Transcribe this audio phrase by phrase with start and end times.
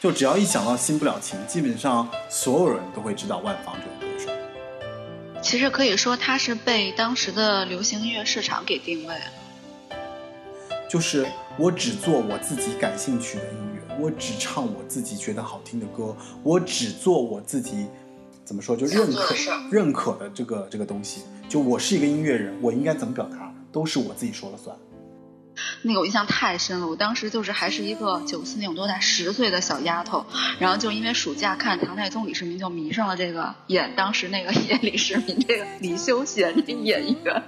[0.00, 4.30] 就只要一想到《新不了情》，基本上所有人都会知道万芳这个歌手。
[5.42, 9.98] 其实可以说，他是被当时的流行音乐市场给定位了。
[10.88, 11.26] 就是
[11.58, 17.86] 我只做我自己感兴趣的音乐，我只唱我自己觉得好听的歌，我只做我自己
[18.42, 19.34] 怎么说就认可
[19.70, 21.24] 认可的这个这个东西。
[21.46, 24.74] 就我是一个音乐人，我应该怎么表达，都是我自己说了算。
[25.82, 30.26] 那个我印象太深了，我当时就是还是一个九四年我多大十岁的小丫头，
[30.58, 37.42] 然后就因为暑假看唐太宗李世民，就迷上了这个演当时那个演李世民这个李修贤这演员。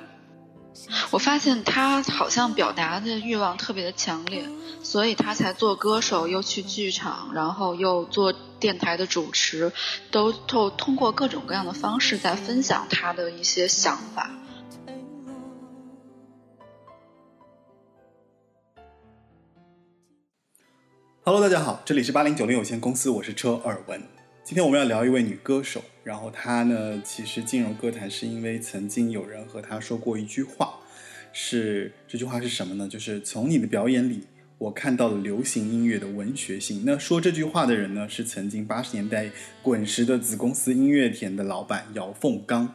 [1.10, 4.48] 我发现他好像表达的欲望特别的强烈，
[4.82, 9.70] 所以他才做歌手，又去剧场，然后又做电台的主持，
[10.10, 14.30] 都都通过各种各样的方式在分享他的一些想法。
[21.24, 24.02] Hello，大家好，这里是八零九零有限公司，我是车尔文。
[24.42, 30.80] 今天我们要聊一位女歌手，然后她呢，其实进入歌坛是因为曾经有人和她说过一句话，
[31.32, 32.88] 是这句话是什么呢？
[32.88, 34.26] 就是从你的表演里，
[34.58, 36.82] 我看到了流行音乐的文学性。
[36.84, 39.30] 那说这句话的人呢，是曾经八十年代
[39.62, 42.74] 滚石的子公司音乐田的老板姚凤刚。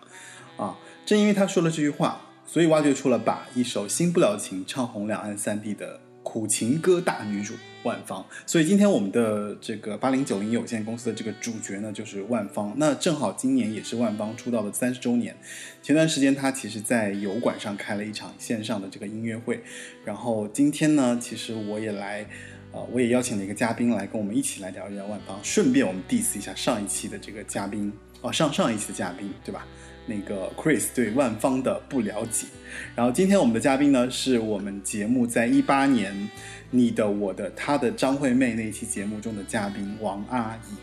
[0.56, 6.00] 啊，正因为他说了这句话，所以挖掘出了把一首《新不了情》唱红两岸三地的。
[6.28, 12.74] 苦情歌大女主万芳，所以今天我们的这个八零九零有限公司的这个主角呢，就是万芳。
[12.76, 15.34] 那正好今年也是万芳出道的三十周年。
[15.82, 19.62] 前段时间她其实在油管上开了一场线上的这个音乐会，
[20.04, 22.28] 然后今天呢，其实我也来，
[22.74, 25.40] 呃，我也邀请了一个嘉宾来跟我们一起来聊一聊万芳。
[25.42, 29.66] 顺便我们 diss 一下上一期的这个嘉宾，哦，上上一期的嘉宾，对吧？
[30.08, 32.48] 那个 Chris 对万芳的不了解，
[32.96, 36.30] 然后今天我们的嘉宾呢，是我们节目在一八年
[36.72, 40.76] 你的我的他的张惠妹那期节目中的嘉宾王阿姨，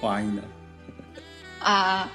[0.00, 0.42] 王阿姨呢？
[1.58, 2.08] 啊，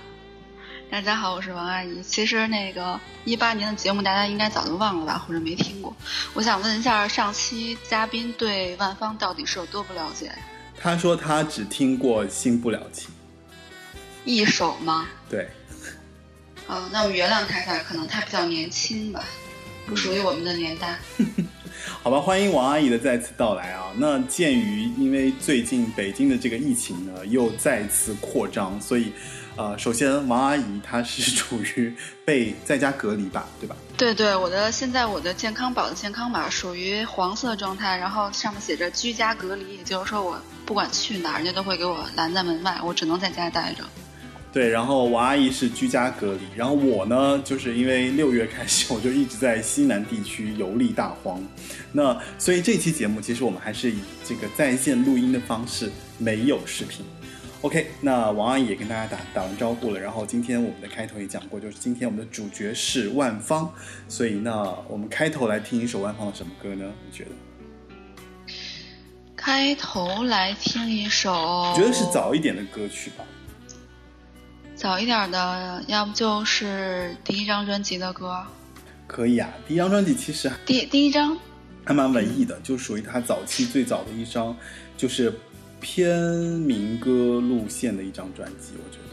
[0.90, 2.02] 大家好，我是王阿姨。
[2.02, 5.96] 其实那个一八年的节目大家应该早就忘了吧，或者没听过。
[6.34, 10.32] 我想问一下，上期嘉宾对万芳到底是有多不了解？
[10.80, 13.10] 他说他只听过《新不了情》
[14.24, 15.08] 一首吗？
[15.30, 15.48] 对。
[16.68, 19.24] 哦，那我们原谅他一下，可能他比较年轻吧，
[19.86, 20.98] 不属于我们的年代。
[22.04, 23.86] 好吧，欢迎王阿姨的再次到来啊。
[23.96, 29.12] 那鉴于因为最近北京的这个疫情呢又再次扩张，所以，
[29.56, 31.96] 呃，首先王阿姨她是处于
[32.26, 33.76] 被在家隔离吧，对吧？
[33.96, 43.84] 对对，我的现在我的健康宝的健康码属于黄色状态，然后上面写着居家隔离，也就是说我不管去哪儿，人家都会给我拦在门外，我只能在家待着。
[44.58, 51.40] 对，然后王阿姨是居家隔离，然后我呢，就是因为六月开始，我就一直在西南地区游历大荒，
[51.92, 57.06] 那所以这期节目其实我们还是以这个在线录音的方式，没有视频。
[57.62, 63.72] OK，那王阿姨也跟大家打打完招呼了，然后今天我们的开头也讲过，就是今天我们的主角是万芳，
[64.08, 66.84] 所以那我们开头来听一首万芳的什么歌呢？
[67.06, 68.54] 你觉得？
[69.36, 73.24] 开头来听一首，我觉得是早一点的歌曲吧。
[74.78, 78.46] 早一点的，要不就是第一张专辑的歌，
[79.08, 79.50] 可以啊。
[79.68, 81.36] 第一张专辑其实第第一张
[81.84, 84.56] 还蛮文艺的，就属于他早期最早的一张，
[84.96, 85.34] 就是
[85.82, 89.04] 偏民歌路线的一张专辑，我觉得。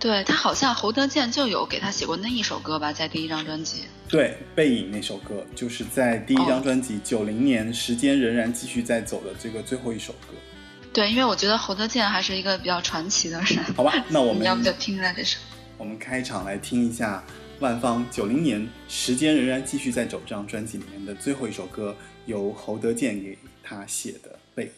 [0.00, 3.84] 对他好像侯德健就有给他写过那一首歌吧，在第一张专辑。
[4.08, 10.34] 对，背影那首歌就是在第一张专辑九零年《时间仍然继续在走》的这个最后一首歌。
[10.98, 13.62] 对，因为我觉得侯德健还是一个比较传奇的人。
[13.76, 15.38] 好吧，那我们要不就听来这首。
[15.76, 17.22] 我们开场来听一下
[17.60, 24.72] 万芳九零年《时间仍然继续在走》这张专辑里面的最后一首歌，由侯德健给他写的《背》。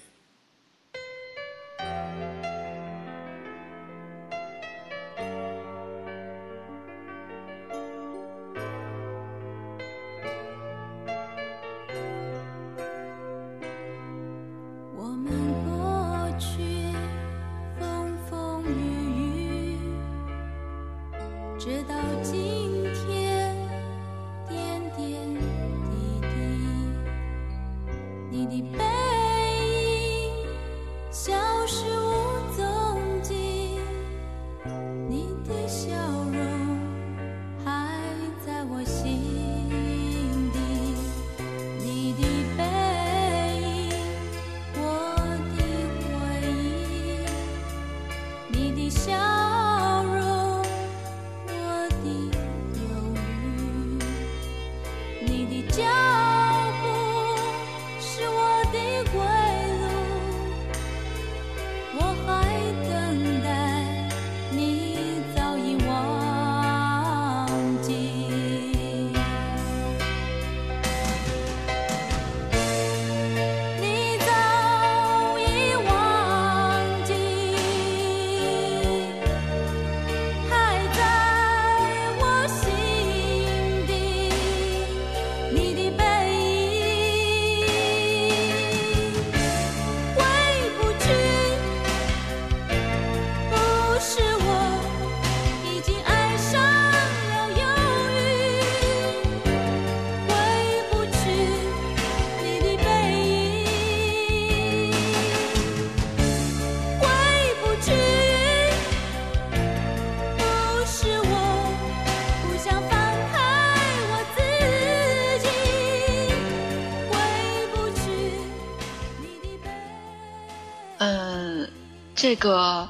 [122.20, 122.86] 这个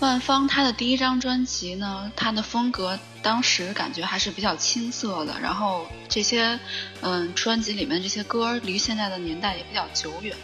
[0.00, 6.58] 万芳她的第一张专辑呢，她的风格当时感觉还是比较青涩的，然后这些
[7.02, 10.34] 嗯专辑里面这些歌离现在的年代也比较久远，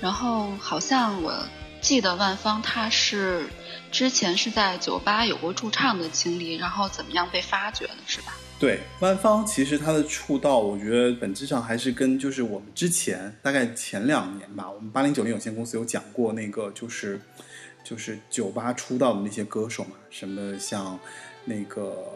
[0.00, 1.46] 然后好像我
[1.80, 3.48] 记得万芳她是
[3.92, 8.32] 之前是在酒吧有过驻唱的经历，然后怎么样被发掘的，是吧？
[8.56, 17.20] 对，万芳其实她的出道，我觉得本质上还是跟就是我们之前大概前两年吧，我们八零九零有限公司有讲过那个就是
[17.82, 20.98] 就是酒吧出道的那些歌手嘛，什么像
[21.44, 22.06] 那个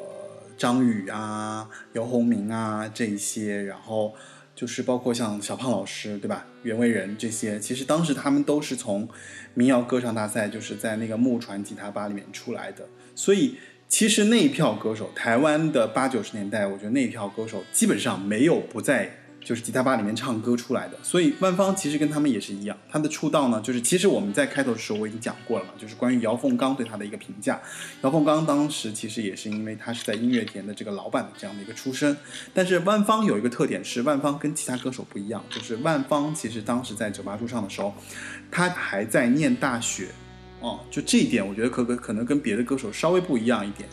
[0.57, 4.15] 张宇啊、姚宏明啊这一些，然后
[4.55, 9.07] 就是包括像小胖老师对吧、袁惟仁这些，其实当时他们都是从
[9.53, 13.57] 民谣歌唱大赛就是在那个木船吉他吧里面出来的，所以。
[13.89, 20.99] 其实那一票歌手，台湾的八九十年代，我觉得那一票歌手基本上没有不在就是吉他吧里面唱歌出来的。
[21.03, 27.59] 所以万芳其实跟他们也是一样，他的出道呢，就是其实我们在开头的时候我已经讲过了嘛，就是关于姚凤刚对他的一个评价。
[28.03, 32.15] 姚凤刚当时其实也是因为他是在音乐田的这个老板的这样的一个出身，
[32.53, 37.95] 但是万芳有一个特点是，万芳跟其他歌手不一样，就是万芳其实当时在酒吧驻唱的时候，
[38.51, 40.09] 他还在念大学。
[40.61, 43.89] 哦，就这一点，我觉得可可可能跟别的歌手稍微不一样一点，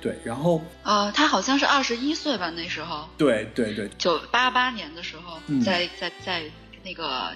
[0.00, 0.18] 对。
[0.22, 3.08] 然后啊，他好像是二十一岁吧，那时候。
[3.16, 3.88] 对对对。
[3.96, 6.42] 九八八年的时候，在在在
[6.84, 7.30] 那个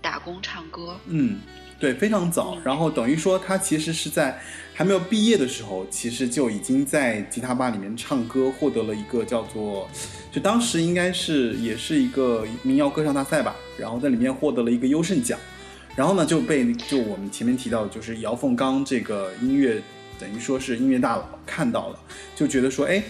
[0.00, 0.96] 打工唱歌。
[1.06, 1.40] 嗯，
[1.78, 2.56] 对，非常早。
[2.64, 4.40] 然后等于说，他其实是在
[4.74, 9.88] 还没有毕业的时候，其实就已经在吉他吧里面唱歌，获得了一个叫做，
[10.30, 15.36] 就当时应该是也是一个民谣歌唱大赛吧，然后在里面获得了一个优胜奖。
[15.96, 19.82] 然后呢，就被就我们前面提到，就是姚凤刚这个音乐，
[20.18, 21.98] 等于说是音乐大佬看到了，
[22.34, 23.02] 就觉得说，哎，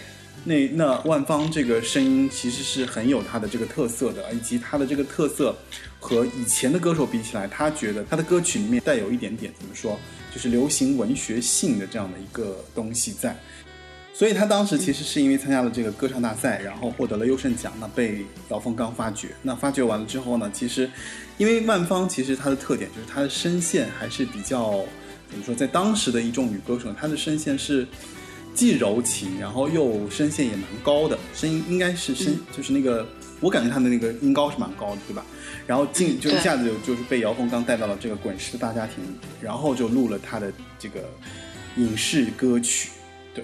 [0.43, 5.55] 那那万芳这个声音其实是很有他的这个特色的，以及他的这个特色
[5.99, 9.97] 和以前的歌手比起来，他觉得他的歌曲里面带有一点点怎么说，
[10.33, 13.37] 就是流行文学性的这样的一个东西在。
[14.13, 19.29] 所以他当时其实是因为参加了这个歌唱大赛，然后获得了优胜奖，那被姚凤刚发掘。
[19.41, 20.87] 那发掘完了之后呢，其实
[21.37, 24.83] 因为万芳其实她的特点就是她的声线还是比较
[25.29, 27.87] 怎么说，在当时的一众女歌手，她的声线是
[28.53, 33.07] 既柔情，然后又声线也蛮高的，声音应该是声就是那个
[33.39, 35.25] 我感觉她的那个音高是蛮高的，对吧？
[35.65, 38.95] 然后进就一下子就就是被姚凤刚带到了这个滚石的大家庭，
[39.39, 41.09] 然后就录了她的这个
[41.77, 42.89] 影视歌曲。
[43.33, 43.43] 对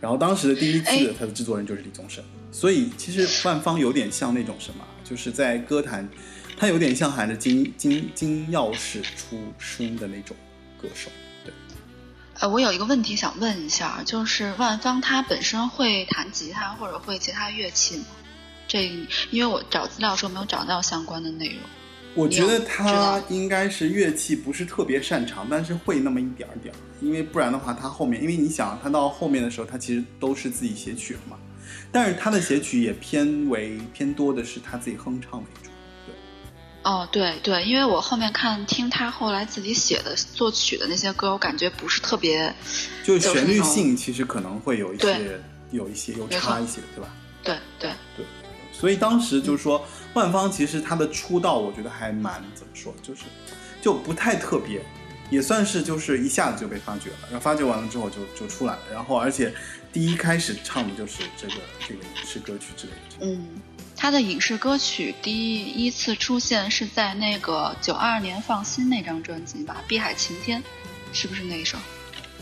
[0.00, 6.08] 然后当时的第一次，他的制作人就是李宗盛，所以其实万芳有点像那种什么，就是在歌坛，
[6.56, 10.36] 他有点像含着金金金钥匙出生的那种
[10.80, 11.10] 歌手。
[11.44, 11.52] 对，
[12.40, 18.06] 呃，我有一个问题想问一下，就是万芳她本身会弹吉他或者会其他乐器吗？
[18.66, 18.86] 这
[19.30, 21.58] 因为我找资料时候没有找到相关的内容。
[22.14, 31.36] 我觉得他应该是乐器不是特别擅长，但是会那么一点儿点儿，因为不然的话，他后面，因为你想，他到后面的时候，他其实都是自己写曲了嘛，
[31.90, 35.63] 但是他的写曲也偏为偏多的是他自己哼唱为主，对。
[36.84, 42.54] 哦，对对，因为我后面看听他后来自己写的作曲的那些歌，我感觉不是特别，
[43.02, 47.08] 就旋律性其实可能会有一些，有一些有差一些，对吧？
[47.42, 48.24] 对对对，
[48.72, 49.84] 所以当时就是说。
[50.14, 53.22] 万芳其实她的出道，我觉得还蛮怎么说，就是
[53.82, 54.80] 就不太特别，
[55.28, 57.16] 也算是就是一下子就被发掘了。
[57.22, 58.82] 然后发掘完了之后就就出来了。
[58.92, 59.52] 然后而且
[59.92, 63.26] 第一开始唱的就是这个这个影视歌曲之类的。
[63.26, 63.44] 嗯，
[63.96, 70.60] 他的影视歌曲第一次出现是在那个九二年《放心》那张专辑吧，《碧海晴天》，
[71.12, 71.78] 是不是那一首？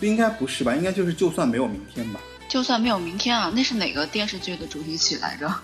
[0.00, 0.74] 应该不是吧？
[0.74, 2.20] 应该就是就算没有明天吧。
[2.48, 5.54] 就算没有明天啊，那是哪个电视剧的主题曲来着？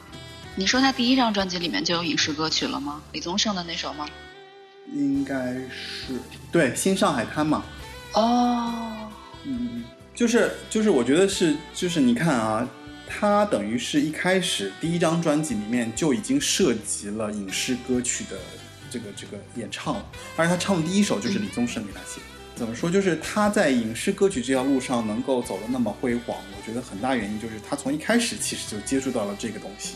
[0.54, 3.02] 你说他第一张专辑里面就有影视歌曲了吗？
[3.12, 4.06] 李宗盛的那首吗？
[4.94, 6.18] 应该是
[6.50, 7.64] 对《新上海滩》嘛。
[8.14, 9.10] 哦，
[9.44, 12.66] 嗯，就是就是，我觉得是就是你看啊，
[13.08, 18.36] 他等于是一开始第一张专辑里面就已经涉及了影视歌曲的
[18.90, 22.20] 这个这个演唱了，而且他唱的第一首就是李宗盛给他写。
[22.54, 22.90] 怎么说？
[22.90, 29.94] 就是他在影视歌曲这条路上能够走得那么辉煌，我觉得很大原因就是他从一开始其实就接触到了这个东西。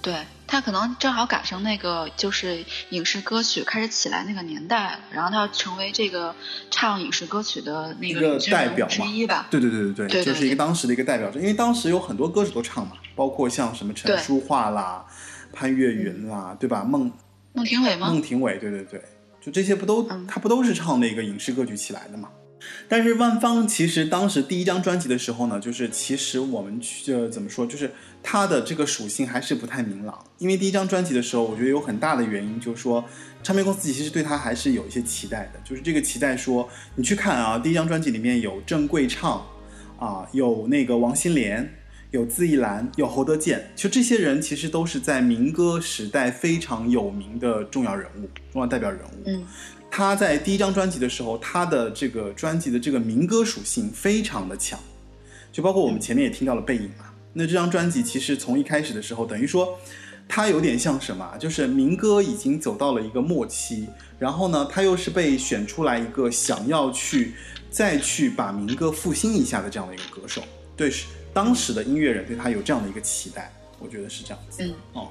[0.00, 0.14] 对
[0.48, 6.34] 他可能正好赶上那个就是影视歌曲开始起来那个年代，然后他要成为这个
[6.70, 9.46] 唱影视歌曲的那个代表之一吧？
[9.50, 15.04] 对对对对对，就是一个当时的一个代表因为当时有很多歌手都唱嘛，包括像什么陈淑桦啦、
[15.52, 16.82] 潘越云啦，对吧？
[16.82, 17.12] 孟
[17.52, 18.08] 孟庭苇吗？
[18.08, 19.02] 孟庭苇，对对对，
[19.40, 22.30] 就这些不都他不都是唱那个影视歌曲起来的嘛？
[22.88, 30.24] 但是万芳其实当时第一张专辑的时候呢，就是其实我们去怎么说，就是它的这个属性还是不太明朗。
[30.38, 33.04] 因为第一张专辑的时候，我觉得有很大的原因就是说，
[33.42, 39.44] 唱片公司其实对他还是有一些期待的，就是这个期待说，你去看啊，第一张专辑里面有郑贵畅，
[39.98, 41.68] 啊，有那个王心莲，
[42.10, 49.22] 有字逸兰，有侯德健，就这些人其实都是在民歌时代非常有名的重要人物、重要代表人物。
[49.26, 49.44] 嗯，
[49.90, 54.78] 他在第一张专辑的时候，他的这个专辑的这个民歌属性非常的强，
[55.50, 57.06] 就包括我们前面也听到了背影嘛。
[57.38, 59.78] 那这张专辑其实从一开始的时候，等于说
[60.26, 61.36] 它有点像什么？
[61.38, 63.86] 就是民歌已经走到了一个末期，
[64.18, 67.34] 然后呢，他又是被选出来一个想要去
[67.70, 70.42] 再去把民歌复兴一下的这样的一个歌手。
[70.76, 74.64] 对，是当时的音乐人对他有这样的一个期待，我觉得是这样子。
[74.64, 75.08] 嗯哦，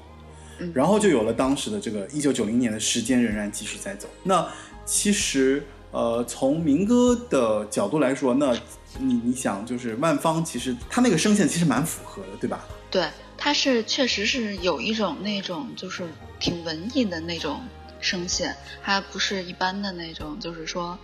[0.58, 4.06] 嗯然后就有了当时的这个一九九零年的时间仍然继续在走。
[4.22, 4.46] 那
[4.84, 8.54] 其实呃，从民歌的角度来说，那
[8.98, 12.64] 你你想，就是万芳其实她那个声线其实蛮符合的，对吧？
[12.90, 16.06] 对，她是确实是有一种那种就是
[16.38, 17.60] 挺文艺的那种
[18.00, 20.98] 声线，她不是一般的那种，就是说，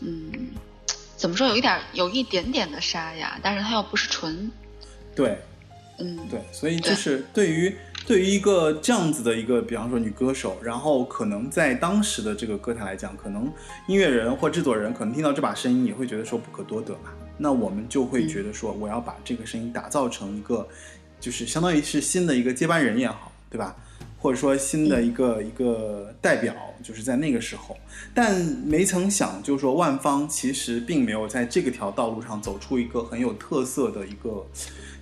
[0.00, 0.30] 嗯，
[1.16, 4.50] 怎么说，有一点儿有一点点的沙哑，但是她又不是纯，
[5.14, 5.38] 对。
[5.98, 7.74] 嗯，对，所以就是对于
[8.06, 13.50] 对于一个这样子的一个，比方说女歌手，然后可能在当时的这个歌坛来讲，可能
[13.88, 20.66] 音乐人或制作人可能听到这把声音也会觉得说不可多得嘛，那我们就会觉得说我要把这个声音打造成一个，
[21.20, 23.76] 就是相当于是新的一个接班人也好，对吧？
[24.18, 27.76] 或者说新的一个、一个代表，就是在那个时候，
[28.12, 34.44] 但没曾想，就是说万方其实并没有在这个条道路上走出一个很有特色的一个，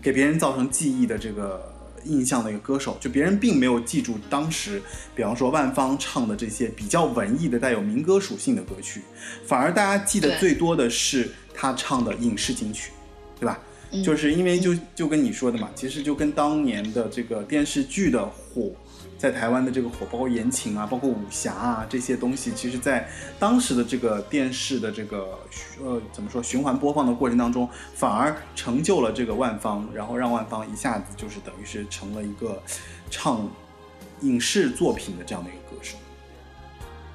[0.02, 1.72] 给别人造成记忆的这个
[2.04, 4.82] 印象的一个歌手，就别人并没有记住当时，
[5.14, 9.00] 比方说万芳唱的这些比较文艺的、带有民歌属性的歌曲，
[9.46, 12.90] 反而大家记得最多的是他唱的影视金曲，
[13.38, 13.58] 对吧？
[13.92, 18.73] 嗯就是因为就就跟你说的嘛，其实就跟当年的这个电视剧的火，
[19.16, 23.08] 在台湾的这个火，包括言情啊，包括武侠啊这些东西，其实在
[23.38, 25.38] 当时的这个电视的这个
[25.80, 32.61] 呃怎么说循环播放的过程当中，反而成就了这个万芳，然后让万芳一下子就是等于是成了一个
[33.11, 33.49] 唱
[34.23, 35.96] 影视作品的这样的一个歌手。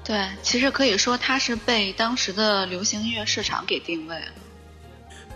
[0.02, 4.32] 对，其实可以说他是被当时的流行音乐市场给定位了。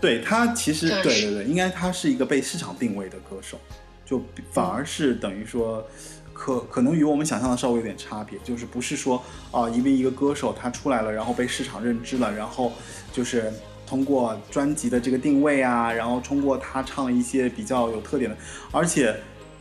[0.01, 3.59] 对他其实对对对对，应该他是一个被市场定位的歌手，
[4.05, 5.87] 就反而是等于说，
[6.33, 12.73] 可可能与我们想象的稍微有点差别，就是不是说啊、因为一个歌手他出来了，然后被市场认知了，然后
[13.13, 13.51] 就是
[13.87, 18.35] 通过专辑的这个定位啊，然后通过他唱一些比较有特点的，
[18.71, 19.15] 而且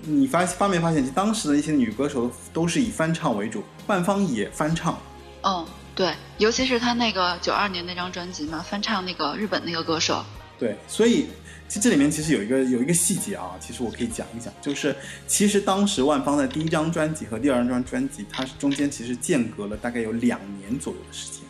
[0.06, 4.98] 你发发没发现，当时的一些女歌手都是以翻唱为主，万芳也翻唱。
[5.42, 10.24] 嗯，对，尤其是她那个九二年那张专辑嘛，翻唱那个日本那个歌手。
[10.58, 11.26] 对，所以
[11.68, 14.94] 其实这里面其实有一个有一个细节啊，其实我可以讲一讲，就是
[15.26, 21.40] 其实当时万芳的第一张专辑和第二张专辑，它是中间其实间隔了大概有两年左右的时间，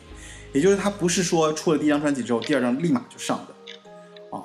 [0.52, 4.42] 也就是它不是说出了第一张专辑之后，第二张立马就上的，啊，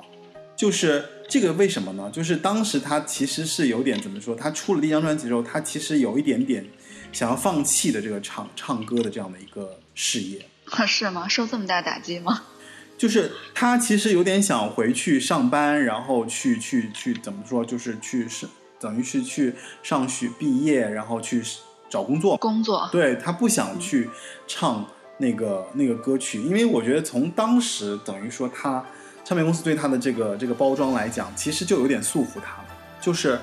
[0.54, 2.10] 就是这个为什么呢？
[2.12, 6.66] 就是当时他其实是有点怎么说，他出了第一张专辑之后，他其实有一点点
[7.12, 10.44] 想要放弃的这个唱唱歌的这样的一个事业。
[10.88, 11.28] 是吗？
[11.28, 12.42] 受这么大打击吗？
[12.98, 18.48] 就是他其实有点想回去上班，然后去去去怎么说，就是去是
[18.80, 21.40] 等于是去上学毕业，然后去
[21.88, 22.36] 找工作。
[22.38, 22.88] 工作。
[22.90, 24.10] 对他不想去
[24.48, 24.84] 唱
[25.18, 28.84] 那个那个歌曲，因为我觉得从当时等于说他
[29.30, 32.68] 唱片公司对他的这个这个包装来讲，其实就有点束缚他了，
[33.00, 33.38] 就是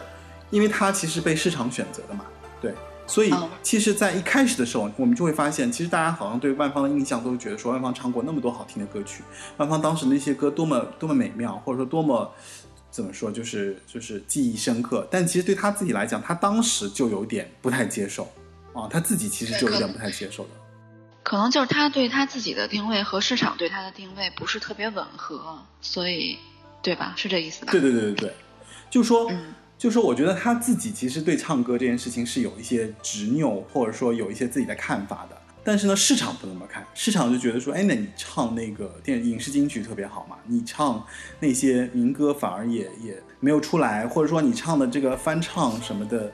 [0.50, 2.26] 因为他其实被市场选择的嘛，
[2.60, 2.74] 对。
[3.08, 9.24] 所以嗯，其实，在一开始的时候，我们就会发现，其实大家好像对万芳的印象都是觉得说，万芳唱过那么多好听的歌曲，
[9.56, 12.30] 万芳当时那些歌多么多么美妙，或者说多么
[12.92, 15.08] 怎么说，就是就是记忆深刻。
[15.10, 18.28] 但其实对他自己来讲，他当时就有点不太接受
[18.74, 20.50] 啊，他自己其实就有点不太接受的。
[21.28, 26.38] 可能就是他对他自己的定位和市场对他的定位不是特别吻合，所以，
[26.82, 27.14] 对吧？
[27.18, 27.72] 是这意思吧？
[27.74, 28.34] 对对对对对，
[28.90, 29.30] 就说。
[29.30, 35.38] 嗯就说我觉得他自己其实对唱歌这件事情是有一些执拗，或者说有一些自己的看法的。
[35.64, 41.06] 但是呢，市场不那么看，市场就觉得说，哎，那你唱那个电影视金曲特别好嘛，你唱
[41.40, 46.34] 那些民歌反而也也没有出来，或者说你唱的这个翻唱什么的，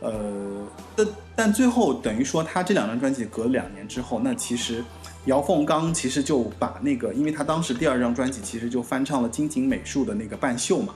[0.00, 4.84] 呃，但但最后等于说他这两张专辑隔了两年之后，那其实
[5.26, 10.94] 姚凤刚其实就把那个，因为他当时第二张专辑其实就翻唱了金井美术的那个《半袖》嘛，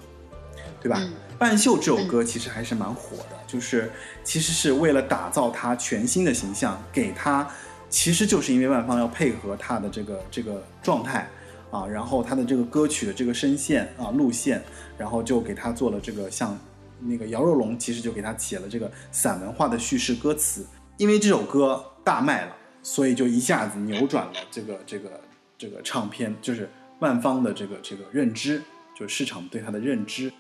[0.80, 0.98] 对吧？
[1.00, 3.90] 嗯半袖这首歌其实还是蛮火的，就是
[4.22, 7.50] 其实是为了打造他全新的形象，给他，
[7.90, 11.28] 其实就是因为万芳要配合他的这个这个状态
[11.72, 14.62] 啊，然后他的这个歌曲的这个声线啊路线，
[14.96, 16.56] 然后就给他做了这个像
[17.04, 20.66] 那个姚若龙其实就给他写了这个散文化的叙事歌词，
[20.96, 25.20] 因为这首歌大卖了，所以就一下子扭转了这个这个
[25.58, 28.62] 这个唱片，就是万方的这个这个认知，
[28.96, 30.32] 就是市场对他的认知。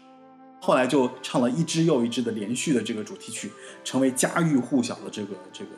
[0.60, 3.50] 后来就唱了一支又一支的连续的这个主题曲，
[3.82, 5.70] 成为家喻户晓的这个这个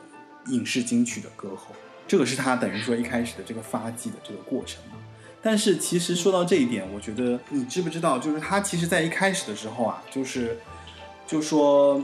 [0.52, 1.74] 影视金曲的歌后。
[2.06, 4.98] 这个是他等于说一开始的这个发迹的这个过程嘛。
[5.40, 10.58] 但是其实说到这一点，我觉得你知不知道，就是他其实在一开始的时候啊，就是
[11.26, 12.02] 就说，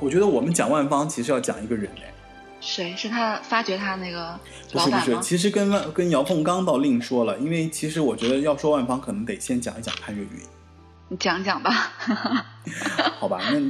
[0.00, 2.12] 我觉得我们讲万方其实要讲一个人哎，
[2.60, 4.38] 谁是他发掘他那个
[4.72, 10.30] 不是不是，其实跟万跟姚凤刚倒另说了，因为其实我觉得要说万方，可能得先讲一讲潘越云。
[11.08, 11.92] 你讲讲吧。
[13.18, 13.60] 好吧，那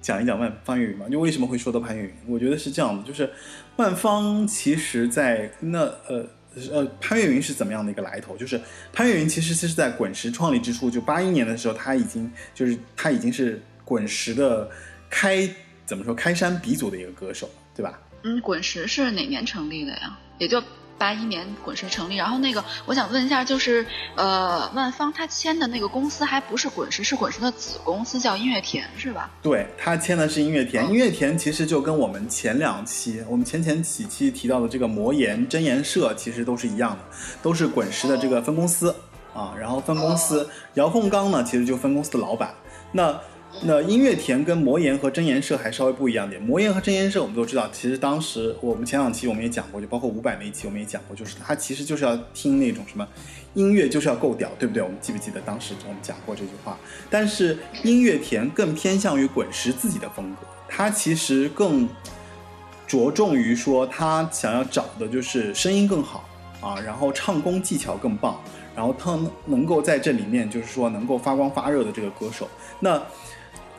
[0.00, 1.06] 讲一讲万方越云吧。
[1.10, 2.14] 就为什么会说到潘越云？
[2.26, 3.30] 我觉得是这样的，就是
[3.76, 6.26] 万方其实在那呃。
[6.72, 8.36] 呃，潘越云是怎么样的一个来头？
[8.36, 8.60] 就是
[8.92, 14.70] 潘越云其实是在滚石创立之初，就八一年的时候，他已经就是他已经是滚石的
[15.08, 15.48] 开
[15.84, 17.98] 怎么说开山鼻祖的一个歌手，对吧？
[18.22, 20.16] 嗯，滚石是哪年成立的呀？
[20.38, 20.62] 也就。
[21.00, 29.30] 八一年滚石成立，然后那个我想问一下，就是呃，万芳他签的那个公司还不是滚石，是滚石的子公司，叫音乐田，是吧？
[29.40, 36.98] 对他签的是音乐田，音乐田其实就跟我们前两期，我们前前几期提到的这个魔岩真言社其实都是一样的，
[37.42, 38.94] 都是滚石的这个分公司
[39.32, 39.54] 啊。
[39.58, 42.54] 然后分公司，姚凤刚呢，其实就分公司的老板。
[42.92, 43.18] 那
[43.62, 46.40] 那音乐田跟魔岩和真言社还稍微不一样点。
[46.40, 53.06] 魔岩和真言社我们都知道，其实当时我们前两期我们也讲过，就包括五百那一期我们也讲过，就是他其实就是要听那种什么
[53.54, 54.82] 音乐就是要够屌，对不对？
[54.82, 56.78] 我们记不记得当时我们讲过这句话？
[57.10, 61.88] 但是音乐田更偏向于滚石自己的风格，他其实更
[62.86, 66.26] 着重于说他想要找的就是声音更好
[66.60, 68.40] 啊，然后唱功技巧更棒，
[68.74, 72.48] 然后他能够在这里面就是说能够发光发热的这个歌手。
[72.78, 73.02] 那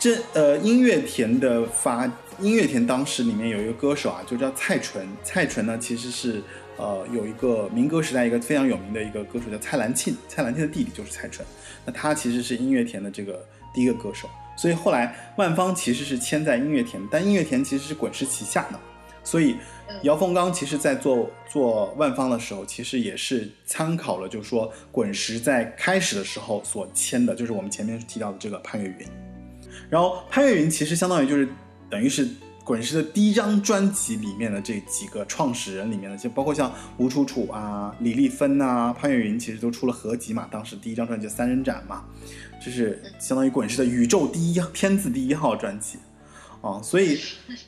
[0.02, 5.08] 这呃，音乐田的发音乐田当时里面有一个歌手啊，就叫蔡淳。
[5.24, 6.42] 蔡淳呢，其实是
[6.76, 11.46] 呃有一个民歌时代一个非常有名的一个歌手叫蔡澜庆，蔡澜庆的弟弟就是蔡淳。
[11.86, 18.80] 那他其实是音乐田的这个第一个歌手，所以后来万芳其实是签在音乐田，但音乐田其实是滚石旗下的。
[19.24, 19.56] 所以
[20.02, 29.08] 姚凤刚其实在做做万芳的时候，其实也是参考了，就是说滚石在开始的时候所签的，就是我们前面提到的这个潘越云。
[29.92, 31.48] 然后潘越云其实相当于就是
[31.90, 32.26] 等于是
[32.64, 40.48] 滚石的第一张专辑里面的这几个创始人里面的，就包括像吴楚楚啊、李丽芬呐、潘越云，其实都出了合集嘛。
[40.50, 42.06] 当时第一张专辑《三人展》嘛，
[42.66, 45.98] 就是相当于滚石的宇宙第一天字第一号专辑
[46.62, 46.82] 啊。
[46.82, 47.20] 所以，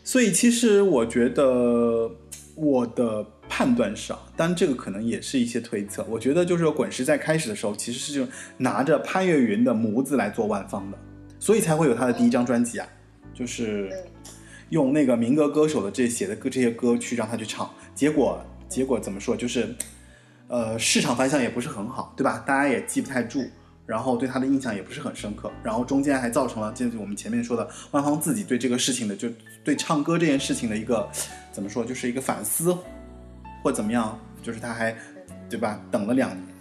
[0.04, 2.10] 所以其实我觉得
[2.56, 6.06] 我的判断上，但这个可能也是一些推测。
[6.10, 10.98] 我觉得就是说滚石在开始的时候其实是就拿着潘越云的模子来做万方的。
[11.44, 12.88] 所以才会有他的第一张专辑啊，
[13.34, 13.92] 就是
[14.70, 19.36] 用那个民歌歌手的这写的歌这些歌去让他去唱，结果结果怎么说？
[19.36, 19.76] 就是，
[20.48, 22.42] 呃，市场反响也不是很好，对吧？
[22.48, 23.44] 大家也记不太住，
[23.86, 29.28] 然后对他的印象也不是很深刻，然后中间还造成了就是我们前面说的万芳自己对这个事情的，就
[29.66, 31.10] 对唱歌这件事情的一个
[31.52, 32.74] 怎么说，就是一个反思，
[33.62, 34.96] 或怎么样，就是他还
[35.50, 35.78] 对吧？
[35.92, 36.53] 等了两年。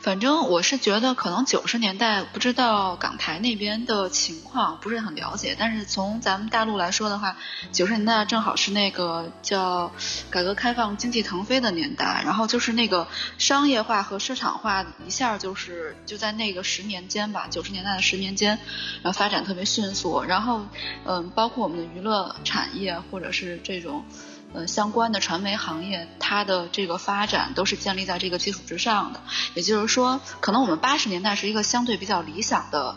[0.00, 5.56] 反正我是觉得，可能九十年代不知道港台那边的情况，不是很了解。
[5.58, 7.36] 但是从咱们大陆来说的话，
[7.72, 9.90] 九十年代正好是那个叫
[10.30, 18.58] 改革开放、经济腾飞的年代，然后就是那个商业化和市场化一下就是就在那个十年间吧，九十年代的十年间，
[19.02, 20.22] 然后发展特别迅速。
[20.22, 20.66] 然后，
[21.04, 24.04] 嗯，包括我们的娱乐产业或者是这种。
[24.54, 29.20] 呃，相关的传媒行业，它的这个发展都是建立在这个基础之上的。
[29.54, 32.96] 也就是说，可能我们八十年代是一个相对比较理想的、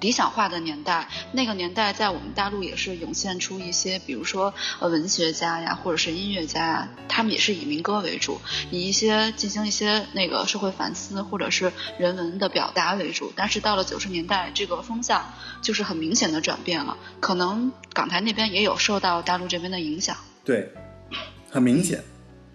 [0.00, 1.08] 理想化的年代。
[1.32, 13.32] 那个年代，在我们大陆也是涌现出一些，比如说呃文学家呀，或者是音乐家呀，他们也是以民歌为主，以一些进行一些那个社会反思或者是人文的表达为主。
[13.34, 16.96] 但是到了九十年代，这个风向就是很明显的转变了。
[17.18, 20.16] 可能港台那边也有受到大陆这边的影响。
[20.44, 20.72] 对。
[21.52, 22.02] 很明显，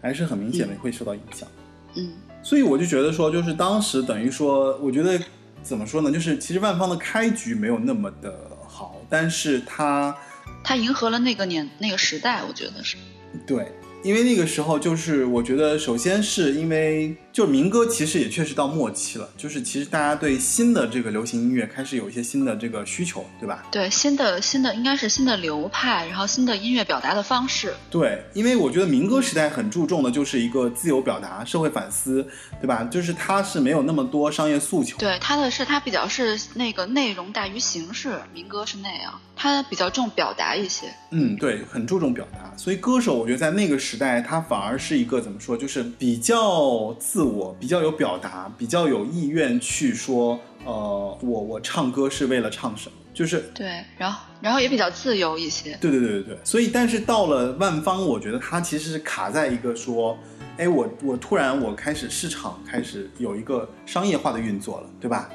[0.02, 1.48] 还是很明显的会受到影响。
[1.96, 5.20] 嗯，所以我就觉得说，就是当时等于说，我觉得
[5.62, 6.12] 怎么说呢？
[6.12, 8.36] 就是其实万方的开局没有那么的
[8.68, 10.18] 好，但是他
[10.64, 12.98] 他迎合了那个年那个时代，我觉得是。
[13.46, 13.72] 对，
[14.08, 23.66] 因为那个时候就是我觉得，首先是因为就是民歌其实也确实到末期了，就是其实大家对新的这个流行音乐开始有一些新的这个需求，对吧？
[23.70, 27.74] 对，新的新的应该是新的流派，然后新的音乐表达的方式。
[27.92, 32.26] 对，因为我觉得民歌时代很注重的就是一个自由表达、社会反思，
[32.62, 32.86] 对吧？
[32.86, 34.98] 就是它是没有那么多商业诉求。
[34.98, 40.88] 对，它的是它比较是那个内容大于形式，民歌是那样，它比较重表达一些。
[41.12, 55.78] 嗯，对，很注重表达，所以歌手我觉得在那个时代，他反而是一个怎么说，就是比较自我、比较有表达、比较有意愿去说，呃，我我唱歌是为了唱什么，就是对，然后然后也比较自由一些。
[55.80, 60.18] 对对对对对，所以但是到了万芳，我觉得他其实是卡在一个说，
[60.58, 65.30] 哎，我我突然我开始市场开始有一个商业化的运作了，对吧？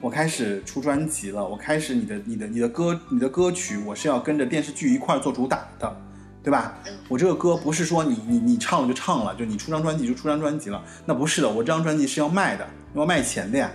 [0.00, 5.96] 我开始出专辑了，我开始你的你的你的歌你的歌曲我是要跟着电视剧一块儿做主打的，
[6.42, 6.78] 对吧？
[7.08, 13.70] 我这个歌不是说你你你唱了就唱了，就你出张专辑就出张专辑了，那不是的，我这张专辑是要卖的，要卖钱的呀，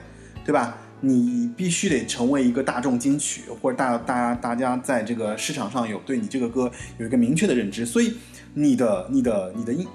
[0.45, 0.77] 对吧？
[1.01, 8.13] 你必须得成为一个大众金曲，或者大大大家在这个市场上有对你这个歌有一个明确的认知，所以
[8.53, 9.87] 你的你的你的音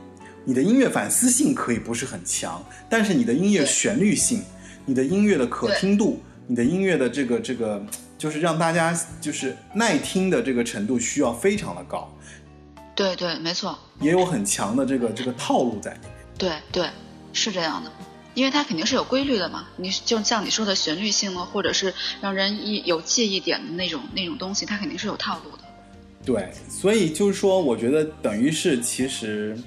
[0.45, 2.61] 你的音乐反思性可以不是很强，
[2.91, 4.43] 但是你的音乐旋律性。
[4.87, 7.85] 你的音乐的可听度，你的音乐的这个这个，
[8.17, 12.09] 就是让大家就是耐听的这个程度需要非常的高。
[12.95, 13.77] 对对，没错。
[14.01, 16.11] 也有很强的这个这个套路在里面。
[16.39, 16.89] 对对，
[17.33, 17.91] 是这样的，
[18.35, 19.67] 因为它肯定是有规律的嘛。
[19.77, 25.65] 你就像你说的旋律性呢，或者是让人一有记忆点的那种那种东西，它肯定是有套路的。
[26.25, 29.59] 对，所以就是说，我觉得等于是其实。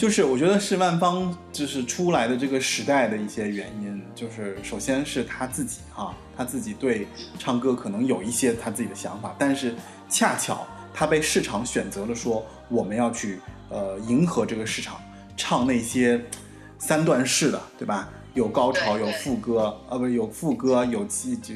[0.00, 7.06] 就是我觉得是万芳就是出来的这个时代的一些原因，就是首先是他自己哈，他自己对
[7.38, 9.74] 唱歌可能有一些他自己的想法，但是
[10.08, 14.98] 恰巧他被市场选择了，说我们要去呃迎合这个市场，
[15.36, 16.18] 唱那些
[16.78, 18.08] 三段式的，对吧？
[18.32, 21.06] 有高潮，有副歌，呃，不有副歌，有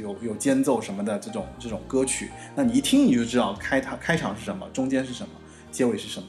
[0.02, 5.32] 有有间奏什么的这种这种歌曲，那你一听你就知道开场开场是什么，中间是什么，
[5.70, 6.28] 结尾是什么，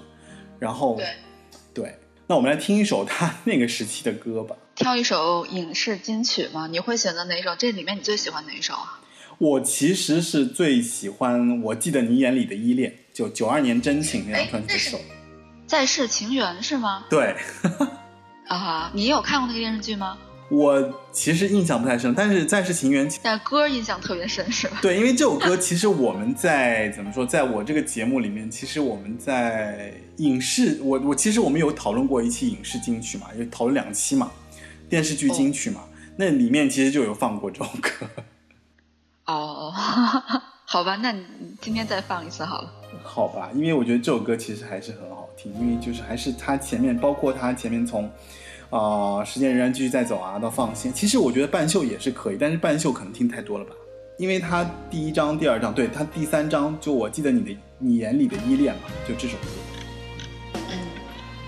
[0.57, 0.97] 然后
[1.73, 1.93] 对。
[2.27, 4.55] 那我们来听一首他 那个时期的歌吧。
[4.75, 6.67] 挑一首影视金曲吗？
[6.67, 7.55] 你会选择哪首？
[7.55, 8.99] 这里面你最喜欢哪一首啊？
[9.37, 14.99] 我其实是最喜欢《我记得你眼里的依恋》，就九二年真情那张专辑的首。
[15.67, 17.05] 在世情缘是吗？
[17.09, 17.35] 对。
[18.47, 20.17] 啊，你有看过那个电视剧吗？
[20.47, 24.77] 我其实印象不太深，但是《再世情缘》但歌印象特别深，是吧？
[24.79, 34.31] 对，因为这首歌其实我们在怎么说，在我这个节目里面，其实我们在影视，我我其实我们有讨论过一期影视金曲嘛，有讨论两期嘛，
[34.87, 35.81] 电视剧金曲嘛，
[36.15, 38.07] 那里面其实就有放过这首歌。
[39.25, 39.73] 哦，
[40.63, 41.25] 好吧，那你
[41.59, 42.71] 今天再放一次好了。
[43.01, 48.07] 好吧，因为我觉得这首歌其实还是很好听，因为就是还是它前面，包括它前面从。
[48.75, 50.91] 啊，时间仍然继续在走啊，到放心。
[50.91, 53.71] 其实我觉得半袖也是可以，但是半袖可能听太多了吧，
[54.17, 59.47] 因为他第一章、第二章，对他第三章就我记得你的你眼里的依恋嘛，就这首歌。
[60.55, 60.77] 嗯，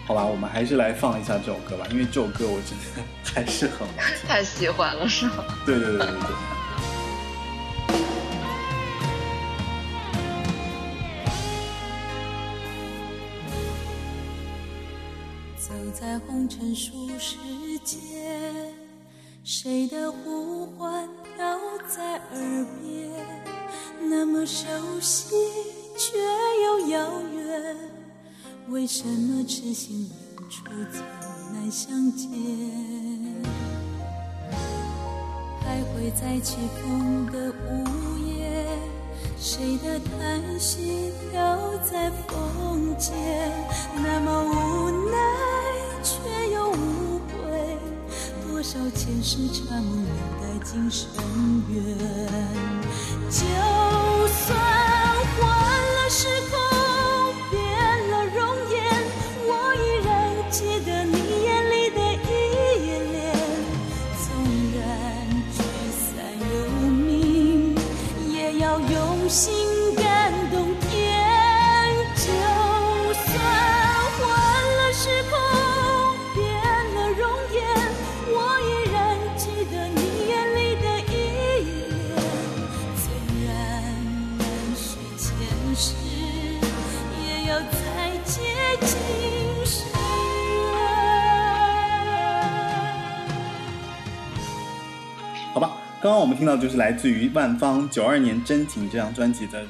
[0.06, 3.04] 好吧，我们还是来放一下这首歌吧，因为这首歌我真的
[3.36, 3.86] 还是很
[4.26, 5.44] 太喜欢了，是吗？
[5.66, 6.57] 对对对对对。
[16.48, 17.36] 在红尘俗世
[17.84, 18.74] 间，
[19.44, 21.60] 谁的呼唤飘
[21.94, 23.12] 在耳边？
[24.10, 24.66] 那么熟
[25.02, 25.36] 悉
[25.98, 26.18] 却
[26.64, 27.76] 又遥远，
[28.70, 31.02] 为什么痴心人处总
[31.54, 32.30] 难相见？
[35.62, 38.07] 徘徊在起风的午夜，
[39.40, 41.58] 谁的叹息飘
[41.90, 43.14] 在风间？
[44.04, 45.18] 那么无奈。
[46.04, 46.14] 却
[46.54, 47.78] 又无悔，
[48.48, 51.10] 多少前世缠梦留待今生
[51.68, 51.76] 缘。
[53.30, 53.40] 就
[54.30, 54.58] 算
[69.30, 69.67] 心。
[96.08, 99.62] 刚刚我们听到就是来自于万芳九二年《真情》这张专辑的，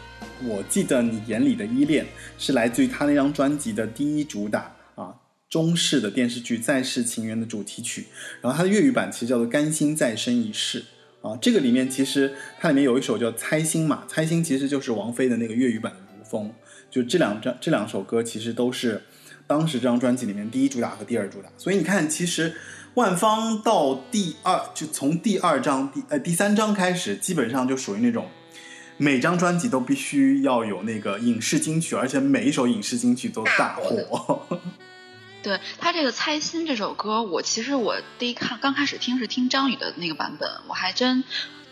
[0.44, 2.06] 我记得你眼里的依恋
[2.38, 5.16] 是来自于他那张专辑的第一主打啊，
[5.50, 8.06] 中式的电视剧《再世情缘》的主题曲，
[8.40, 10.86] 然后它的粤语版其实叫做《甘心再生一世》
[11.28, 11.36] 啊。
[11.42, 16.50] 这个里面其实它里面有一首叫《猜心》嘛，《猜心》其实就是王菲的那个粤语版的《如风》，
[16.92, 19.02] 就这两张这两首歌其实都是
[19.48, 21.50] 当时这张专辑里面第一主打和第二主打。
[21.58, 22.54] 所以你看，其实
[22.98, 28.28] 万芳到第二就从第二张第呃第三张开始，基本上就属于那种。
[29.00, 34.42] 每张专辑都必须要有那个影视金曲，而且每一首影视金曲都大火。
[35.44, 41.24] 对他这个《猜心》这首歌，我其实我第一看刚开始听是听张宇的那个版本，我还真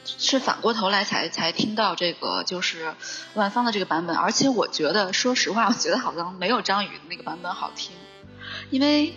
[0.06, 2.94] 是反过头来才才听到这个就是
[3.34, 7.96] 万芳的这个版本，而且我觉得说实话，我觉得好像没有张宇的那个版本好听，
[8.70, 9.16] 因为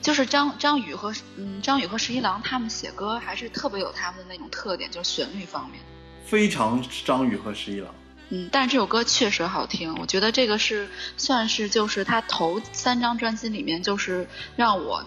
[0.00, 5.80] 就是张张宇和嗯张宇和十一郎他们写歌还是特别有他们的那种特点，就是旋律方面。
[6.24, 7.94] 非常张宇和十一郎，
[8.30, 15.04] 嗯，但是这首歌确实好听，我觉得这个是算是就是他头三张专辑里面就是让我，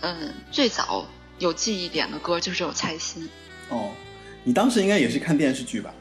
[0.00, 1.06] 嗯，最早
[1.38, 3.22] 有记忆点的歌就是有《猜心》。
[3.74, 3.92] 哦，
[4.42, 5.94] 你当时应该也是看电视剧吧？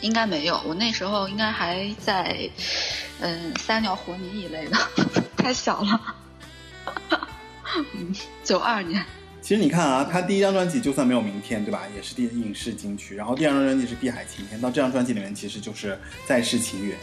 [0.00, 2.48] 应该没有，我那时候应该还在，
[3.20, 4.78] 嗯，撒尿和泥一类的，
[5.36, 6.14] 太小了。
[7.94, 9.04] 嗯，九二年。
[9.40, 11.82] 其实你看啊，他第一张专辑就算没有明天，对吧？
[11.96, 13.14] 也是第影视金曲。
[13.14, 16.98] 然后第二张专辑是碧海晴天，到这张专辑里面其实就是再世情缘。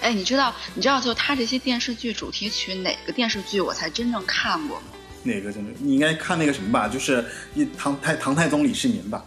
[0.00, 4.86] 哎，你知道，你知道，就他这些电视剧主题曲，哪个电视剧我才真正看过吗？
[5.22, 5.74] 哪个真正？
[5.78, 9.24] 你应该看那个什么吧，就是一唐太唐太宗李世民吧。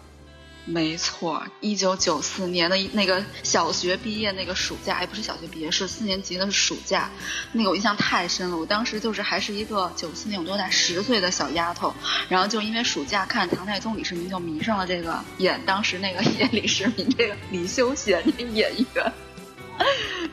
[0.63, 7.10] 没错，一九九四年的那个小学毕业那个暑假，哎，不是小学毕业，是四年级的暑假，
[7.52, 8.56] 那个我印象太深了。
[8.56, 11.93] 我当时就是还是一个九四年有多大十岁的小丫头，
[12.30, 19.13] 然后就因为暑假看唐太宗李世民，就迷上了这个演当时那个 演李世民这个李修贤这演员，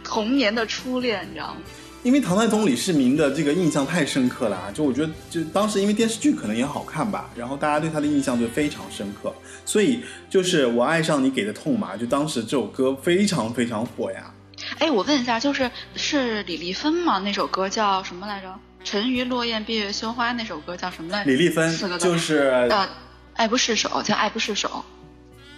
[0.04, 1.60] 童年的初恋，你知道吗？
[2.04, 4.70] 因为唐太宗李世民的这个印象太深刻了啊！
[4.72, 9.34] 就我觉得，就当时因为电视剧可能也好看吧，然后大家对他的印象就非常深刻，
[9.64, 14.32] 所以就是我爱上你给的痛嘛，就当时这首歌非常非常火呀。
[14.78, 17.18] 哎，我问一下，就是是李丽芬吗？
[17.18, 18.54] 那首歌叫什么来着？
[18.84, 21.30] 沉鱼落雁闭月羞花那首歌叫什么来着？
[21.30, 22.88] 李丽芬，四个就是呃，
[23.34, 24.84] 爱不释手，叫爱不释手。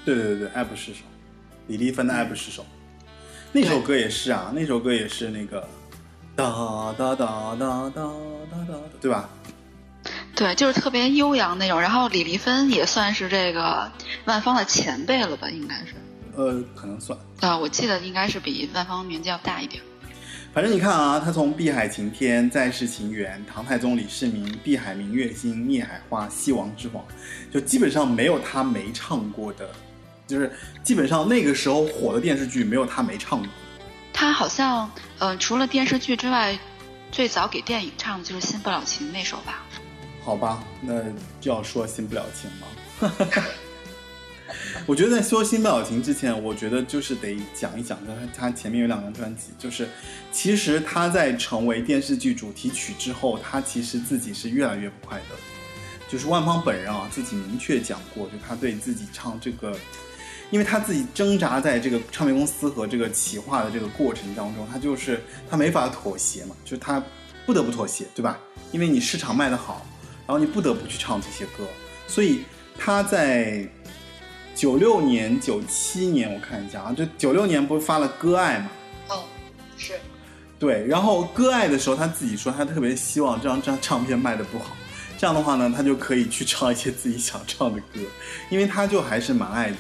[0.07, 1.01] 对对对对，爱不释手，
[1.67, 2.65] 李丽芬的爱不释手，
[3.53, 5.69] 那首歌也是啊，那首歌也是那个。
[6.41, 8.01] 哒哒哒哒哒
[8.51, 9.29] 哒哒，对吧？
[10.35, 11.79] 对，就是特别悠扬那种。
[11.79, 13.91] 然后李丽芬也算是这个
[14.25, 15.51] 万芳的前辈了吧？
[15.51, 15.95] 应该是。
[16.35, 17.19] 呃，可能算。
[17.41, 19.83] 啊，我记得应该是比万芳年纪要大一点。
[20.55, 27.05] 反正你看啊，他从《碧海晴天》《再世情缘》《唐太宗李世民》《碧海明月心》《孽海花》《西王之皇》，
[27.53, 29.69] 就基本上没有他没唱过的，
[30.27, 30.51] 就是
[30.83, 33.49] 基本上那个时候火的电视剧没有他没唱过。
[34.21, 36.59] 他好像，呃，除了电视剧之外，
[37.11, 39.65] 最早给电影唱的就是《新不了情》那首吧？
[40.23, 41.03] 好吧，那
[41.41, 42.51] 就要说《新不了情》
[43.09, 43.33] 吗？
[44.85, 49.89] 我觉得在说《新不了情》之前，我觉得就是得讲一讲他他前面有两张专辑，就是
[50.31, 55.37] 其实他在成为电视剧主题曲之后，他其实自己是越来越不快乐。
[56.11, 59.75] 就是万芳本人啊，自己明确讲过，就他对自己唱这个。
[60.51, 67.03] 因为他自己挣扎在这个唱片公司和这个企划的这个过程当中，他就是他没法妥协嘛，就是他
[67.47, 68.39] 不得不妥协，对吧？
[68.73, 69.87] 因为你市场卖得好，
[70.27, 71.65] 然后你不得不去唱这些歌，
[72.07, 72.43] 所以
[72.77, 73.67] 他在
[74.55, 78.71] 九六年、九七年，我看一下啊，就九六年不是发了《割爱》嘛？
[79.09, 79.25] 哦，
[79.77, 79.95] 是。
[80.59, 84.77] 对，然后《割爱》的时候，他自己说他特别希望这张张唱片卖的不好，
[85.17, 88.01] 这样的话呢，他就可以去唱一些自己想唱的歌，
[88.51, 89.73] 因为他就还是蛮爱。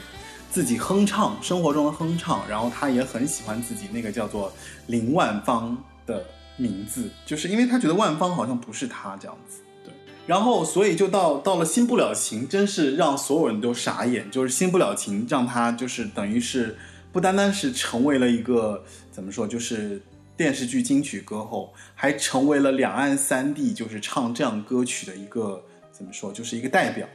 [0.50, 4.52] 自己哼唱生活中的哼唱，然后他也很喜欢自己那个叫做
[4.88, 6.24] 林万芳的
[6.56, 9.94] 名字，就是因为他觉得万芳好像不是他这样子，对。
[10.26, 16.76] 然后所以就到到了新不了情，真是让所有人都傻眼，就是新不了情让他就是等于是
[17.12, 20.02] 不单单是成为了一个怎么说，就是
[20.36, 27.06] 电视剧金曲歌后，还成为了两岸三地就是唱这样歌曲的一个怎么说，就是一个代表。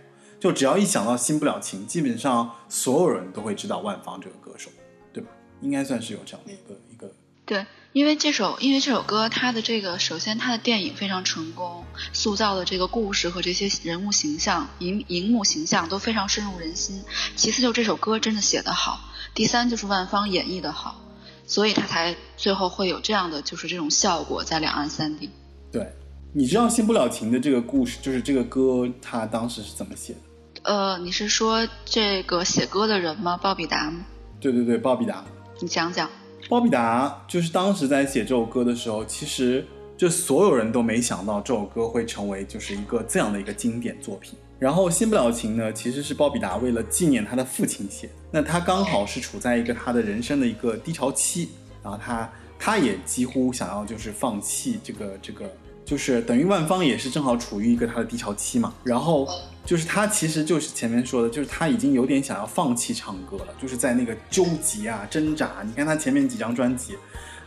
[0.46, 4.70] 就只要一想到新不了情，基本上所有人都会知道万芳这个歌手，
[5.12, 5.32] 对吧？
[5.60, 7.12] 应该算是有这样的一个一个。
[7.46, 17.02] 对，因为这首因为这首歌，它的这个首先它的电影非常成功，塑造的这个故事和这些人物形象、荧荧幕形象都非常深入人心。
[17.36, 19.00] 其次就这首歌真的写得好，
[19.34, 21.02] 第三就是万芳演绎的好，
[21.48, 25.28] 所以他才最后会有这样的就是这种效果在两岸三地。
[25.72, 25.92] 对，
[26.34, 30.20] 你知道新不了情的这个故事，就是这个歌他当时是怎么写的？
[30.66, 33.38] 呃，你是说这个写歌的人吗？
[33.38, 34.04] 鲍比达吗？
[34.40, 35.24] 对对对，鲍比达。
[35.60, 36.10] 你讲讲。
[36.50, 39.64] 鲍比达就是当时在写这首歌的时候，其实
[39.96, 44.38] 就所有人都没想到这首歌会成为就是一个这样的一个经典作品。
[44.58, 48.14] 然后《新不了情》呢，其实是鲍比达为了纪念他的父亲写的。
[48.32, 51.50] 那他刚好是处在一个他的人生的一个低潮期，
[51.84, 55.46] 然后他他也几乎想要就是放弃这个这个，
[55.86, 58.74] 就是等于万芳也是正好处于一个他的低潮期嘛。
[58.84, 59.28] 然后
[59.64, 65.64] 就是他其实就是前面说的，就是他已经有点想要放弃唱歌了，就是在那个纠结啊挣扎。
[65.64, 66.98] 你看他前面几张专辑，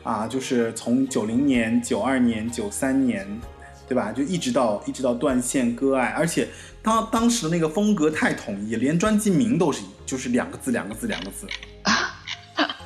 [0.03, 3.27] 啊，就是从九零年、九二年、九三年。
[3.89, 4.13] 对吧？
[4.13, 6.47] 就一直到一直到断线割爱，而且
[6.83, 11.47] 他当时的那个风格太统一，连专辑名都是就是两个字两个字两个字
[11.85, 12.15] 啊，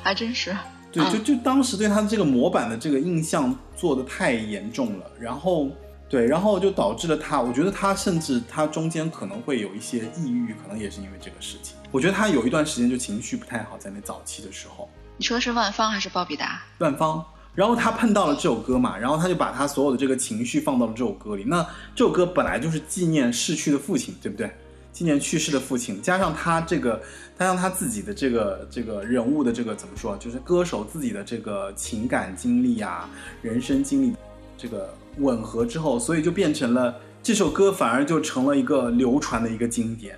[0.01, 0.55] 还真是。
[0.93, 5.67] 对，就就当时对他的这个模板的这个印象做的太严重了，然后
[6.07, 11.75] 对，然后就导致了他，我觉得他甚至他中间可能会有一些抑郁，可能也是因为这个事情。
[11.89, 14.87] 我觉得他有一段时间就情绪不太好，在那早期的时候。
[15.17, 16.61] 你说的是万芳还是鲍比达？
[16.77, 17.25] 万芳。
[17.55, 21.43] 然后他碰到了这首歌嘛，然后他就把他所有的这个情绪放到了这首歌里。
[21.45, 21.63] 那
[21.95, 24.51] 这首歌本来就是纪念逝去的父亲，对不对？
[24.93, 27.01] 今年去世的父亲，加上他这个，
[27.37, 33.09] 加上他自己的这个这个人物的这个怎么说，就是歌手自己的这个情感经历啊，
[33.41, 34.15] 人生经历，
[34.55, 40.17] 这个吻合之后，所以就变成了这首歌，反而就成了一个流传的一个经典。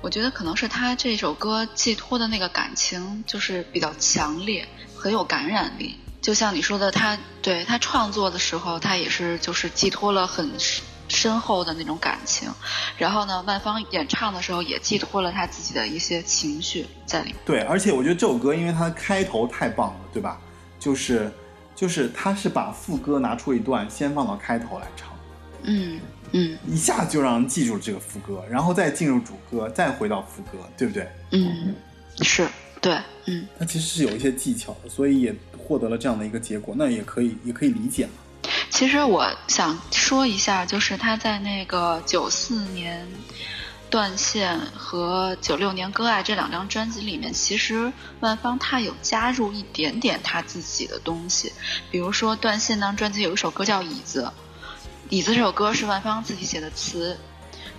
[0.00, 5.94] 我觉得可能是他这首歌寄托的那个感情就是比较强烈，很有感染力。
[6.22, 10.50] 就像你说的，他对他创作的时候，他也是就是寄托了很
[11.08, 12.48] 深厚的那种感情，
[12.96, 17.36] 然后呢，万芳演唱的时候也寄托了他自己的一些情绪在里面。
[17.44, 20.40] 对，而且我觉得这首歌，因为它的开头太棒了，对吧？
[20.78, 21.30] 就是
[21.74, 25.08] 就是他是把副歌拿出一段，先放到开头来唱，
[25.62, 26.00] 嗯
[26.32, 31.08] 嗯，一下就让人记住了这个副歌，然后再进入主歌，再回到副歌，对不对？
[31.30, 31.74] 嗯，
[32.22, 32.46] 是。
[32.78, 38.12] 对，嗯，他其实是有一些技巧的，所以也获得了这样的一个结果，那也可以，也可以理解嘛。
[38.70, 43.08] 其实我想说一下，就是他在那个九四年
[43.88, 51.52] 断线和九六年割爱这两张专辑里面，其实万芳他有加入一点点他自己的东西，
[51.90, 54.30] 比如说断线那张专辑有一首歌叫椅子，
[55.08, 57.18] 椅子这首歌是万芳自己写的词。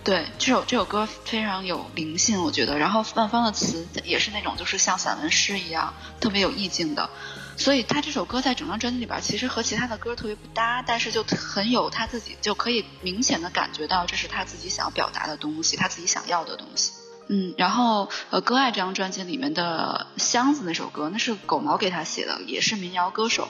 [0.04, 2.78] 对这首这首歌非常有灵性，我觉得。
[2.78, 7.10] 然后万芳的词也是那种就是像散文诗一样，特别有意境的。
[7.58, 16.92] 所以他这首歌在整张专辑里边，其实和其他的歌特别不搭，但是就很有他自己，就可以明显的感觉到这是他自己想要表达的东西，他自己想要的东西。
[17.30, 23.50] 嗯，然后呃，歌爱这张专辑里面的箱子那首歌，那是狗毛给他写的，也是民谣歌手。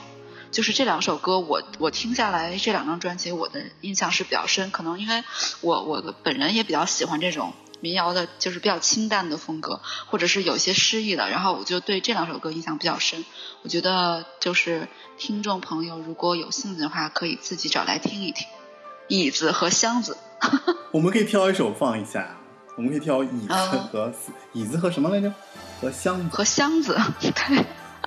[0.50, 4.70] 就是这两首歌，我我听下来这两张专辑，我的印象是比较深。
[4.70, 5.22] 可能因为
[5.60, 11.28] 我我本人也比较喜欢这种民谣的，就是比较清淡的风格，或者是有些诗意的。
[11.30, 13.24] 然后我就对这两首歌印象比较深。
[13.62, 18.46] 我觉得就是听众朋友如果有兴趣的话，可以自己找来听一听。
[19.08, 20.16] 椅子和箱子，
[20.92, 22.36] 我们可以挑一首放一下。
[22.76, 23.52] 我们可以挑椅子
[23.90, 24.12] 和
[24.52, 25.32] 椅子和什么来着？
[25.80, 26.96] 和箱子和箱子。
[27.20, 27.64] 对。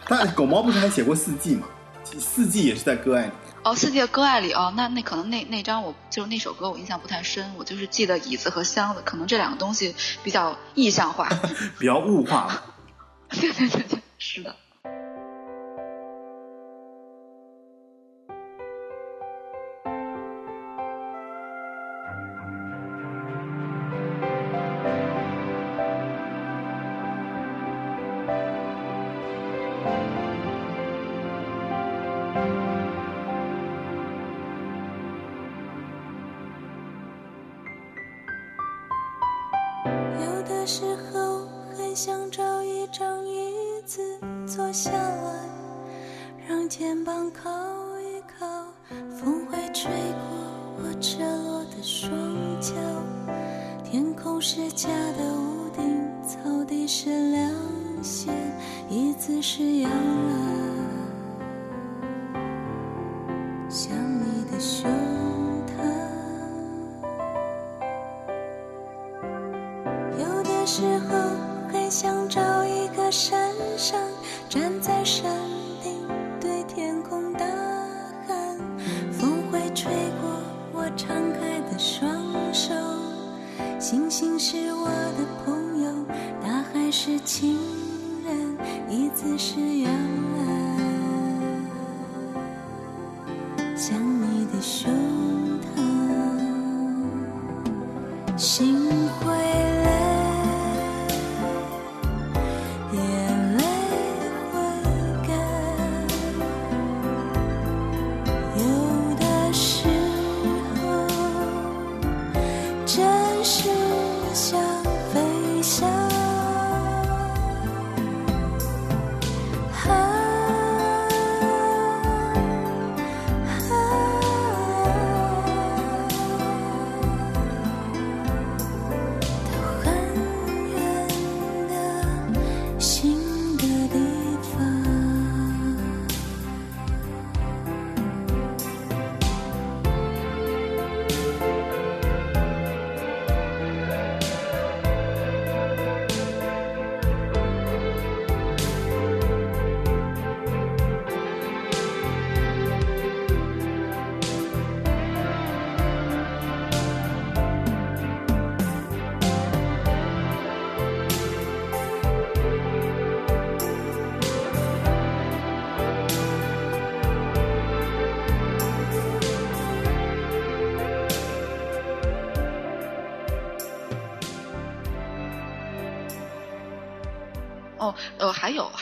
[0.07, 1.67] 但狗毛不是还写过四季吗？
[2.03, 3.31] 四季也是在歌爱里
[3.63, 11.29] 哦，四季的歌爱里哦，那那可能那那张我就是那首歌我印象不太深，我就是记得椅子和箱子，可能这两个东西比较意象化，
[11.77, 12.63] 比较物化。
[13.29, 14.55] 对对对对，是的。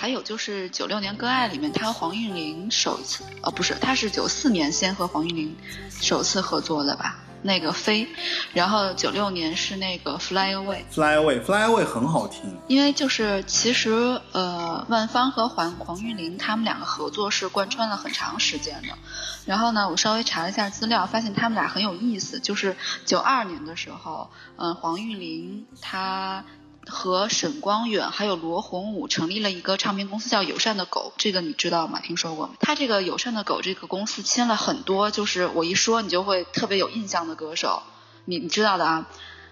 [0.10, 5.56] 还有就是九六年《割爱》里面，他和黄韵玲首次，呃，不是，他是九四年先和黄韵玲
[5.92, 7.20] 首次合作的吧？
[7.44, 8.08] 那个飞，
[8.52, 10.82] 然后九六年是那个 Fly Away。
[10.90, 12.58] Fly Away，Fly Away 很好听。
[12.68, 18.98] 因为就是其实呃，万芳和黄黄韵玲他们两个合作是贯穿了很长时间的。
[19.46, 22.40] 然后呢，我稍微查了一下资料，发现他们俩很有意思。
[22.40, 26.44] 就是九二年的时候，嗯、黄韵玲她
[26.90, 31.14] 和沈光远还有罗红武成立了一个唱片公司，叫友善的狗。
[31.18, 32.00] 这个你知道吗？
[32.00, 32.56] 听说过吗？
[32.60, 37.84] 他这个友善的狗这个公司签了很多，就是我一说你就会特别有印象的歌手，
[38.26, 39.08] 你你知道的啊。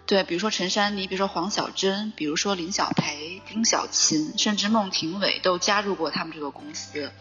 [0.05, 7.11] 对，比如说陈珊妮，比如说黄小珍，比如说林小培、丁小琴，甚至孟庭苇都加入过他们这个公司。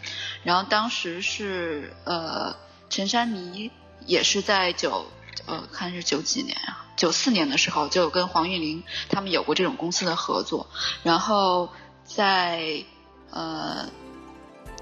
[0.44, 2.54] 然后当时是呃，
[2.88, 3.72] 陈珊妮
[4.06, 5.04] 也是在九
[5.46, 10.66] 呃，看是九几年啊，九四年的时候就跟黄韵玲他们有过这种公司的合作。
[11.02, 11.68] 然后
[12.04, 12.82] 在
[13.30, 13.88] 呃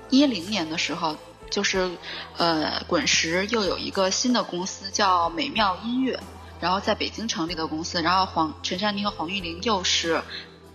[0.08, 1.16] 一零年的时候，
[1.50, 1.90] 就是
[2.36, 6.18] 呃滚石又有一个新的公司叫美妙音乐。
[6.60, 10.22] 然后在北京成立的公司，然后黄陈珊妮和黄韵玲又是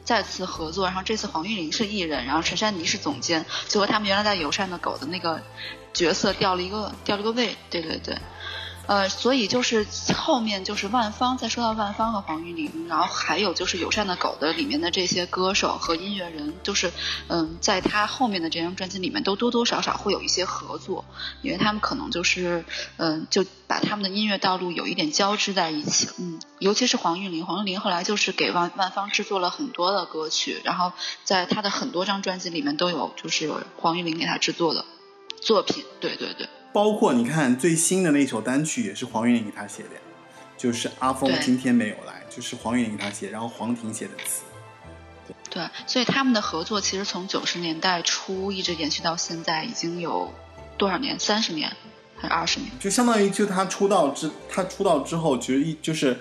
[0.03, 5.41] 再次合作，然后这次黄韵玲是艺人，然后陈珊妮是总监，就和他们原来在友善的狗的那个
[5.91, 8.15] 角色调了一个调了个位，对对对。
[8.89, 9.85] 呃，所以就是
[10.17, 16.91] 后面就是万芳，再说到万芳和黄玉玲，然后还有就是友善的狗的里面的这些歌手和音乐人，就是
[17.27, 21.05] 嗯，在他后面的这张专辑里面都多多少少会有一些合作，
[21.43, 22.65] 因为他们可能就是
[22.97, 34.83] 嗯，就把他们的音乐道路有一点交织在一起，嗯，尤其是黄玉玲，黄玉玲后来就是给万万芳制作了很多的歌曲，然后在他的很多张专辑里面都有就是黄玉玲给他制作的
[35.39, 36.49] 作品，对对对。
[36.71, 39.89] 包括你看最新的那首单曲也是黄韵玲给他写的，
[40.57, 44.43] 就是阿峰今天没有来，就是黄韵玲给他写，然后黄婷写的词。
[45.49, 50.31] 对，所以他们的合作其实从九十年代初一直延续到现在，已经有
[50.77, 51.19] 多少年？
[51.19, 51.71] 三十年
[52.15, 52.71] 还是二十年？
[52.79, 56.19] 就相当于就他出道之他出道之后，其实一就是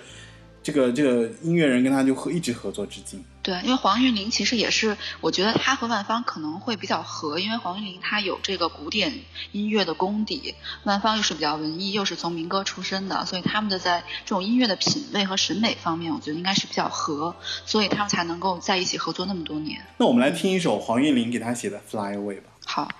[0.62, 3.22] 这个这个音乐人跟他就合一直合作至今。
[3.48, 9.20] 对，因为黄韵玲其实也是，我觉得她和万芳可能会比较合，因为黄韵玲她有这个古典
[9.52, 17.34] 音乐的功底，万芳又是比较文艺，又是从民歌出身的，所以他们的在这种音乐的品味和审美方面，我觉得应该是比较合，
[17.64, 19.82] 所以他们才能够在一起合作那么多年。
[19.96, 22.50] 那我们来听一首黄韵玲给他写的《Fly Away》吧。
[22.66, 22.90] 好，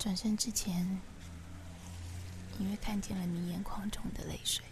[0.00, 1.00] 转身之前，
[2.58, 4.64] 隐约看见了你眼眶中的泪水，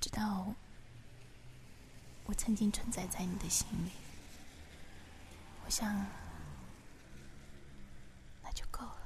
[0.00, 0.52] 知道
[2.26, 3.90] 我曾经存在在你的心里。
[5.64, 5.88] 我想，
[8.42, 8.98] 那就够了。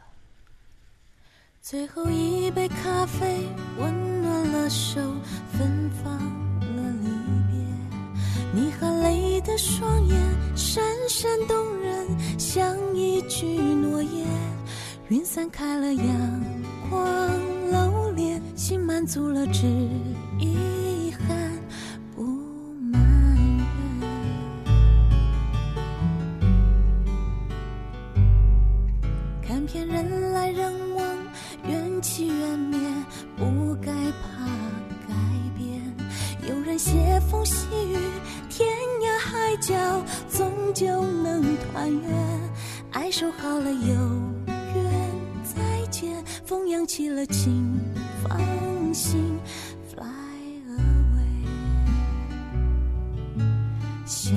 [1.62, 3.47] 最后一杯咖啡
[3.79, 5.01] 温暖了手，
[5.53, 6.12] 芬芳
[6.77, 7.09] 了离
[7.49, 7.55] 别。
[8.53, 14.27] 你含泪的双眼闪闪动人，像一句诺言。
[15.09, 16.07] 云散开了阳
[16.89, 17.01] 光
[17.71, 19.66] 露脸，心满足了，只
[20.39, 20.57] 一
[30.03, 31.05] 人来人往，
[31.63, 32.79] 缘起缘灭，
[33.37, 34.47] 不该怕
[35.07, 35.15] 改
[35.55, 35.79] 变。
[36.49, 37.99] 有人斜风细雨，
[38.49, 38.67] 天
[39.03, 39.75] 涯海角，
[40.31, 42.11] 终究能团圆。
[42.93, 43.95] 爱说好了有
[44.75, 44.85] 缘
[45.45, 47.79] 再见，风扬起了，请
[48.23, 48.41] 放
[48.95, 49.39] 心
[49.95, 50.07] ，fly
[50.79, 51.45] away。
[54.07, 54.35] 想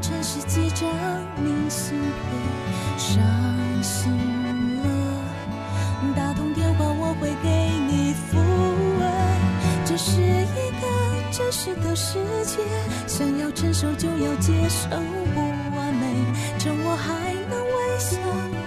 [0.00, 0.88] 全是几张
[1.36, 2.08] 明信片。
[2.96, 3.22] 伤
[3.82, 4.12] 心
[4.82, 4.88] 了，
[6.16, 7.48] 打通电话我会给
[7.86, 8.36] 你抚
[9.00, 9.02] 慰。
[9.84, 10.86] 这是一个
[11.30, 12.58] 真实的世界，
[13.06, 14.88] 想要承受就要接受
[15.34, 15.40] 不
[15.76, 16.02] 完美。
[16.58, 18.18] 趁我还能微笑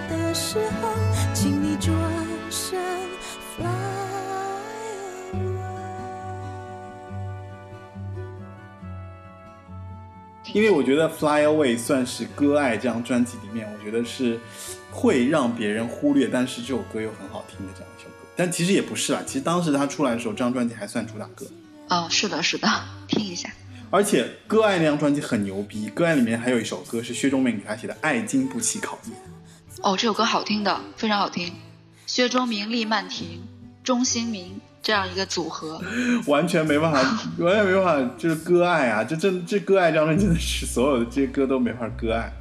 [0.08, 0.88] 的时候，
[10.52, 14.38] 因为我觉得《Fly Away》算是《割爱》这张专辑里面，我觉得是
[14.90, 18.14] 会让别人忽略，但是这首歌又很好听的这样一首歌。
[18.36, 21.46] 但其实也不是啦，其实当时他出来的时候，这张专辑还算主打歌。
[21.88, 22.68] 哦，是的，是的，
[23.08, 23.50] 听一下。
[23.90, 29.16] 而且《割爱》那张专辑很牛逼，《割爱》里面还有一首歌是薛忠明给他写的《爱经不起考验》。
[29.82, 31.52] 哦，这首歌好听的，非常好听。
[32.06, 33.42] 薛忠明、厉曼婷、
[33.82, 35.80] 钟兴民这样一个组合，
[36.26, 37.00] 完全没办法，
[37.38, 39.04] 完全没办法，就是割爱啊！
[39.04, 42.32] 这真这割爱这张专辑真的是所有的这些歌都没法割爱，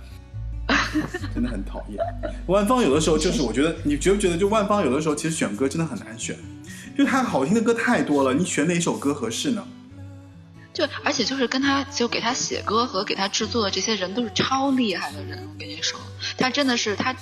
[1.36, 2.00] 真的很讨厌。
[2.48, 6.36] 万芳有的时候就是，我觉得你觉不觉得，就万芳有的时候其实选歌真的很难选，
[6.98, 9.64] 就他好听的歌太多了，你选哪首歌合适呢？
[10.74, 16.00] 对，而且就是跟他就给他写歌和给他制作的这些人都是超厉害的人，我跟你说，
[16.38, 17.14] 他真的是他，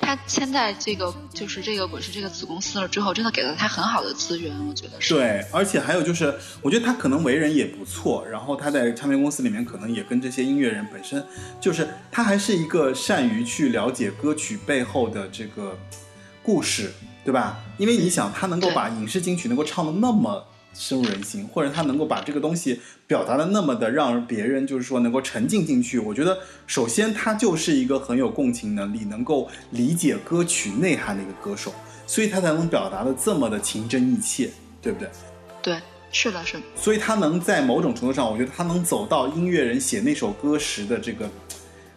[0.00, 5.14] 他签在这个就是这个滚石这个子公司了之后，真的给了他很好的资源，我觉得是。
[5.14, 11.24] 对，而且还有就是，我觉得他可能为人也不错，然后他在唱片公司里面可能也跟这些音乐人本身，
[11.60, 15.76] 就是他还是一个善于去了解歌曲背后的这个
[16.40, 16.92] 故事，
[17.24, 17.58] 对吧？
[17.78, 31.72] 因为你想，他能够把影视金曲能够唱的那么深入人心，或者他能够把这个东西表达的那么的让别人就是说能够沉浸进去，我觉得首先他就是一个很有共情能力，能够理解歌曲内涵的一个歌手，
[32.06, 34.50] 所以他才能表达的这么的情真意切，
[34.80, 35.08] 对不对？
[35.62, 35.76] 对，
[36.10, 41.30] 是的，是的，所以他能在某种程度上，我觉得他能走到音乐人写那首歌时的这个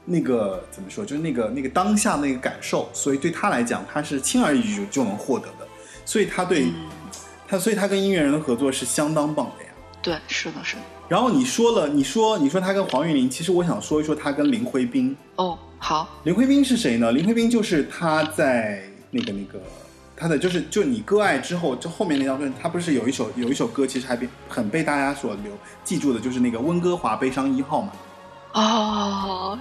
[0.04, 5.68] 那个怎么说，就是那个那个当下那个感受，所以对他来讲，他是轻而易举就能获得的。
[6.06, 6.68] 所以他对、
[7.48, 9.70] 他，所以他跟音乐人的合作是相当棒的呀。
[10.02, 10.82] 对，是的，是的。
[11.08, 15.16] 然后你说了，你说你说他跟黄韵玲，其实我想说一说他跟林徽斌。
[15.36, 17.12] 哦，好，林徽斌是谁呢？
[17.12, 19.62] 林徽斌就是他在那个那个
[20.16, 25.52] 他的就是就你割爱之后，就后面那张专辑，他不是有一首有一首歌，其实还被很被大家所留
[25.84, 27.92] 记住的，就是那个温哥华悲伤一号嘛。
[28.54, 29.60] 哦，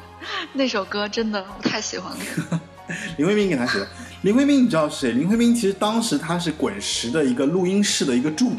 [0.53, 2.61] 那首歌真的我太喜欢了。
[3.16, 3.89] 林徽斌给他写的。
[4.22, 5.12] 林徽斌你知道谁？
[5.12, 8.59] 林徽斌其实当时他是滚石的一个录音室的一个助理，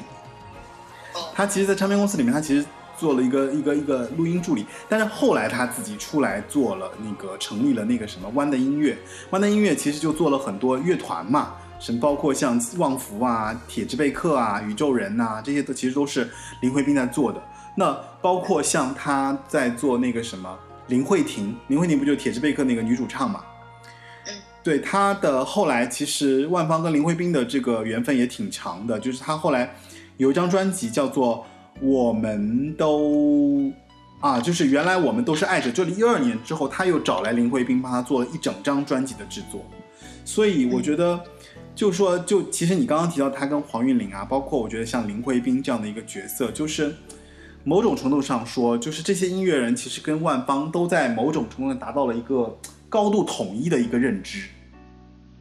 [1.34, 2.66] 他其实，在唱片公司里面，他其实
[2.98, 8.98] 做了一个一个一个录音助理，但是后来他自己出来做了那个成立了那个什么湾的音乐，
[9.32, 16.30] 湾的音乐其实就做了很多乐团嘛，什么包括像旺福啊、铁之贝克啊、宇宙人呐、这些都其实都是
[16.62, 17.42] 林徽斌在做的。
[17.76, 20.58] 那包括像他在做那个什么
[20.88, 23.42] 林慧婷，林慧婷不就铁之贝克那个女主唱嘛？
[24.66, 29.76] 对他的后来，其实万芳跟林徽斌的这个缘分也挺长的，就是他后来
[30.18, 31.46] 有一张专辑叫做
[31.86, 33.60] 《我们都》
[34.20, 39.64] 啊，就是原来我们都是爱着，就是一二年之后，他又找来林徽斌帮他做了一整张专辑的制作，
[40.26, 41.24] 所以我觉得，
[41.76, 46.92] 就是说，就其实你刚刚提到他跟黄韵玲啊，包括我觉得像林徽斌这样的一个角色，就是
[47.64, 52.58] 某种程度上说，就是这些音乐人其实跟万芳都在某种程度上达到了一个
[52.90, 54.48] 高度统一的一个认知。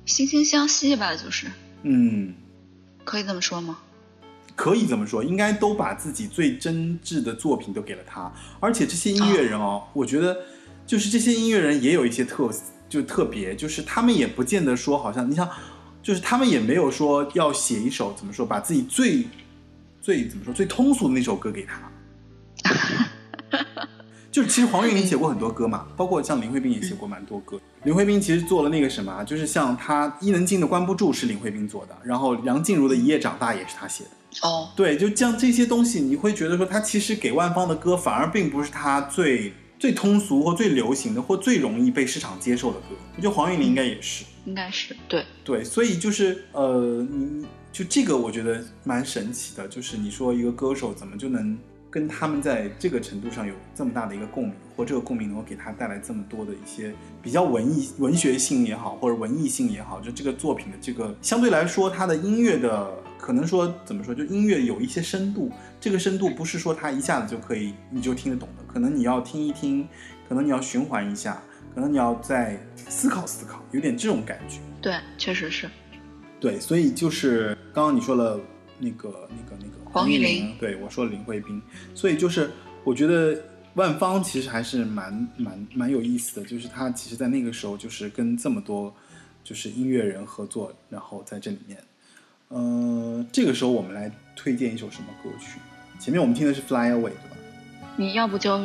[0.07, 1.47] 惺惺相惜吧，就是
[1.83, 2.35] 嗯，
[3.05, 3.79] 可以这么说吗？
[4.57, 8.33] 可以这么说，应该都把自己最真挚的作品都给了他。
[8.61, 10.37] 而且这些音乐人哦，我觉得
[10.87, 12.49] 就是这些音乐人也有一些特
[12.89, 15.51] 就特别，就是他们也不见得说好像你想，
[16.03, 19.27] 就是他们也没有说要写一首怎么说，把自己最
[20.01, 21.91] 最怎么说最通俗的那首歌给他。
[24.35, 27.57] 就是其实黄韵玲写过很多歌嘛，包括像林慧斌也写过蛮多歌。
[27.85, 34.11] 林慧斌其实做了那个什么啊，就是像他伊能静的《关不住》是林慧斌做的，然后梁静茹的《一夜长大》也是他写的。
[34.43, 42.87] 哦，对，就像这些东西，你会觉得说他其实给万芳的歌反而并不是他最最通俗或最流行的或最容易被市场接受的歌。
[43.17, 44.25] 我觉得黄韵玲应该也是。
[44.47, 51.57] 应该是对，对，所以就是呃，你就这个我觉得蛮神奇的，就是你说一个歌手怎么就能
[51.95, 56.93] 跟他们在这个程度上有这么大的一个共鸣，或这个共鸣能够给他带来这么多的一些
[57.23, 69.87] 比较文艺、文学性也好，或者文艺性也好，就这个作品的这个相对来说，它的音乐的可能说怎么说，就音乐有一些深度，这个深度不是说他一下子就可以你就听得懂的，可能你要听一听，
[70.29, 71.41] 可能你要循环一下，
[71.77, 74.59] 可能你要再思考思考，有点这种感觉。
[74.83, 75.71] 对，确实是。
[76.41, 78.41] 对，所以就是刚刚你说了
[78.81, 81.63] 那个那个那个黄玉玲玲，对我说林慧斌，
[81.95, 82.51] 所以就是
[82.83, 83.41] 我觉得
[83.75, 88.93] 万芳其实还是蛮蛮蛮有意思的，就是她其实在那个时候就是跟这么多
[89.45, 91.79] 就是音乐人合作，然后在这里面，
[92.49, 95.61] 呃，这个时候我们来推荐一首什么歌曲？
[96.01, 97.37] 前面我们听的是《Fly Away》，对吧？
[97.97, 98.59] 你要不就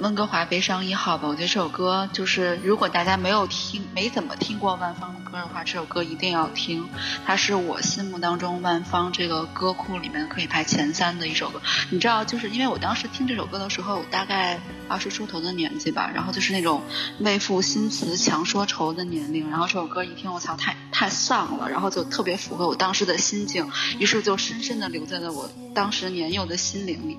[0.00, 1.28] 温哥华悲伤一号吧？
[1.28, 6.88] 我觉得这首歌就是，如果大家没有听、没怎么听过万芳的歌的话，这首歌一定要听。
[7.24, 11.62] 它是我心目当中万芳这个歌库里面可以排前三的一首歌。
[11.90, 16.82] 你知道，就是因为我当时听这首歌的时候，我大概二十出头的年纪吧，然后就是那种
[17.20, 19.48] 为赋新词强说愁的年龄。
[19.48, 23.70] 然后这首歌一听，我操，太太丧了，然后就特别符合我当时的心境，
[24.00, 27.16] 于是就深深的留在了我当时年幼的心灵里。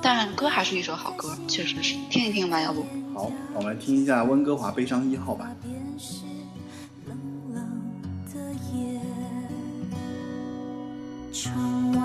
[0.00, 2.84] 但歌还是一首好歌，确实是听一听吧，要不？
[3.14, 5.50] 好，我们来听一下温哥华悲伤一号吧。
[7.06, 7.18] 冷
[7.52, 7.64] 冷
[8.32, 9.00] 的夜，
[11.32, 12.00] 窗外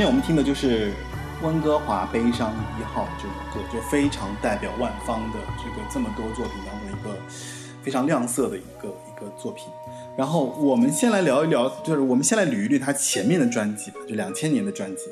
[0.00, 0.94] 面我们听的就是
[1.42, 7.20] 温哥华悲伤一号这首歌，就非常代表万芳的这个这么多作品当中一个
[7.82, 9.66] 非常亮色的一个一个作品。
[10.16, 15.02] 然后我们先来聊一聊，就是我们先来捋一捋他前面的专辑吧，就两千年的专辑。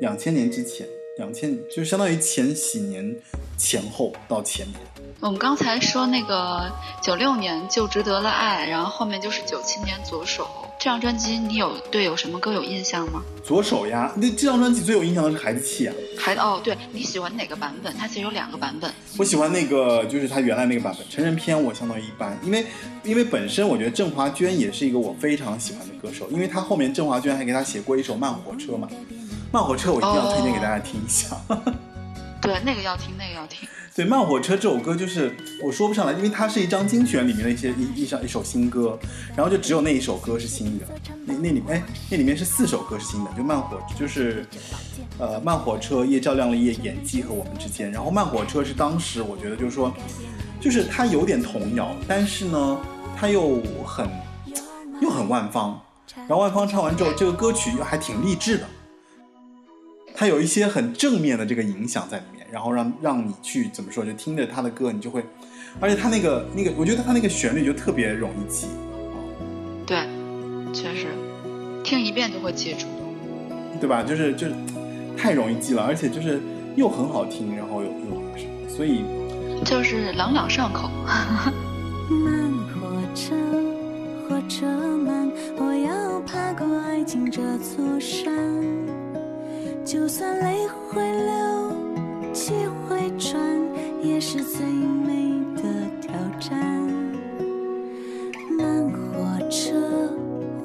[0.00, 0.84] 两千年之前，
[1.16, 3.14] 两千就相当于前几年
[3.56, 4.80] 前后到前年。
[5.20, 10.48] 我们刚才说那个九六年就值得了爱，然后后面就是九七年左手
[10.78, 13.22] 这张专辑，你有对有什么歌有印象吗？
[13.44, 15.94] 左手呀，那这张专辑最有印象的是《孩子气》啊。
[16.18, 17.94] 孩子哦，对你喜欢哪个版本？
[17.98, 18.90] 它其实有两个版本。
[19.18, 22.64] 我喜欢那个，就是他原来那个版本，成人片我相当于一般，因为
[23.02, 28.88] 因为本身我觉得郑华娟也是一个我非常喜欢的歌手，因为他后面郑华娟还给他写过一首《慢火车》嘛，
[29.52, 31.36] 《慢火车》我一定要推荐给大家听一下。
[32.40, 33.68] 对，那个要听，那个要听。
[33.94, 38.98] 对，《慢火车》这首歌就是我说不上来，因为它是一张精选里面的一些一一首一首新歌，
[39.36, 40.86] 然后就只有那一首歌是新的，
[41.26, 44.46] 那那里哎那里面是四首歌是新的，就慢火就是
[45.18, 49.92] 呃慢火车夜照亮了夜演技和我们之间，然后慢火车是当时我觉得就是说，
[50.60, 52.80] 就是它有点童谣，但是呢
[53.16, 54.08] 它又很
[55.02, 55.78] 又很万芳，
[56.14, 58.64] 然后万芳唱完之后，这个歌曲又还挺励志的。
[60.14, 65.24] 它有一些很正面的这个影响在里面，然后让让你去怎么说，就听着他的歌，你就会，
[65.80, 68.66] 而且他那个那个，我觉得他那个旋律就特别容易记，
[69.86, 69.98] 对，
[70.72, 71.06] 确实，
[71.84, 72.86] 听一遍就会记住，
[73.80, 74.02] 对吧？
[74.02, 74.54] 就是就是
[75.16, 76.40] 太容易记了，而且就是
[76.76, 79.04] 又很好听，然后又又什么，所以
[79.64, 80.88] 就是朗朗上口。
[82.10, 83.36] 慢火车，
[84.28, 84.66] 火车
[84.98, 88.32] 慢，我要爬过爱情这座山。
[89.84, 91.72] 就算泪会流，
[92.32, 92.52] 气
[92.88, 93.40] 会转，
[94.02, 95.62] 也是最美的
[96.00, 96.58] 挑战。
[98.56, 99.74] 慢火车，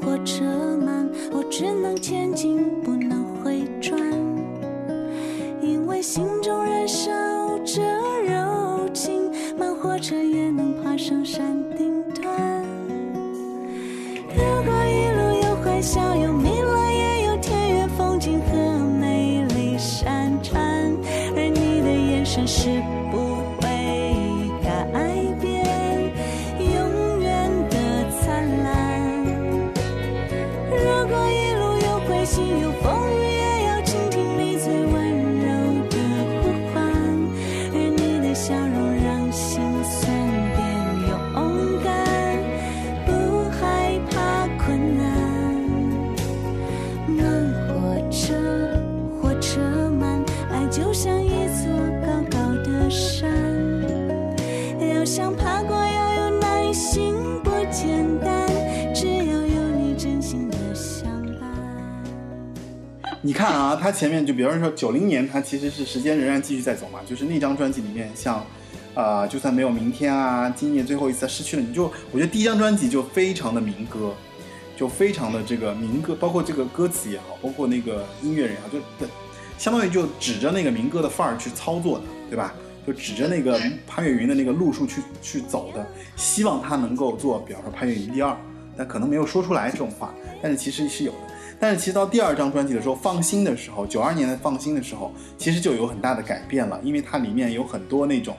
[0.01, 0.43] 火车
[0.77, 3.99] 慢，我只能前进，不能回转，
[5.61, 7.11] 因为心中燃烧
[7.63, 7.81] 着
[8.27, 12.63] 柔情，慢火车也能爬上山顶端。
[14.29, 16.15] 如果一路有欢笑，
[63.25, 68.45] 你看啊，他前面就比方说九零年，他其实是时间仍然继续在走嘛，就是那张专辑里面像。
[68.93, 74.13] 啊、就算没有明天啊，今夜最后一次失去了你就，我觉得第一张专辑就非常的民歌，
[74.77, 78.79] 就非常的这个民歌，包括这个歌词也好，包括那个音乐人也好，就
[79.57, 82.53] 相当于就指着那个民歌的范儿去操作的，对吧？
[82.87, 88.33] 就指着那个潘越云的那个路数去去走的，希望他能够做，比方说潘越云第二，
[88.77, 91.34] 但可能没有说出来这种话，但是其实是有的。
[91.59, 98.35] 但是其实到第二张专辑的时候，《放心》的时候，九二年的《放心》的时候，其实就有很大的改变了，因为它里面有很多那种，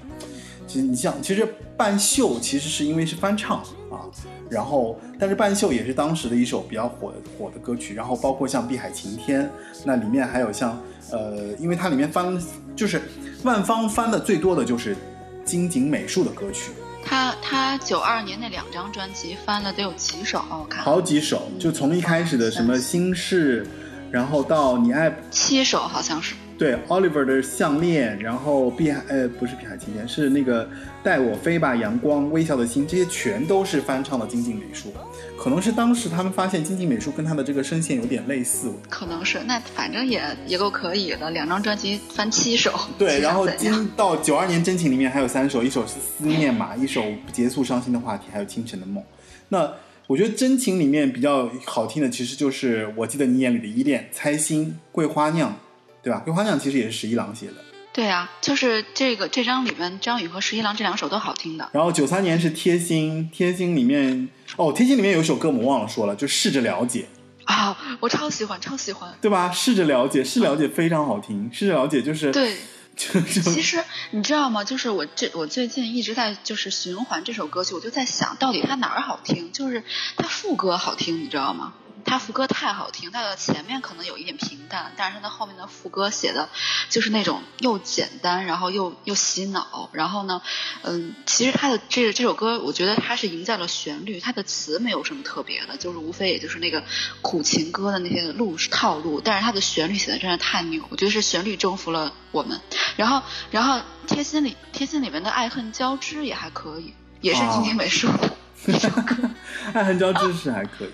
[0.66, 1.46] 其实你像，其实
[1.76, 3.58] 半袖其实是因为是翻唱
[3.90, 4.04] 啊，
[4.50, 9.44] 然后但是半袖也是当时的一首比较火火的歌曲，然后包括像《碧海晴天》，
[9.84, 10.78] 那里面还有像
[11.10, 12.38] 呃，因为它里面翻
[12.74, 13.00] 就是
[13.42, 14.96] 万芳翻的最多的就是
[15.44, 16.72] 金井美术的歌曲，
[17.08, 20.58] 他他九二年那两张专辑翻了得有几首啊？
[20.60, 23.64] 我看好几首，就从一开始的什么心事，
[24.10, 26.34] 然后到你爱七首好像是。
[26.58, 30.68] 对 Oliver 的项链，然后碧海呃不是碧海晴天，是那个
[31.02, 34.92] 带我飞吧阳光微笑的心，这些全都是翻唱的金靖美术，
[35.38, 42.72] 可能是当时他们发现经济美术跟他的这个声线有点类似，可能是，那反正也也够可以的，两张专辑翻七首。
[42.98, 49.04] 对，然后今到九二年真情里面还有三首，一首是思念嘛，一首结束伤心的话题，还有清晨的梦。
[49.48, 49.72] 那
[50.08, 55.54] 我觉得真情里面比较好听的，其实就是我记得你眼里的依恋、猜心、桂花酿，
[56.02, 56.20] 对吧？
[56.20, 57.54] 桂花酿其实也是十一郎写的。
[57.96, 61.70] 对啊，就是这个这张里面张宇和十一郎这两首都好听的。
[61.72, 67.08] 然后九三年是贴心，贴心里面哦，贴心里面有一首歌我们忘了说了，就试着了解，
[67.46, 69.14] 啊、我超喜欢，超喜欢。
[69.22, 69.50] 对吧？
[69.50, 72.58] 试着了解，试了解非常好听，试着了解就是对，
[72.94, 74.62] 就就其实你知道吗？
[74.62, 79.50] 就是我这我最近一直在就是循环这首歌曲，我就在想到底它哪儿好听？
[79.52, 79.82] 就是
[80.18, 81.72] 它副歌好听，你知道吗？
[82.06, 86.48] 他副歌太好听，他的前面可能有一点平淡，但是他的后面的副歌写的
[86.88, 89.90] 就是那种又简单，然后又又洗脑。
[89.92, 90.40] 然后呢，
[90.82, 96.82] 嗯，其实他的这这首歌，我觉得他是赢在了旋律，他的词没有什么特别的，就是无非也就是那个
[97.20, 102.60] 苦情歌的那些路套路，但是他的旋律写的真的太牛，我觉得是旋律征服了我们。
[102.96, 108.36] 然后，然后贴心里贴心里面的爱恨交织也还可以，也是金晶美术的。
[109.74, 110.90] 爱恨交织是还可以，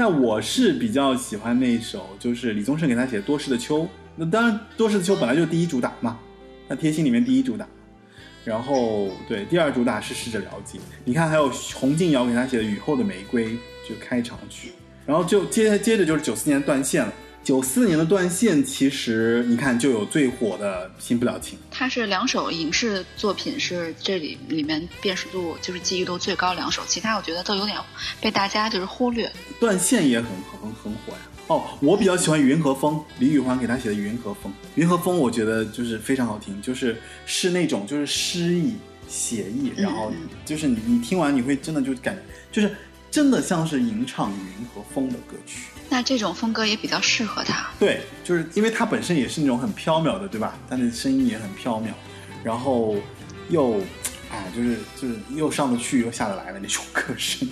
[0.00, 3.82] 那我是比较喜欢那一首，就是李宗盛给他写的《多事的秋》。
[4.16, 6.18] 那当然，《多事的秋》本来就是第一主打嘛，
[6.66, 7.68] 那贴心里面第一主打。
[8.42, 10.78] 然后对，第二主打是试着了解。
[11.04, 13.48] 你看，还有洪敬尧给他写的《雨后的玫瑰》
[13.86, 14.72] 就开场曲。
[15.04, 17.12] 然后就接接着就是九四年断线了。
[17.42, 27.78] 九四年的断线，其实你看就有最火的《新不了情》，它是两首影视作品，是这里里面辨识度就是记忆度最高两首，其他我觉得都有点
[28.20, 29.30] 被大家就是忽略。
[29.58, 31.18] 断线也很很很火呀。
[31.46, 38.74] 哦，我比较喜欢《云和风》，李宇欢给他写的《云和风》，《云和风》我觉得就是非常好听，就是是那种就是诗意
[39.08, 40.12] 写意，然后
[40.44, 42.16] 就是你你听完你会真的就感
[42.52, 42.70] 就是
[43.10, 45.69] 真的像是吟唱《云和风》的歌曲。
[45.90, 47.68] 那这种风格也比较适合他。
[47.78, 50.56] 对，就是因为他本身也是那种很飘渺的，对吧？
[50.68, 51.88] 他的声音也很飘渺，
[52.44, 52.96] 然后
[53.48, 53.80] 又，
[54.30, 57.46] 哎，就是就是又上得去又下得来的那种歌声。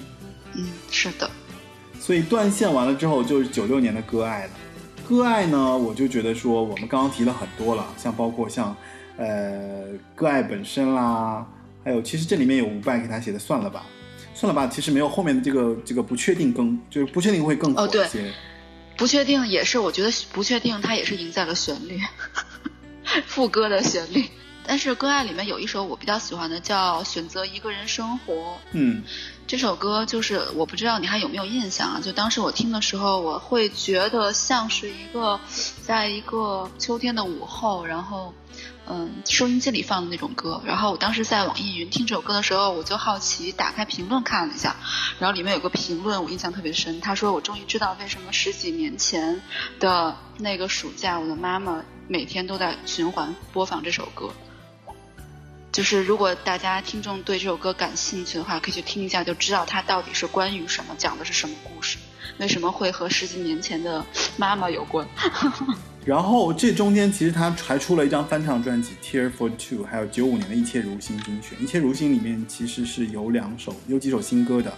[0.54, 1.28] 嗯，是的。
[2.00, 4.50] 所以断线完了之后，就是九六年的割爱了。
[5.06, 8.74] 歌爱呢，我就觉得说，我们刚刚提了很多了，像包括像，
[9.16, 9.84] 呃，
[10.14, 11.44] 割爱本身啦，
[11.84, 13.84] 还有其实这里面有伍佰给他写的算了吧。
[14.38, 18.32] 算了吧，其实没有后面的这个这个不确定更，就是不确定会更火一些。
[18.96, 22.00] 不确定也是，我觉得不确定它也是赢在了旋律，
[23.26, 24.24] 副歌的旋律。
[24.64, 28.34] 但是歌爱里面有一首我比较喜欢的，叫《选择一个人生活》。
[28.70, 29.02] 嗯，
[29.44, 32.00] 这首歌就是我不知道你还有没有印象啊？
[32.00, 35.40] 就当时我听的时候，我会觉得像是一个
[35.82, 38.32] 在一个秋天的午后，然后。
[38.90, 44.76] 嗯，收音机里放的那种歌，然后我当时在网易云听这首歌的时候，我就好奇打开评论看了一下，
[45.18, 49.42] 然后里面有个评论我印象特别深，他说我终于知道为什么十几年前
[49.78, 54.30] 的那个暑假，我的妈妈每天都在循环播放这首歌。
[55.70, 61.98] 就是如果大家听众对这首歌感兴趣的话，可以去听一下，就知道它到底是关于什么，讲的是什么故事，
[62.38, 64.04] 为什么会和十几年前的
[64.38, 65.06] 妈妈有关。
[66.08, 71.62] 然后这中间其实他还出了一张翻唱专辑《Tear for Two》，还有九五年的一切如新精选。
[71.62, 74.72] 一切如新里面其实是有两首，有几首新歌的，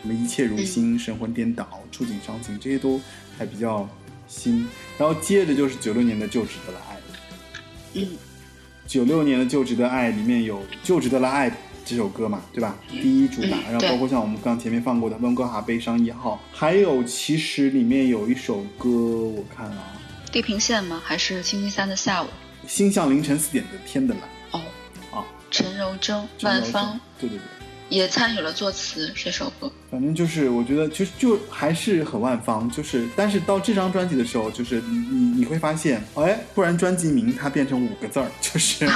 [0.00, 3.00] 什么一切如新、神魂颠倒、触景伤情，这些都
[3.36, 3.88] 还比较
[4.28, 4.64] 新。
[4.96, 6.94] 然后接着就是九六年的《就值得了爱》。
[7.94, 8.16] 嗯，
[8.86, 11.50] 九六年的《就值得爱》里面有《就值得了爱》
[11.84, 12.78] 这首歌嘛，对吧？
[12.88, 19.94] 第一主打，然后包括像我们刚前面放过的《温哥华悲伤一号》，还有其实里面有一首歌，我看啊。
[20.32, 21.00] 地平线吗？
[21.04, 22.26] 还是星期三的下午？
[22.66, 24.22] 星象凌晨四点的天的蓝。
[24.50, 24.60] 哦，
[25.18, 27.42] 啊，陈柔贞、万芳，对对对，
[27.88, 29.70] 也参与了作词这首歌。
[29.90, 38.86] 反正就是，我觉得就就还是很万芳，就是，但是到这张专辑的时候，就是你你你会发现，哎，不然专辑名它变成五个字儿， 就是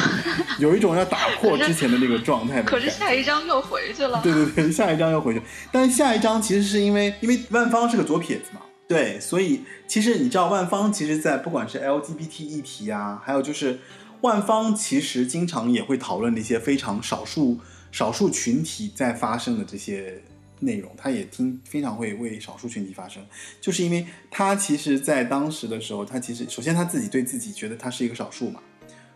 [0.59, 2.65] 有一种要打破 之前的那个状态的。
[2.65, 4.21] 可是下一张又回去了。
[4.23, 8.61] 对对对，下一张又回去，但是下一张其实是因为因为万芳是个左撇子嘛。
[8.91, 13.79] 对，所以其实你知道，万方其实，在不管是 LGBT 议题啊，还有就是
[14.23, 17.61] 万方其实经常也会讨论那些非常少数
[17.93, 20.21] 少数群体在发生的这些
[20.59, 23.25] 内容，他也听非常会为少数群体发声，
[23.61, 28.61] 就是因为他其实，在当时的时候，他其实首先他自己对自己觉得他是一个少数嘛，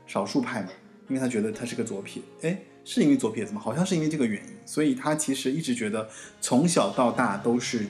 [0.06, 0.68] 少数派嘛，
[1.08, 3.60] 因为他觉得他是个左撇，哎，是因为左撇子吗？
[3.60, 6.08] 好像是因为这个原因，所以他其实一直觉得
[6.40, 7.84] 从小到大都是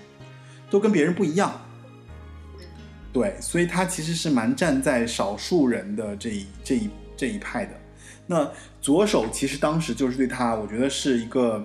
[0.71, 1.61] 都跟别人不一样。
[3.15, 7.73] 对，所以他其实是蛮站在少数人的这一这一这一派的。
[8.27, 8.51] 那
[8.81, 11.65] 左手其实当时就是对他，我觉得是一个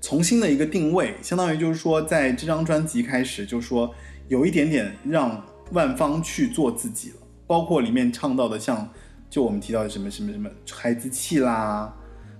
[0.00, 3.92] 重新的一个定位，相当于就是说，在这张专辑开始，就是说
[4.28, 8.88] 有一点点让万芳去做自己了，包括里面唱到的像，
[9.28, 11.92] 就我们提到的什么什么什么孩子气啦。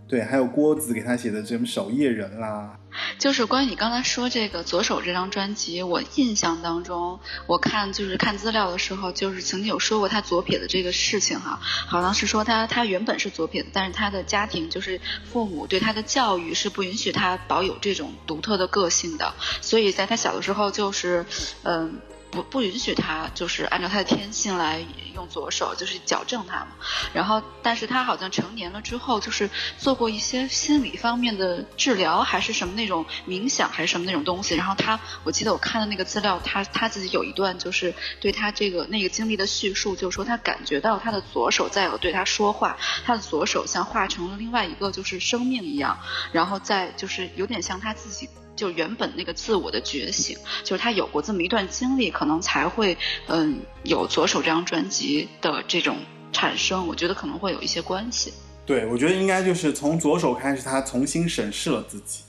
[0.09, 2.78] 对，还有郭子给他写的什么守夜人啦，
[3.18, 14.98] 就是关于你刚才说这个左手这张专辑，我印象当中，我看就是看资料的时候，就是曾经有说过他左撇子这个事情哈，好像是说他他原本是左撇子，但是他的家庭就是
[15.30, 21.26] 父母对他的教育是不允许他保有这种独特的个性的，所以在他小的时候就是，
[21.64, 22.00] 嗯。
[22.30, 26.68] 不不允许他就是按照他的天性来用左手，就是矫正他嘛。
[27.12, 29.48] 然后，但是他好像成年了之后，就是
[29.78, 34.54] 做过一些心理方面的治疗，还是什么那种冥想，还是什么那种东西。
[34.54, 45.98] 然后他，我记得我看的那个资料，他他自己有一段就是对他这个那个经历的叙述，就是说他感觉到他的左手在有对他说话，他的左手像化成了另外一个就是生命一样，
[46.32, 48.28] 然后再就是有点像他自己。
[48.59, 52.98] 就原本那个自我的觉醒，就是他有过这么一段经历，可能才会
[53.28, 55.96] 嗯有左手这张专辑的这种
[56.32, 56.86] 产生。
[56.88, 58.32] 我觉得可能会有一些关系。
[58.66, 62.24] 对，我觉得应该就是从左手开始，他重新审视了自己。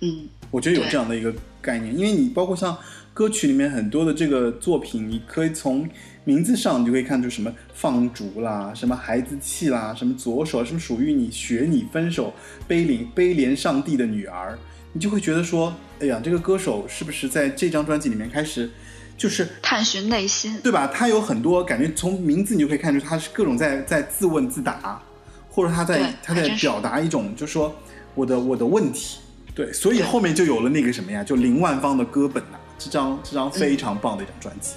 [0.00, 2.76] 嗯，我觉得有这样的一个概念，因为你包括像
[3.12, 5.88] 歌曲里面很多的这个作品，你可以从
[6.24, 12.32] 名字上你就可以看出什么放逐啦，什么孩子气啦，什么左手，什么属于你学你分手，
[12.68, 14.58] 悲怜悲怜上帝的女儿。
[14.92, 18.70] 你就会觉得说，哎呀，这个歌手是不是在这张专辑里面开始，
[19.16, 20.86] 就是探寻内心，对吧？
[20.88, 25.00] 他有很多感觉，从名字你就可以看出他是各种在在自问自答，
[25.48, 27.74] 或者他在他在表达一种，就是说
[28.14, 29.18] 我的我的问题，
[29.54, 34.72] 对，所以后面就有了那个什么呀，就林万芳的歌本呐，这张这张非常棒的一张专辑，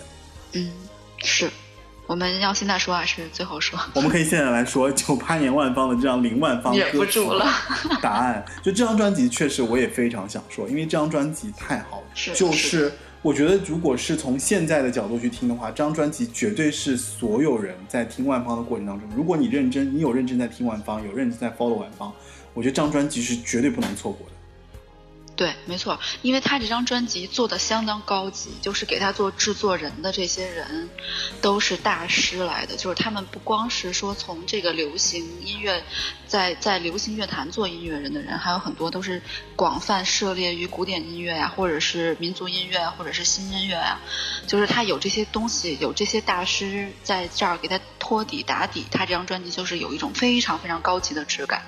[0.54, 0.72] 嗯，
[1.18, 1.50] 是。
[2.06, 3.80] 我们要现在说还是最后说？
[3.96, 7.46] 我们可以现在来说九八年万芳的这张林万芳 忍不住了。
[8.02, 12.08] 答案就这张专辑确实我也非常想说，因为这张专辑太好了。
[12.14, 12.92] 是，就是
[13.22, 22.12] 我觉得如果是从现在的角度去听的话，这张专辑绝对是所有人在听万芳的过程当中，如果你认真，你有认真在听万芳，有认真在 follow 万芳，
[22.54, 24.34] 我觉得这张专辑是绝对不能错过的。
[25.36, 30.88] 对，没错，因为他这张专辑做的相当高级，就是给他做制作人的这些人，
[31.42, 35.84] 都是大师来的，就是他们不光是说从这个流行音乐，
[36.28, 39.20] 在在流行乐坛做音乐人的人，还有很多都是
[39.56, 44.00] 广泛涉猎于古典音乐呀，或者是民族音乐，或者是新音乐呀，
[44.46, 51.64] 就是他有这些东西，有这些大师在这儿给他托底打底，他这张专辑就是有一种非常非常高级的质感。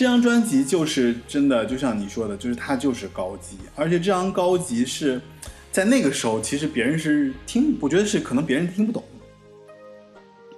[0.00, 5.20] 这张专辑就是真的，就像你说的，就是它就是高级，而且这张高级是
[5.70, 9.04] 在那个时候，其实别人是听，我觉得是可能别人听不懂，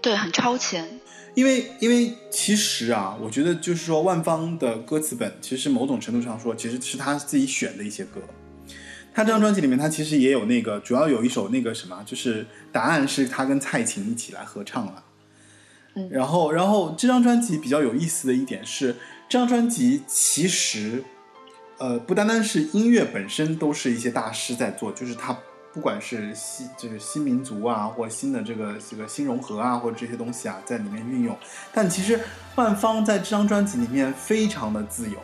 [0.01, 0.89] 对，很超前。
[1.35, 8.21] 因为因为其实啊，我觉得就是说万芳的歌词本，其实某种程度上说，其实是他自己选的一些歌。
[9.13, 15.03] 他这张专辑里面，他其实也有那个，主要有一首那个什么，就是答案是他跟蔡琴一起来合唱了。
[15.95, 18.95] 嗯，然后然后这张专辑比较有意思的一点是。
[19.33, 21.03] 这张专辑其实，
[21.79, 24.93] 呃，不单单是音乐本身，都是一些大师在做。
[24.93, 25.35] 就是他
[25.73, 31.35] 不管是新，就是新民族啊，或新的这个这个新融合啊，或者这些东西啊，在里面运用。
[31.73, 32.21] 但其实
[32.57, 35.19] 万芳在这张专辑里面非常的自由，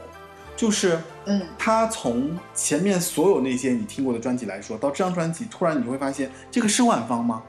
[0.57, 7.43] 就是，嗯，他从前面所有那些你听过的专辑来说，到这张专辑，突然你会发现，这个是万芳吗？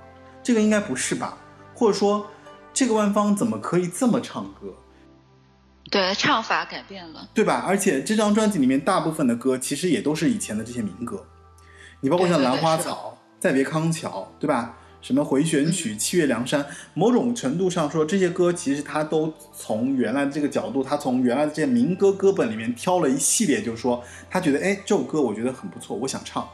[0.43, 1.37] 这个应该不是吧？
[1.73, 2.27] 或者说，
[2.73, 4.75] 这个万芳怎么可以这么唱歌？
[5.89, 7.63] 对，唱法改变了，对吧？
[7.67, 11.25] 而且这张专辑里面大部分的歌其实也都是以前的这些民歌，
[12.01, 14.77] 你包括像《兰花草》《再别康桥》，对吧？
[15.01, 16.61] 什么回旋曲《七月凉山》，
[16.93, 26.45] 某种程度上说，这些歌其实他都从原来的这个角度，他从原来的这些民歌歌本里面挑了一系列，就是说他觉得，哎，这首歌我觉得很不错，我想唱，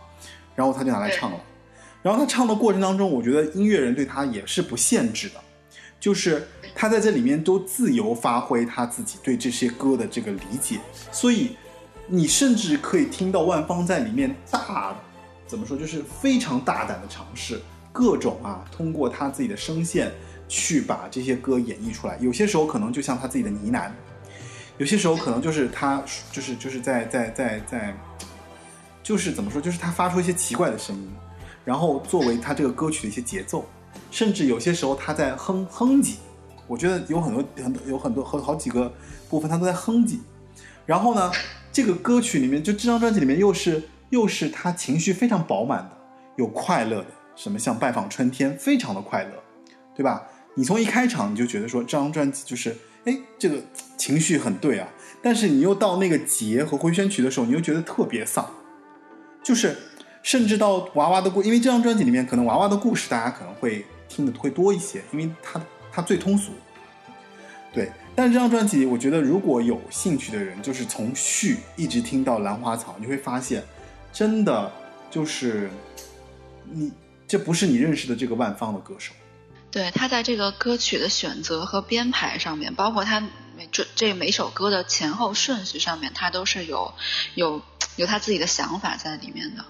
[0.55, 1.37] 然后他就拿来唱了。
[2.03, 5.41] 然后他唱的过程当中，我觉得音乐人对他也是不限制的。
[5.99, 10.79] 就是他在这里面都自由发挥他自己对这些歌的这个理解，
[11.11, 11.55] 所以
[12.05, 14.93] 你甚至可以听到万芳在里面大
[15.47, 17.61] 怎么说，就是非常大胆的尝试
[17.93, 20.11] 各种啊，通过他自己的声线
[20.49, 22.17] 去把这些歌演绎出来。
[22.19, 23.89] 有些时候可能就像他自己的呢喃，
[24.77, 27.97] 有些时候可能就是他就是就是在在在在，
[29.01, 31.09] 就是怎么说，就是他发出一些奇怪的声音，
[31.63, 33.65] 然后作为他这个歌曲的一些节奏。
[34.11, 36.15] 甚至有些时候他在哼哼唧，
[36.67, 38.91] 我觉得有很多很多有很多好好几个
[39.29, 40.17] 部分他都在哼唧。
[40.85, 41.31] 然后呢，
[41.71, 45.91] 这个歌曲里面就这张专辑里面又是又是他情绪非常饱满的，
[46.37, 49.31] 有快乐的，什么像拜访春天，非常的快乐，
[49.95, 50.23] 对吧？
[50.55, 53.61] 你从一开场你就觉得说这张专辑就是哎这个
[53.97, 54.87] 情绪很对啊，
[55.21, 58.45] 但是你又到那个节和回旋曲的时候，你又觉得特别丧，
[59.43, 59.75] 就是
[60.23, 63.85] 甚至到娃娃的故，因为这张专辑里面可能娃娃的故事大家可能会。
[64.07, 65.59] 听的会多一些，因为它
[65.95, 66.51] 它最通俗，
[67.73, 67.89] 对。
[68.13, 73.63] 但这张专辑，我觉得如果有兴趣的人，就是从序一直听到兰花草，你会发现，
[74.11, 74.71] 真的
[75.09, 75.69] 就是
[76.71, 76.91] 你
[77.27, 79.13] 这不是你认识的这个万芳的歌手。
[79.71, 83.19] 对他在这个歌曲的选择和编排上面，包括他
[83.57, 86.93] 每这这每首歌的前后顺序上面，他都是有
[87.35, 87.61] 有
[87.97, 89.65] 有他自己的想法在里面的。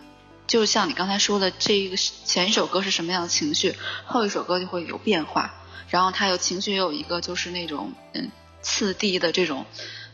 [0.45, 3.73] 就像你刚才说的，这一个前一首歌是什么样的情绪，
[4.05, 5.51] 后一首歌就会有变化，
[5.96, 8.30] 然后他有情绪也有一个就是那种嗯
[8.62, 9.66] 次第的这种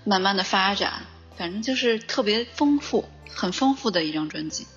[0.04, 1.02] 慢慢的发展，
[1.36, 4.68] 反正就是特别丰富，很丰富的一张专辑。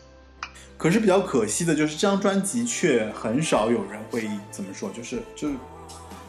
[0.79, 5.55] 可是比较可惜的就是这张专辑却很少有人会怎么说，就是就是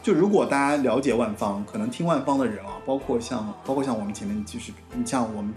[0.02, 5.54] 就如果大家了解万芳，可能听万芳的人啊，包括像包括像我们前面就是你像我们。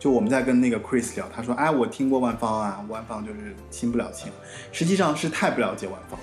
[0.00, 4.32] 就我们在跟那个 Chris 聊，他说：“哎，我听过万芳啊，万芳就是亲不了情。
[4.72, 6.18] 实际上是太不了解万芳。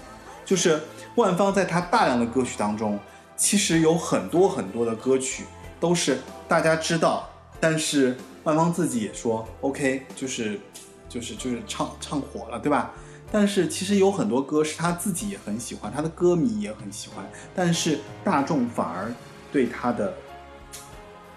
[0.49, 0.81] 就是
[1.13, 2.99] 万芳在他大量的歌曲当中，
[3.37, 5.45] 其实有很多很多的歌曲
[5.79, 7.29] 都是大家知道，
[7.59, 10.59] 但是万芳自己也说 OK，就是
[11.07, 12.89] 就是就是唱唱火了，对吧？
[13.31, 17.23] 但是其实有很多歌是他自己也很喜欢，他的歌迷也很喜欢，
[17.53, 19.13] 但是大众反而
[19.51, 20.11] 对他的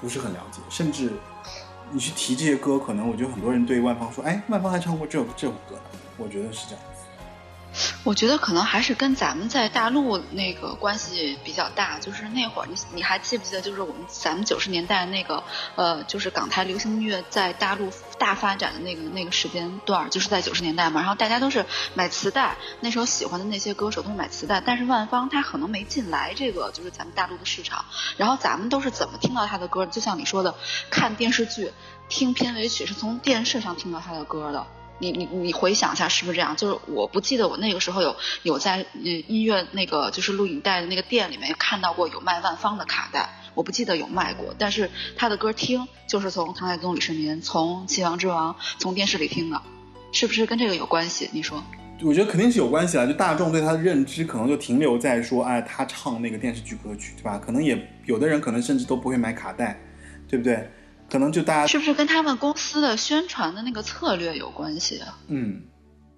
[0.00, 1.10] 不是很了解，甚至。”
[1.94, 5.82] 你去提这些歌，可能我觉得很多人对万芳说：“哎，万芳还唱过这首这首歌呢。”
[6.16, 6.82] 我觉得是这样。
[8.04, 15.42] 我觉得可能还是跟咱们在大陆那个关系比较大，就是那会儿你你还记不记得，就是我们咱们九十年代那个
[15.76, 21.00] 呃，就是港台流行音乐在大陆大发展的那个那个时间段，就是在九十年代嘛。
[21.00, 21.64] 然后大家都是
[21.94, 27.84] 买磁带，那时候喜欢的那些歌手都是买磁带，但是万芳她可能没进来这个就是咱们大陆的市场。
[28.16, 29.86] 然后咱们都是怎么听到她的歌？
[29.86, 30.54] 就像你说的，
[30.90, 31.72] 看电视剧、
[32.08, 34.66] 听片尾曲，是从电视上听到她的歌的。
[35.02, 36.54] 你你你回想一下，是不是这样？
[36.56, 44.54] 就是我不记得我那个时候有有在嗯音乐那个就是录影带的那个店里面看到过有卖万芳的卡带，我不记得有卖过。
[44.56, 49.60] 但是他的歌听就是从《唐太宗李世民》从《七王之王》从电视里听的，
[50.12, 51.28] 是不是跟这个有关系？
[51.32, 51.60] 你说？
[52.04, 53.06] 我觉得肯定是有关系啊！
[53.06, 57.38] 就大众对他的认知可能就停留在说，哎，他唱那个电视剧歌曲，对吧？
[57.38, 57.76] 可能也
[58.06, 59.80] 有的人可能甚至都不会买卡带，
[60.28, 60.68] 对不对？
[61.12, 65.18] 可能就大家是不是跟他们公司的宣传的那个策略有关系啊？
[65.28, 65.60] 嗯，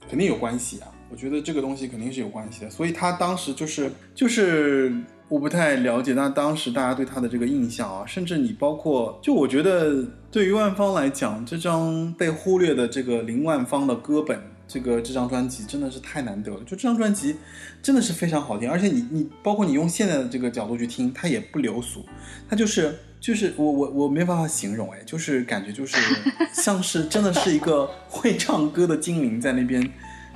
[0.08, 0.86] 肯定有关系啊！
[1.10, 2.70] 我觉得这个东西肯定是有关系的。
[2.70, 4.94] 所以他当时就是就是
[5.28, 16.60] 我不太了解，那当时大家对他的这个印象啊，甚至你包括就我觉得对于万芳来讲，这张被忽略的这个林万芳的歌本，这个这张专辑真的是太难得了。
[16.60, 17.34] 就这张专辑
[17.82, 22.06] 真的是非常好听，而且你你包括你用现在的这个角度去听，它也不流俗，
[22.48, 22.96] 它就是。
[23.24, 25.96] 就是我我我没办法形容哎，就是感觉就是
[26.52, 29.82] 像是真的是一个会唱歌的精灵在那边，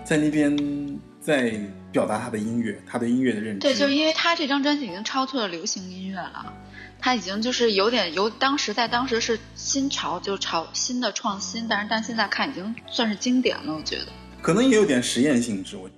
[0.03, 1.53] 在那边在
[1.93, 3.61] 表达他的音乐，他的音乐的认知。
[3.61, 6.51] 对，就是因为他这张专辑已经超出了流行音乐了，
[6.99, 14.07] 他已经就是有点由当时在当时是新潮，就潮新的创新，但是但现在看已经算是经典了，我觉得。
[14.41, 15.91] 可能也有点实验性质，我。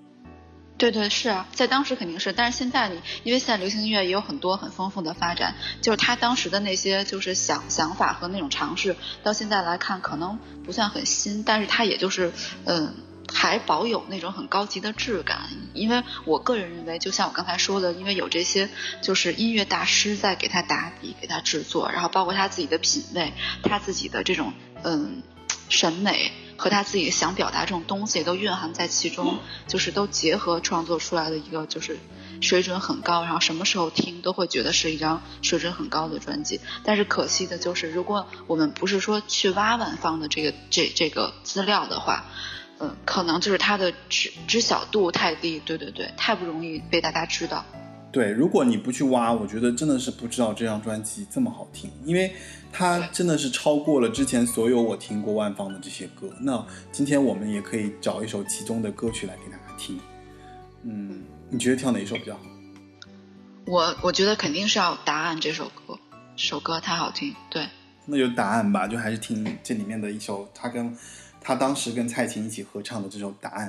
[0.81, 12.33] 对对是啊，在当时肯定是，但是现在你因为现在流行音乐也有很多很丰富的发展，就是他当时的那些就是想想法和那种尝试，到现在来看可能不算很新，但是他也就是
[12.65, 12.95] 嗯
[13.31, 15.51] 还保有那种很高级的质感。
[15.75, 18.71] 因为我个人认为，就像我刚才说的，因为有这些
[19.03, 25.23] 就是音乐大师在给他打底、给他制作，然后包括他自己的品味、他自己的这种嗯
[25.69, 26.33] 审美。
[26.61, 31.99] 和他自己想表达这种东西都蕴含在其中，就是都结合创作出来的一个就是
[32.43, 36.61] 水准很高，然后什么时候听都会觉得是一张水准很高的专辑。
[36.85, 42.27] 但是可惜的就是，如果我们不是说去挖万芳的这个这这个资料的话，
[42.79, 47.65] 嗯，可能就是他的知知晓度太低，对对对，太不容易被大家知道。
[48.13, 52.33] 对，如果你不去挖，我觉得真的是不知道这张专辑这么好听，因为
[52.73, 56.29] 它真的是超过了之前所有我听过万芳的这些歌。
[56.41, 59.99] 那今天我们也可以找一首其中的歌曲来给大家听。
[60.83, 62.41] 嗯，你觉得挑哪一首比较好？
[63.67, 65.97] 我我觉得肯定是要《答案》这首歌，
[66.35, 67.33] 这首歌太好听。
[67.49, 67.69] 对，
[68.07, 70.97] 那就《答案》吧，就还是听这里面的一首，他跟
[71.41, 73.69] 他当时跟蔡琴一起合唱的这首《答案》。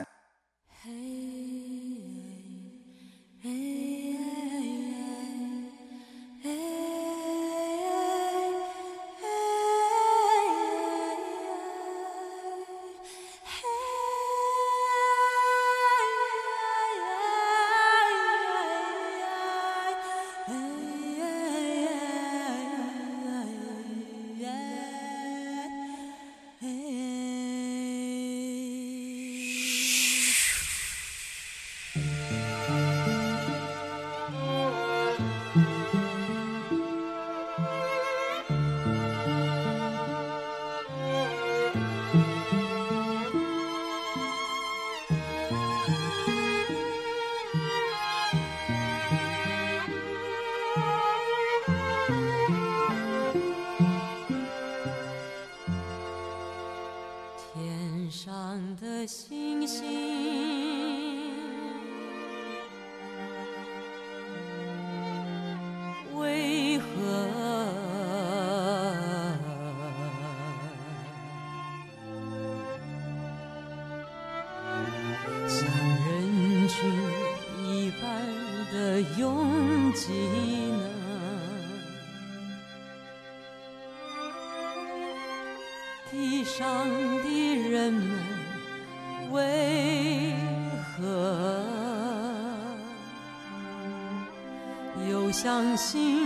[95.81, 96.20] 又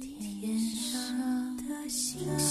[0.00, 2.47] 天上的星星，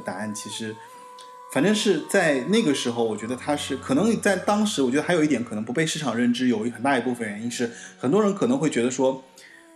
[0.00, 0.74] 种答案其实，
[1.52, 9.22] 反正是在那个时候，我觉得它是可能在当时，我觉得还有一点可能不被市场认知，有一很大一部分原因是很多人可能会觉得说，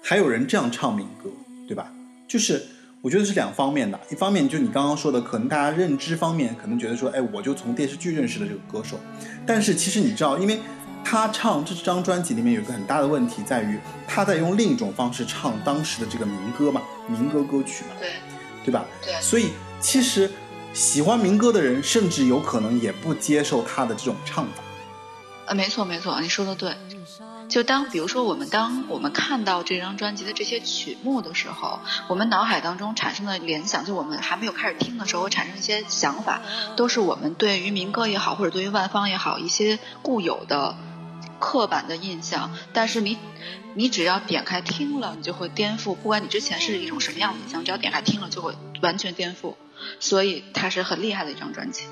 [0.02, 1.30] 还有人这样唱民歌，
[1.66, 1.92] 对吧？
[2.28, 2.64] 就是
[3.02, 8.98] 我觉得是两方面的，一方面就你刚刚说的，可能大家认知方面可能觉得说，哎，我就从电视剧认识的这个歌手，
[9.46, 10.58] 但是其实你知道，因为
[11.04, 13.78] 他唱这张专辑里面有一个很大的问题在于，
[14.08, 18.10] 他在用另一种方式唱当时的这个民歌嘛，民歌歌曲嘛，对
[18.64, 18.86] 对吧？
[19.02, 19.50] 对所以
[19.84, 20.32] 其实
[20.72, 24.62] 喜欢民歌的人，甚至有可能也不接受他的这种唱法。
[25.44, 26.74] 呃，没错没错，你说的对。
[27.50, 36.40] 就当比如说我们当我们看到这张专辑的这些曲目的时候，我们脑海当中产生的联想，就我们还没有开始听的时候产生一些想法，
[36.76, 40.74] 都是我们对于民歌也好，或者对于万芳也好一些固有的
[41.38, 42.56] 刻板的印象。
[42.72, 43.18] 但是你
[43.74, 49.54] 你只要点开听了，你就会颠覆，不管你之前是一种什么样的印象，只要点开听了就会完全颠覆。
[50.00, 51.84] 所以它是很厉害的一张专辑。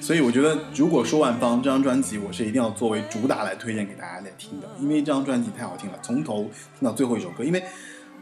[0.00, 7.42] 所以我觉得，如果说万芳这张专辑，我是一定要作为主打来推荐给大家来听的，因为这张专辑太好听了，从头听到最后一首歌。
[7.44, 7.62] 因为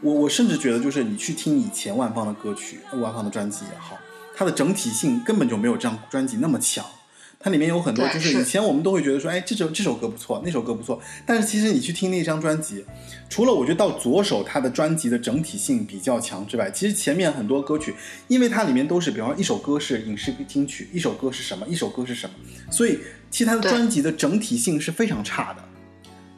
[0.01, 3.97] 我我甚至觉得，就是你去听以前万芳的歌曲，万芳的专辑也好，
[4.35, 6.85] 它的整体性根本就没有这张专辑那么强。
[7.41, 11.01] 它里面有很多，就是是以前我们都会觉得说，哎，这首这首歌不错，那首歌不错。
[11.25, 12.83] 但是其实你去听那张专辑，
[13.29, 17.95] 除了我觉得到左手它的专辑的整体性比较强之外，其实前面很多歌曲，
[18.27, 22.35] 因为它里面都是，比方说一首歌是影视金曲，一首歌是什么，一首歌是什么，
[22.69, 22.99] 所以
[23.31, 25.63] 其实它的专辑的整体性是非常差的。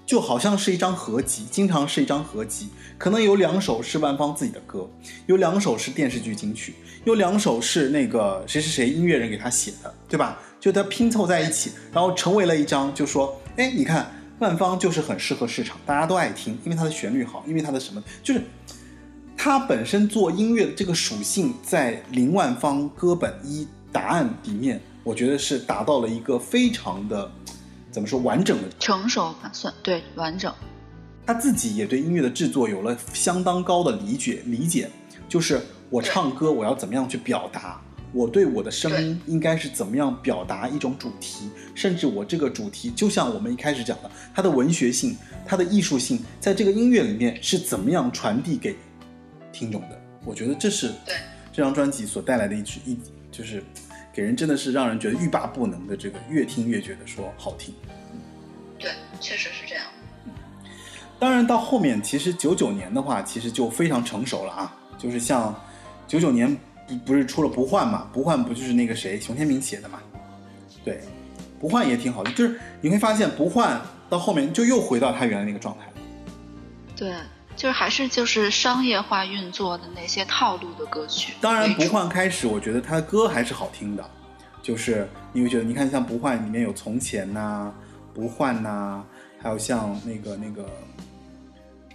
[0.06, 2.68] 就好像是一张合集，经常是一张合集，
[2.98, 4.88] 可能有两首是万芳自己的歌，
[5.26, 6.76] 有两首是电视剧金曲，
[7.06, 10.38] 有两首是那个谁谁谁音乐人给他写的，对吧？
[10.62, 14.10] 就它拼凑在一起，然后成为了一张，就说，哎，你看
[14.40, 18.44] 万芳就是很适合市场，大家都爱听，因为它的旋律好，因为它的什么，就是
[19.36, 27.30] 它本身做音乐的这个属性，在林万芳歌本一答案里面，我觉得是达到了一个非常的
[27.90, 30.54] 怎么说完整的成熟吧，算对完整。
[31.26, 34.90] 他自己也对音乐的制作有了相当高的理解，理解
[35.28, 37.82] 就是我唱歌我要怎么样去表达，
[38.14, 45.16] 我对我的声音应该是怎么样表达一种主题，甚至我这个主题就像我们一开始讲的，它的文学性、
[45.46, 48.76] 它的艺术性，在这个音乐里面是怎么样传递给
[49.52, 50.02] 听众的。
[50.26, 51.16] 我觉得这是对
[51.54, 53.00] 这张专辑所带来的一一
[53.32, 53.64] 就是
[54.14, 57.74] 给人真的是让人觉得欲罢不能的这个，越听越觉得说好听。
[58.78, 59.86] 对，确实是这样。
[61.18, 64.76] 当然，到后面其实九九年的话，其实就非常成熟了啊。
[64.98, 65.56] 就是像
[66.08, 66.56] 九九年
[66.88, 70.00] 不不是出了《不换》嘛，《不换》不就是那个谁熊天明写的嘛？
[70.84, 70.96] 对，
[71.60, 73.78] 《不换》也挺好的，就是你会发现《不换》
[74.10, 75.94] 到后面就又回到他原来那个状态了。
[76.96, 77.14] 对，
[77.56, 81.34] 就是还是就是商业化运作的那些套路的歌曲。
[81.40, 84.04] 当然，《不换》开始，我觉得他的歌还是好听的，
[84.62, 87.74] 就是你会觉得，你看像《不换》里面有《从前》呐，
[88.16, 89.04] 《不换》呐，
[89.42, 90.70] 还有像那个那个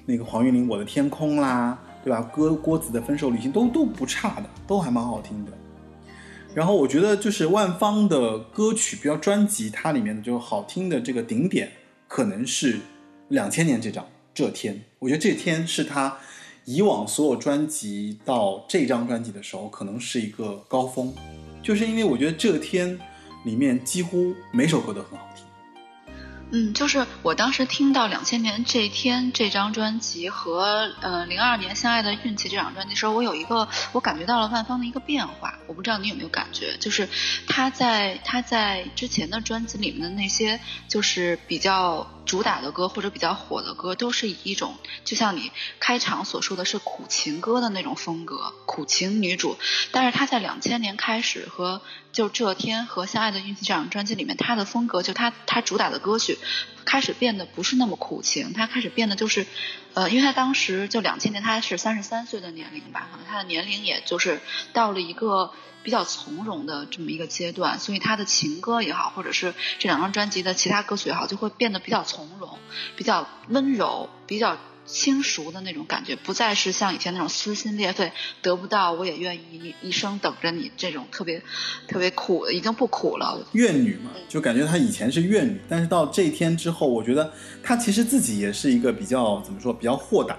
[0.04, 2.22] 那个黄韵玲《我的天空》啦，对吧？
[2.32, 5.50] 歌郭子的《分手旅行》都都不差的，都还蛮好听的。
[6.54, 11.68] 然后我觉得就是万芳的歌曲，比较专辑，它里面的就好听的这个顶点，
[12.06, 12.78] 可能是
[13.30, 14.74] 两千年这张《这天》。
[15.00, 16.16] 我觉得《这天》是他
[16.64, 21.12] 以往所有专辑到这张专辑的时候，可能是一个高峰，
[21.60, 22.96] 就是因为我觉得《这天》
[23.44, 25.25] 里面几乎每首歌都很好。
[26.52, 37.08] 嗯，就是我当时听到两千年这一天这张专辑和呃零二年相爱的运气这张专辑时候，我有一个我感觉到了万芳的一个变化，我不知道你有没有感觉，就是
[37.48, 45.50] 他在他在之前的专辑里面的那些就是比较主打的歌或者比较火的歌，都是以一种就像你
[45.80, 49.56] 开场所说的是苦情歌的那种风格，苦情女主，
[49.92, 51.80] 但是她在两千年开始和
[52.12, 56.38] 就这天和相爱的运气这张专辑里面，她的风格就她她主打的歌曲。
[56.86, 59.46] 开始变得不是那么苦情，他开始变得就是，
[59.92, 64.40] 呃，因为他当时就两千年他是三十三岁的年龄吧，可能他的年龄也就是
[64.72, 65.52] 到了一个
[65.82, 72.58] 比较从容的这么一个阶段，所以他的情歌也好，或者是这两张专辑的其他歌曲也好，就会变得比较从容，
[72.96, 74.56] 比较温柔，比较。
[74.86, 81.42] 轻熟的那种感觉，不再是像以前那种撕心裂肺，得不到我也愿意一生等着你这种特别
[81.88, 83.46] 特别苦，已经不苦了。
[83.52, 87.32] 怨女嘛，就感觉她以前是怨女，但是到这一天之后，我觉得
[87.62, 90.38] 她其实自己也是一个比较怎么说，比较豁达，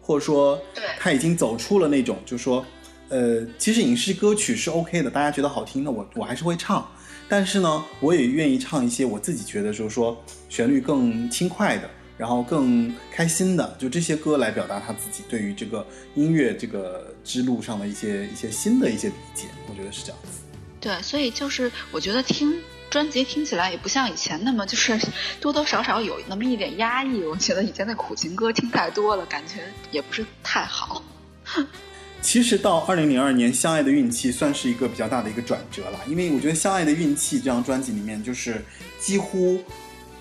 [0.00, 0.60] 或者说，
[0.98, 2.64] 她已经走出了那种，就是说，
[3.08, 6.86] 呃，其实影视歌曲是 OK 的，大家觉得好听，的我我还是会唱，
[7.28, 11.88] 但是呢，我也愿意唱一些我自己觉得就是说旋律更轻快的。
[12.18, 20.40] 然后更开心的，就这些歌来表达他自己对于这个音乐这个之路上的一些一些新的一些理解，我觉得是这样子。
[20.80, 24.98] 对，所以就是我觉得听专辑听起来也不像以前那么就是
[25.40, 27.22] 多多少少有那么一点压抑。
[27.24, 31.04] 我觉得以前的苦情歌听太多了，感觉也不是太好。
[32.22, 38.64] 其实到二零零二年，《相爱的运气》算是一个比较大的一个转折了，因为我觉得《相爱的运气》这张专辑里面就是
[38.98, 39.60] 几乎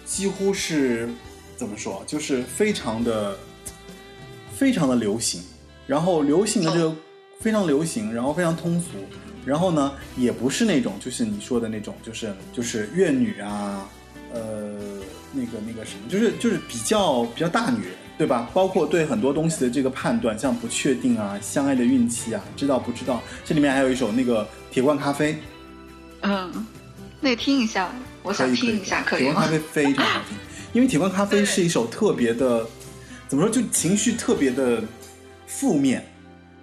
[0.03, 1.07] 几乎是。
[1.55, 2.03] 怎么说？
[2.05, 3.37] 就是非常的、
[4.53, 5.41] 非常的流行，
[5.87, 6.95] 然后流行的这个
[7.39, 8.87] 非常流行，然后非常通俗，
[9.45, 13.87] 然后呢，也不是那种就是你说的那种，就是就是怨女啊，
[14.33, 14.39] 呃，
[15.31, 18.49] 那个那个什么，就是就是比较比较大女人，对吧？
[18.53, 23.21] 包括对很多东西的这个判断，像不确定啊，相爱的运气啊，知道不知道？
[23.43, 25.37] 这里面还有一首那个铁罐咖啡，
[26.21, 26.65] 嗯，
[27.21, 27.91] 那个听一下，
[28.23, 30.37] 我想听一下，可以铁罐咖啡非常好听。
[30.75, 32.67] 因为《铁罐咖啡》是一首特别的，
[33.29, 34.83] 怎么说，就情绪特别的
[35.47, 36.05] 负面，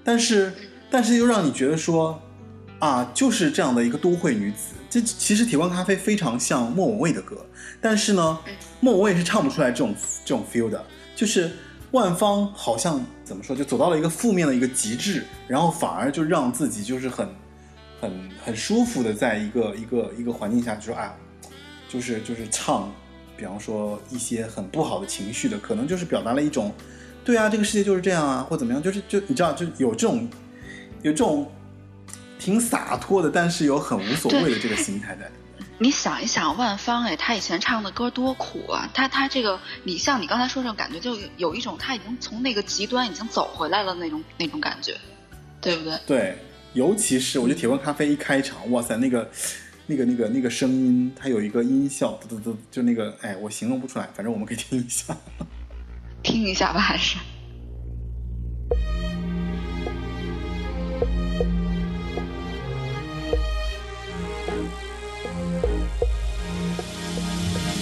[0.05, 0.53] 但是
[0.91, 2.21] 但是又让你觉得说，
[2.79, 4.75] 啊，就是这样的一个都会女子。
[4.91, 7.43] 这其实《铁罐咖啡》非常像莫文蔚的歌，
[7.81, 8.39] 但是呢，
[8.81, 9.95] 莫文蔚是唱不出来这种
[10.27, 10.85] 这种 feel 的。
[11.17, 11.51] 就是
[11.93, 17.27] 万芳好像怎么说，就走到了一个负面的一个极致，然后反而就让自己就是很
[17.99, 21.15] 很很舒服的在一个一个一个环境下，就说啊，
[21.89, 22.93] 就是就是唱。
[23.37, 26.73] 比方说一些很不好的情绪的，可能就是表达了一种，
[27.25, 30.29] 对啊，这个世界就是这样啊，或怎么样，就是就你知道，就有这种
[31.03, 31.51] 有这种
[32.39, 35.67] 挺洒脱的，但是有很无所谓的这个心态在里面。
[35.79, 44.97] 你想一想，万芳哎，她以前唱的歌多苦啊，她她这个，你像你刚才说这种感觉，就有一种她已经从那个极端已经走回来了那种那种感觉，
[45.61, 45.99] 对不对？
[46.07, 46.39] 对，
[46.75, 49.29] 尤其是我觉得铁罐咖啡一开场，哇塞，那个。
[49.87, 55.17] 那个、那个、那个声音，它有一个音效，嘟嘟嘟，就那个，哎，我形容不出来，反正我们可以听一下，
[56.23, 57.19] 听一下吧，还是。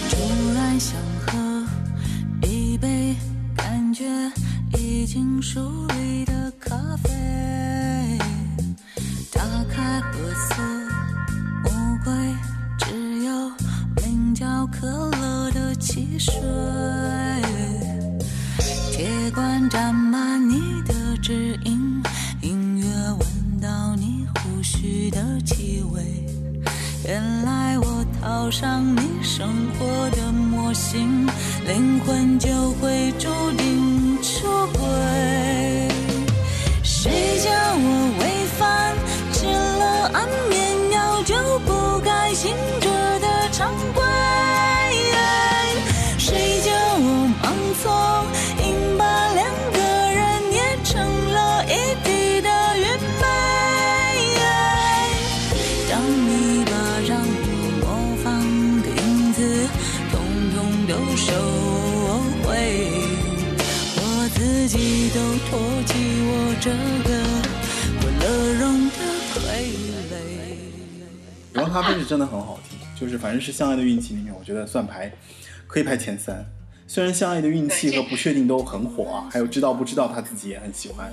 [0.08, 1.66] 突然想喝
[2.48, 3.14] 一杯
[3.54, 4.04] 感觉
[4.78, 6.74] 已经疏离的咖
[7.04, 8.18] 啡，
[9.32, 10.18] 打开盒
[10.48, 10.79] 子。
[14.70, 16.32] 可乐的汽水，
[18.92, 22.02] 铁罐沾满你的指印，
[22.40, 26.02] 音乐闻到你胡须的气味。
[27.04, 29.48] 原来我套上你生
[29.78, 31.26] 活的模型，
[31.66, 34.46] 灵魂就会注定出
[34.78, 35.88] 轨。
[36.82, 38.94] 谁叫我违反
[39.32, 42.32] 吃了安眠药就不该？
[42.32, 42.54] 醒
[66.62, 66.76] 这个
[68.00, 68.96] 不乐融的
[69.32, 69.72] 傀儡。
[71.54, 75.10] 铁罐咖啡是真的很好听，就是反正是相爱的运气里面，我觉得算排
[75.66, 76.44] 可以排前三。
[76.86, 81.10] 虽然相爱的运气和不确定都很火啊，还有知道不知道他自己也很喜欢。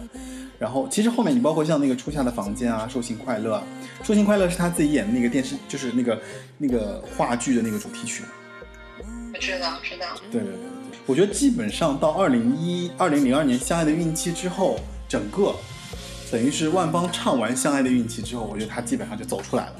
[0.59, 3.63] 然后其实后面你包括像那个初夏的房间啊，寿星快乐，
[4.03, 6.21] 寿星快乐是他自己演的那个电视，就是那个
[6.57, 8.25] 那个话剧的那个主题曲。
[9.39, 10.07] 知道知道。
[10.29, 14.77] 对对对对，我觉得基本上到二零一二零零二年《相爱的孕期》之后，
[15.07, 15.55] 整个
[16.31, 19.75] 等于是万芳唱完《相爱的运气》之后，我觉得他基本上就走出来了。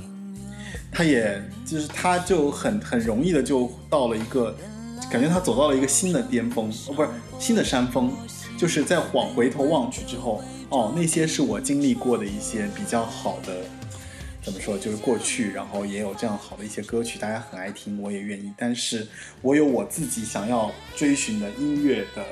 [0.91, 4.55] 他也就是他就很很容易的就到了一个，
[5.11, 7.09] 感觉他走到了一个新的巅峰，哦，不是
[7.39, 8.11] 新的山峰，
[8.57, 13.53] 就是在往回头望去之后，哦，那些是我经历过的一些比较好的。
[14.41, 14.77] 怎么说？
[14.77, 18.49] 就是过去，然后也有这样好的一些歌曲，大家很爱听，我也愿意。
[18.57, 19.05] 但是
[19.41, 22.25] 我有我自己想要追寻的音乐的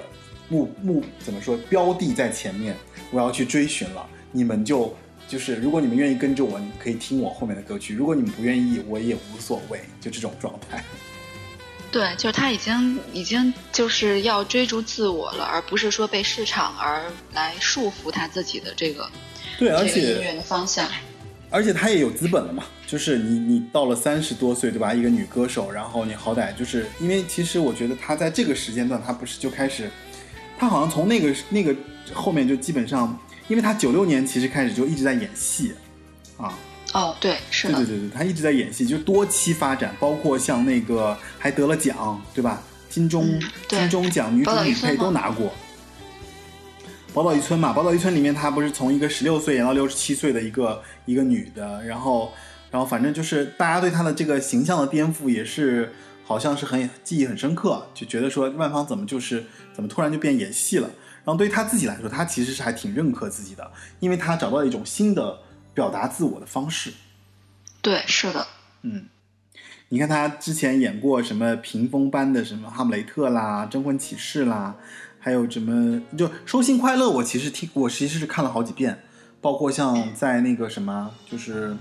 [0.48, 1.58] 目目，怎么说？
[1.70, 2.76] 标的在前面，
[3.12, 4.06] 我要去追寻了。
[4.32, 4.96] 你们就
[5.28, 10.84] 就是，如果你们愿意跟着我，你可以听我后面的歌曲；如果你们不愿意，我也无所谓，就这种状态。
[11.92, 19.10] 对，就是他已经已经就是要追逐自我了，而不是说被市场而来束缚他自己的这个
[19.58, 20.86] 对，而这个音乐的方向。
[21.50, 24.94] 而且他也有资本了嘛，就是你你到了三十多岁，对吧？
[24.94, 29.90] 一个女歌手，然后你好歹就是因为其实我觉得他在这个时间段，他不是就开始，
[30.58, 31.76] 她好像从那个那个
[32.14, 33.18] 后面就基本上，
[33.48, 35.74] 因为他九六年其实开始就一直在演戏，
[36.38, 36.58] 啊，
[36.94, 42.62] 哦，对，是的，对对对对，她一直在演戏，就多期发展，包括像那个还得了奖，对吧？
[42.90, 45.52] 金钟、嗯金钟奖女主女配都拿过。
[47.14, 52.32] 宝岛一村嘛，宝岛一村里面他不是从一个十六岁演到六十七岁的一个一个女的，然后
[52.72, 55.94] 然后反正就是大家对他的这个形象的颠覆也是
[56.26, 60.90] 好像是很记忆很深刻，就觉得说万芳怎么就是怎么突然就变演戏了。
[61.24, 65.40] 然后对于他自己来说，他其实是还挺认可自己的，因为他找到了一种新的
[65.74, 66.94] 表达自我的方式。
[67.82, 68.46] 对，是的，
[68.84, 69.08] 嗯，
[69.90, 74.76] 你看他之前演过什么屏风般的什么《哈姆雷特》啦，《征婚启事》啦，
[75.20, 79.04] 还有什么就《收信快乐》，我其实听我其实是看了好几遍，
[79.42, 81.76] 包括像在那个什么就是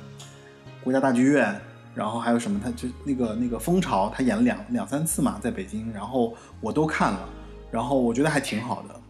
[0.83, 1.61] 国家大剧院，
[1.95, 7.29] 然后还有什么他就那个那个蜂巢，他演了两两三次嘛，在北京，然后我都看了，
[7.71, 9.01] 然后我觉得还挺好的。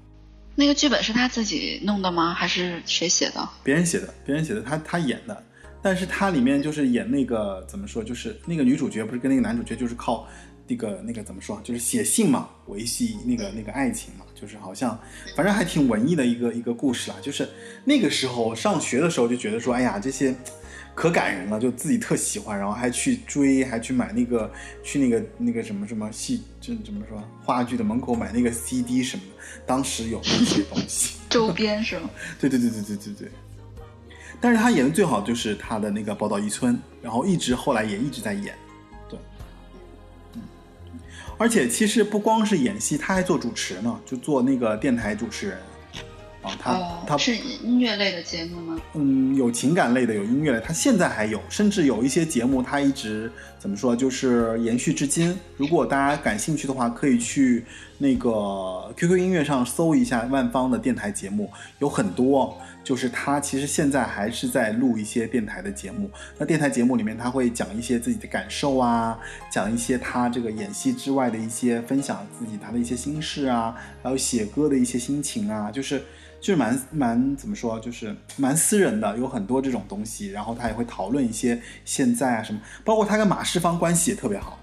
[0.55, 2.32] 那个剧本是他自己弄的吗？
[2.32, 3.48] 还是谁写的？
[3.62, 5.43] 别人写的，别人写的，他他演的，
[5.82, 10.28] 但是他里面就是演那个怎么说，就是那个女主角不是跟那个男主角就是靠
[10.69, 14.97] 那个那个怎么说，就是写信嘛，维系那个那个爱情嘛，就是好像
[15.36, 17.16] 反正还挺文艺的一个一个故事啦。
[17.20, 17.48] 就是
[17.85, 20.32] 那个时候上学的时候就觉得说，哎呀这些
[20.94, 24.50] 可感人了，就自己特喜欢，然后还去追，还去买那个
[24.82, 31.18] 去那个那个什么什么戏，就怎么说话剧的门口买那个 CD 什么的，当时有那些东西。
[31.28, 32.08] 周边是吗？
[32.38, 33.28] 对对对对对对对。
[34.40, 38.54] 但是他演的最好就是他的那个《宝岛一村》，然后一直后来也一直在演，
[39.08, 39.18] 对，
[40.34, 40.42] 嗯，
[41.38, 45.58] 而且其实不光是演戏，他还做主持呢，就做那个电台主持人，
[46.44, 48.80] 啊，他、哦，他是音乐类的节目吗？
[48.92, 55.36] 嗯，有情感类的，有音乐类，他现在还有，甚至有一些节目，他一直怎么说，就是延续至今。
[55.56, 57.64] 如果大家感兴趣的话，可以去
[57.96, 62.56] 那个 QQ 音乐上搜一下万芳的电台节目，有很多。
[62.84, 66.10] 就是他其实现在还是在录一些电台的节目。
[66.36, 69.18] 那电台节目里面，他会讲一些自己的感受啊，
[69.50, 76.02] 讲一些他这个演戏之外的一些分享自己他的一些心事啊，还有写歌的一些心情啊，就是。
[76.44, 80.28] 就是蛮蛮怎么说，就是蛮私人的，有很多这种东西。
[80.30, 84.58] 然后他也会讨论一些现在啊什么，包括他跟马世芳关系也特别好。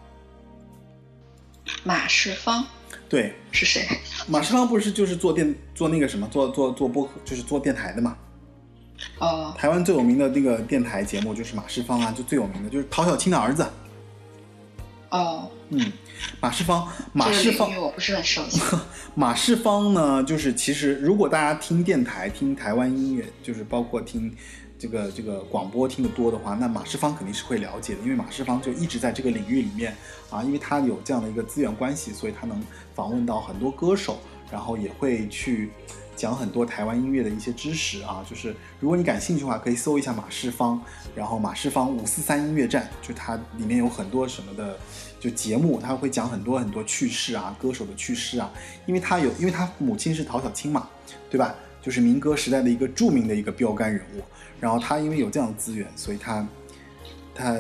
[1.84, 2.64] 马世芳
[3.10, 3.88] 对，是谁？
[4.30, 8.16] 马世芳不是就是做电做那个什么做做做播就是做电台的嘛？
[9.18, 13.66] 哦台湾最有名的那个电台节目就是马世芳啊，就最有名的就是陶小青的儿子。
[15.12, 15.92] 哦，嗯，
[16.40, 18.62] 马世芳，马世芳我不是很熟悉。
[19.14, 24.34] 马世芳呢，就是其实如果大家听电台、听台湾音乐，就是包括听
[24.80, 29.94] 这个这个广播听得多的话，那马世芳肯定是会了解的，因为马世芳就一直在这个领域里面
[30.30, 32.64] 啊，因为他有这样的一个资源关系，所以他能
[32.96, 34.18] 访问到很多歌手，
[34.50, 35.72] 然后也会去
[36.22, 38.24] 讲很多台湾音乐的一些知识啊。
[38.30, 40.80] 就是如果你感兴趣的话，可以搜一下马世芳，
[41.16, 44.78] 然后马世芳五四三音乐站，就它里面有很多什么的。
[45.20, 48.52] 就节目，他会讲很多很多趣事啊，歌手的趣事啊，
[48.88, 50.90] 因为他有，因为他母亲是陶小青嘛，
[51.30, 51.54] 对吧？
[51.80, 54.22] 就是民歌时代的一个著名的一个标杆人物。
[54.60, 56.48] 然后他因为有这样的资源，所以他
[57.36, 57.56] 他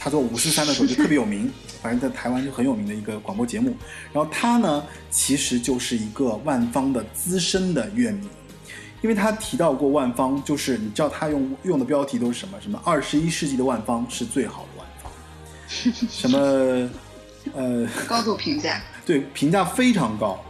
[0.00, 1.52] 他做五四三的时候就特别有名，
[1.82, 3.74] 反正在台湾就很有名的一个广播节目。
[4.12, 8.28] 然后他呢，其实就是一个万方的资深的乐迷，
[9.02, 12.58] 因为他提到过万方，就是你知道他用用的标题都是什么？
[12.60, 15.12] 什么二十一世纪的万方是最好的万方，
[16.10, 16.90] 什么
[17.54, 18.80] 呃，高度评价。
[19.04, 20.42] 对，评价非常高。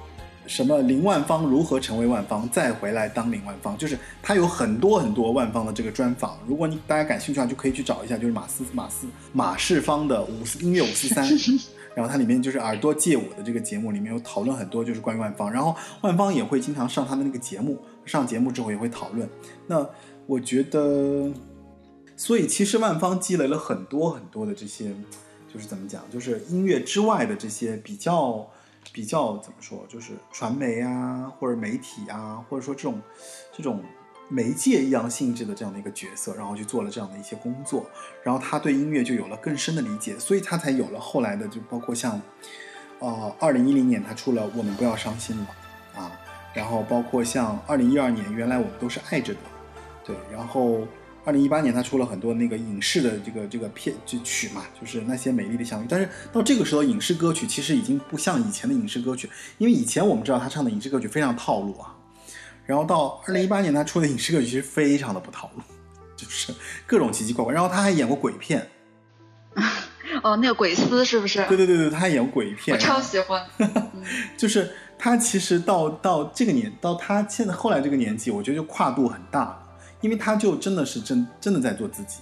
[0.46, 6.38] 什么林万方如何成为万方，再回来当林万方，就是他有很多很多万方的这个专访。
[6.46, 11.26] 如果你大家感兴趣的话，就可以去找一下，就是马斯马斯马世芳的五 四音乐五四三，
[11.94, 19.28] 然后它里面就是耳朵借我的这个节目里面有讨论很多就是关于万方，然后万方也会经常上他的那个节目，上节目之后也会讨论。
[19.66, 19.84] 那
[20.26, 21.30] 我觉得，
[22.16, 24.92] 所以其实万方积累了很多很多的这些，
[25.52, 28.48] 就是怎么讲，就是音乐之外的这些比较。
[28.96, 32.98] 比较怎么说，就是传媒啊，或者媒体啊，或者说这种
[33.52, 33.84] 这种
[34.30, 37.84] 媒介一样性质的这样的一个角色，然后去做了这样的一些工作，
[38.22, 42.18] 然后他对音乐就有了更深的理解，所以他才有了后来的，就包括像，
[43.00, 45.46] 呃，二零一零年他出了《我们不要伤心了》
[46.00, 46.10] 啊，
[46.54, 49.40] 然后包括像二零一二年，原来我们都是爱着的，
[50.06, 50.86] 对，然后。
[51.26, 55.86] 二零一八年，他出了很多那个影视的这个这个片就曲嘛，就是那些美丽的相遇。
[55.88, 59.28] 但是到这个时候，影视歌曲其实已经不像以前的影视歌曲，
[59.58, 61.92] 因为以前我们知道他唱的影视歌曲非常套路啊。
[62.64, 65.62] 然后到二零一八年，他出的影视歌曲其实非常的不套路，
[66.16, 66.54] 就是
[66.86, 67.52] 各种奇奇怪怪。
[67.52, 68.64] 然后他还演过鬼片，
[70.22, 71.44] 哦，那个鬼丝是不是？
[71.48, 73.44] 对对对对，他还演过鬼片，我超喜欢。
[74.38, 79.60] 就是他其实到到这个年，到他现在后来这个年纪，我觉得就跨度很大。
[80.06, 82.20] 因为他就真的是真真的在做自己，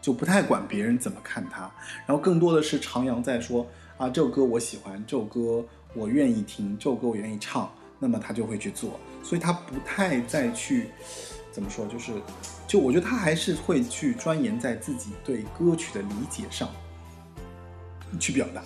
[0.00, 1.62] 就不太管别人怎么看他，
[2.06, 3.66] 然后更多的是徜徉在说
[3.96, 10.90] 啊这首歌我喜欢，这首歌我愿意听，这首歌我愿意唱，那么他就会去做，所以他不太再去
[11.50, 12.12] 怎么说，就是
[12.68, 16.68] 就我觉得他还是会去钻研在自己对歌曲的理解上
[18.20, 18.62] 去表达。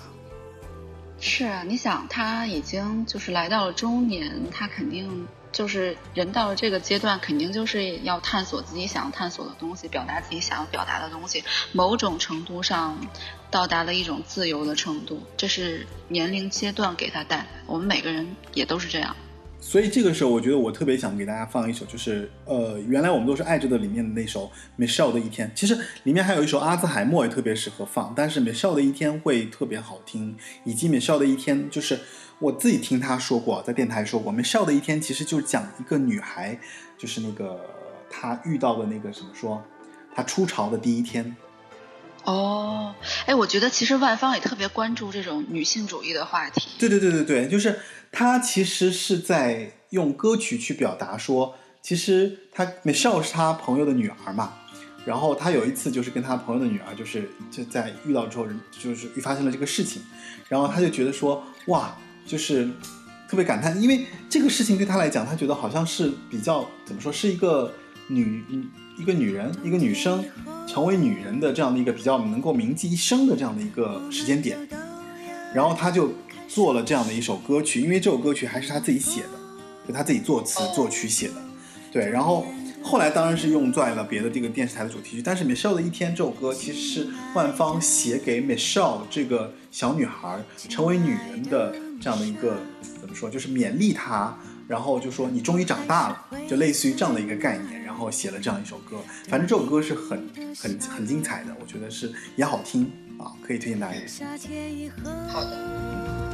[1.19, 5.27] 是啊，你想他已经就是来到了中年，他肯定。
[5.59, 11.43] 就是人到了这个阶段，肯定就是要探索自己想要探索的东西，表达自己想要表达的东西。
[11.73, 12.97] 某种程度上，
[13.51, 17.45] 到达了一种自由的程度，这是年龄阶段给他带。
[17.67, 19.17] 我们每个人也都是这样。
[19.69, 25.53] 所以这个时候，我觉得我特别想给大家放一首，就是呃，原来我们都是爱着的里面的那首 Michelle 的一天。
[25.55, 30.35] 其实里面还有一首阿兹海默也特别适合放，但是 Michelle 的一天会特别好听，
[30.65, 31.99] 以及 Michelle 的一天就是。
[32.41, 36.57] 我自己听他说过，在电台说过，我们笑的一天其实就是讲一个女孩，
[36.97, 37.61] 就是那个
[38.09, 39.61] 她遇到的那个什么说，
[40.15, 41.37] 她出潮的第一天。
[42.23, 42.95] 哦，
[43.27, 46.69] 哎，我觉得其实万芳也特别关注这种女性主义的话题。
[46.79, 47.77] 对对对对对，就是
[48.13, 54.55] 他其实是在用歌曲去表达说，其实他 Michelle 是他朋友的女儿嘛，
[55.05, 58.47] 然后他有一次就是跟他朋友的女儿，就是就在遇到之后，
[58.79, 60.03] 就是发生了这个事情，
[60.49, 61.97] 然后他就觉得说，哇。
[62.27, 62.69] 就是
[63.27, 67.73] 特别感叹，因为这个事情对他来讲，他觉得好像是比较怎么说，是一个
[68.09, 68.45] 女
[68.99, 70.23] 一个女人一个女生
[70.67, 74.59] 成为女人的这样的一个比较能够铭记一生的这样的一个时间点。
[75.55, 76.13] 然后他就
[76.49, 79.39] 做了这样的一首歌曲，因为这首歌曲还是他自己写的，
[79.87, 81.35] 就他自己作词作曲写的。
[81.93, 82.47] 对，然后
[82.83, 91.75] 后来当然是用在了别的这个电视台的主题曲，但是 Michelle 的一天这首歌其实是万芳写给 Michelle 这个小女孩成为女人的。
[92.01, 92.57] 这样的一个
[93.01, 94.33] 怎么说，就是勉励她，
[94.69, 98.99] 然后就说你终于长大了，就类似于这样的一个概念，然后写了这样一首歌。
[99.27, 102.85] 反正这首歌是很很很精彩的，我觉得是也好听
[103.19, 103.99] 啊，可以推荐大家。
[105.27, 106.28] 好的。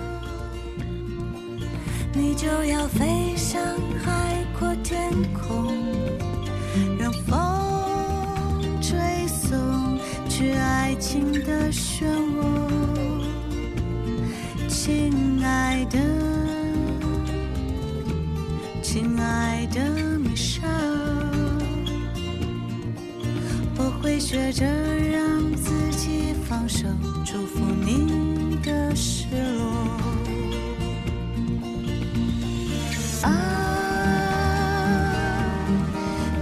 [2.16, 3.60] 你就要飞向
[4.04, 5.74] 海阔天空，
[6.96, 8.96] 让风吹
[9.26, 12.04] 送去爱情的漩
[12.36, 12.44] 涡。
[14.68, 15.12] 亲
[15.42, 15.98] 爱的，
[18.80, 19.80] 亲爱的
[20.20, 20.62] 米莎，
[23.76, 26.86] 我会学着让自己放手，
[27.24, 29.26] 祝福你的失
[29.56, 30.23] 落。
[33.24, 33.30] 啊，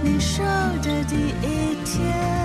[0.03, 0.43] 你瘦
[0.81, 2.42] 的第一天。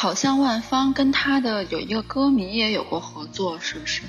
[0.00, 4.00] 好像万芳跟他的有一个歌迷也有过合作，是不是？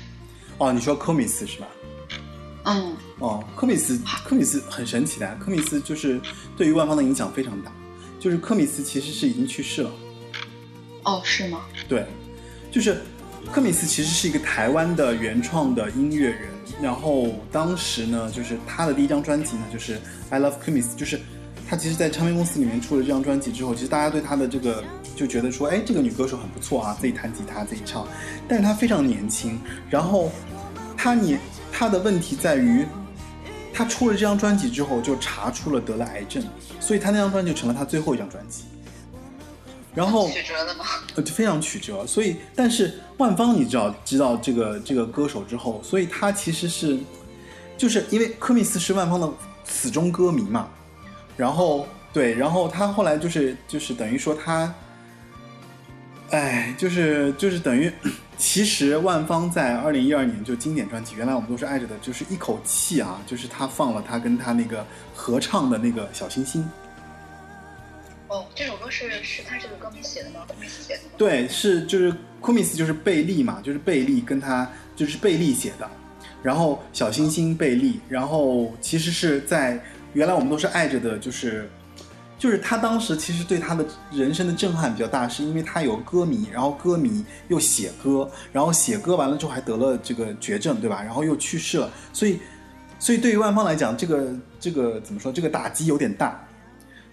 [0.56, 1.66] 哦，你说科米斯是吧？
[2.64, 6.18] 嗯，哦，科米斯，科米斯很神奇的，科米斯就是
[6.56, 7.70] 对于万芳的影响非常大。
[8.18, 9.90] 就是科米斯其实是已经去世了。
[11.02, 11.60] 哦，是吗？
[11.86, 12.06] 对，
[12.70, 13.02] 就是
[13.52, 16.48] 科米斯其实是一个台湾的原创的音乐人。
[16.80, 19.96] 然后当时呢，就是他的第一张专辑呢，就是
[20.30, 21.20] 《I Love k o m i s 就是
[21.68, 24.82] 他其实，在唱片公司里面出了这张专辑之后，其实大家对他的这个
[25.14, 28.06] 就觉得说，哎，这个女歌手很不错啊，自己弹吉他，自己唱。
[28.48, 30.30] 但是她非常年轻，然后
[30.96, 31.38] 她年
[31.70, 32.86] 她的问题在于，
[33.72, 36.42] 她出了这张专辑之后就查出了得了癌症，
[36.80, 38.64] 所以她那张专辑就成了她最后一张专辑。
[39.94, 40.84] 然后曲折的吗？
[41.16, 42.06] 呃，非常曲折。
[42.06, 46.98] 所以，但是万芳，你知道知道这个这个歌手之后，所以她其实是，
[47.76, 49.30] 就是因为科密斯是万芳的
[49.64, 50.68] 死忠歌迷嘛。
[51.36, 54.72] 然后对，然后他后来就是就是等于说他，
[56.32, 57.92] 哎，就是就是等于，
[58.38, 64.82] 其实万芳在二零一二年就经典专辑，原来我们都是爱着的，就是一口气啊，就是他放了他跟他那个
[65.14, 66.66] 合唱的那个小星星。
[68.28, 70.40] 哦，这首歌是是他这个歌名写的吗？
[70.48, 71.02] 库米斯写的？
[71.18, 72.10] 对，是就是
[72.40, 75.86] 库米斯就是贝利嘛，就是贝利跟他就是贝利写的，
[76.42, 79.78] 然后小星星贝利，然后其实是在
[80.14, 81.68] 原来我们都是爱着的，就是
[82.42, 91.00] 就是他当时其实对他的人生的震撼比较大，是因为他有歌迷，然后歌迷又写歌，然后写歌完了之后还得了这个绝症，对吧？
[91.00, 92.40] 然后又去世了，所以
[92.98, 95.32] 所以对于万芳来讲，这个这个怎么说？
[95.32, 96.44] 这个打击有点大。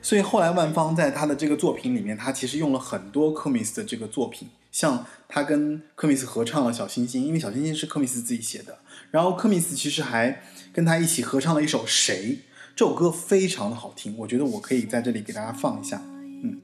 [0.02, 8.80] 所以后来万芳在他的这个作品里面，他其实用了很多科米斯的这个作品，像他跟科米斯合唱了《小星星》，因为《小星星》是科米斯自己写的。
[9.12, 10.42] 然后科米斯其实还
[10.74, 12.36] 跟他一起合唱了一首《谁》，
[12.80, 16.02] 这首歌非常的好听，我觉得我可以在这里给大家放一下。
[16.42, 16.62] 嗯，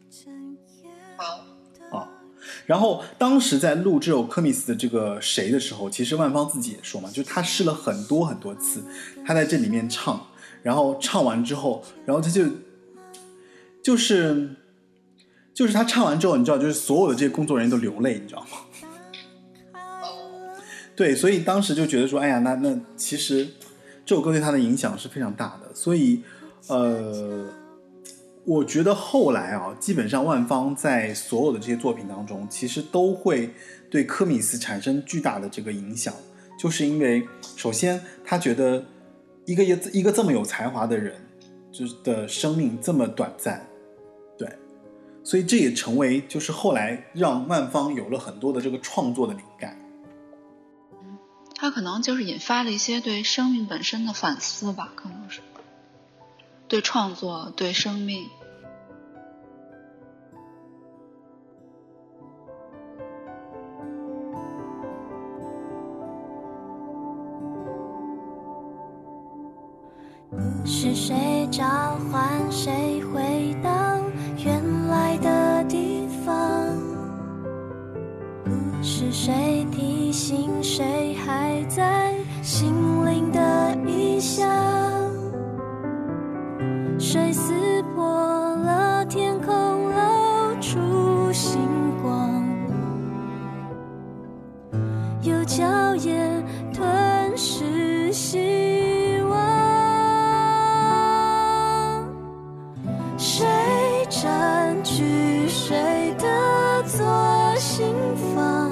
[1.17, 2.07] 好，啊，
[2.65, 8.81] 然后当时在录这首科米斯的这个《谁》的时候，其实万芳自己也说嘛，就他试了很多很多次，
[9.25, 10.25] 他在这里面唱，
[10.63, 12.45] 然后唱完之后，然后他就。
[13.83, 14.55] 就是，
[15.53, 19.81] 就是他唱完之后，你知道，就是所有的这些工作人员都流泪，你知道吗？
[20.95, 23.49] 对，所以当时就觉得说，哎呀，那那其实
[24.05, 25.73] 这首歌对他的影响是非常大的。
[25.73, 26.21] 所以，
[26.67, 27.47] 呃，
[28.45, 33.49] 我觉得后来啊，基本上万芳在所有的这些作品当中，其实都会
[33.89, 36.13] 对科米斯产生巨大的这个影响，
[36.59, 37.27] 就是因为
[37.57, 38.85] 首先他觉得
[39.45, 41.15] 一个一个这么有才华的人，
[41.71, 43.65] 就是的生命这么短暂。
[44.37, 44.47] 对
[45.23, 49.75] 所以这也成为就是后来让万芳有了很多的这个创作的灵感。
[51.55, 55.41] 他可能就是引发了一些对生命本身的反思吧，可能是
[56.67, 58.29] 对创作、对生命。
[70.65, 71.63] 是谁召
[72.11, 74.01] 唤谁回到？
[74.43, 74.61] 原
[78.87, 82.13] 是谁提醒谁还在
[82.43, 82.71] 心
[83.03, 84.47] 灵的异乡？
[86.99, 89.55] 谁撕破了天空，
[89.89, 91.59] 露出星
[92.03, 92.31] 光？
[95.23, 99.37] 有娇艳吞噬希望，
[103.17, 103.47] 谁？
[104.07, 105.03] 占据
[105.49, 107.03] 谁的左
[107.57, 107.87] 心
[108.35, 108.64] 房？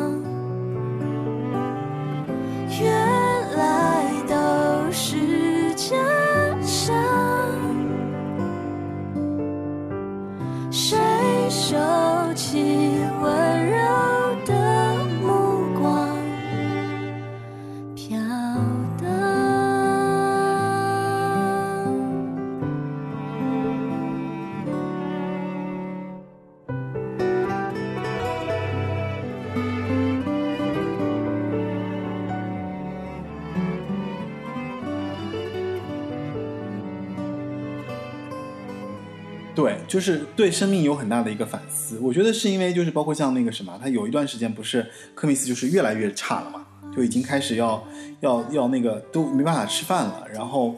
[39.93, 41.99] 就是对生命有很大的一个反思。
[42.01, 44.83] 我觉得是因为就是包括像那个什么，他有一段时间不是
[45.13, 46.65] 科米斯就是越来越差了嘛，
[46.95, 47.85] 就已经开始要
[48.21, 50.25] 要要那个都没办法吃饭了。
[50.33, 50.73] 然后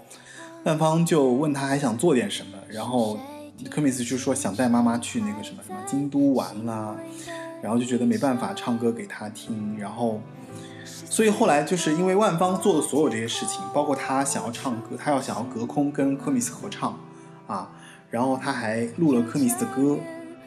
[0.65, 3.17] 万芳就问他还想做点什么，然后
[3.69, 6.93] 科米斯就说想带妈妈去那个什么什么京都玩啦，
[7.63, 10.19] 然后就觉得没办法唱歌给他听，然后
[10.83, 16.99] 所以后来就是因为万芳做的所有这些事情，包括他想要唱歌，他要想要隔空跟科米斯合唱
[17.47, 17.71] 啊。
[18.15, 19.99] 然后他还录了科米斯的歌，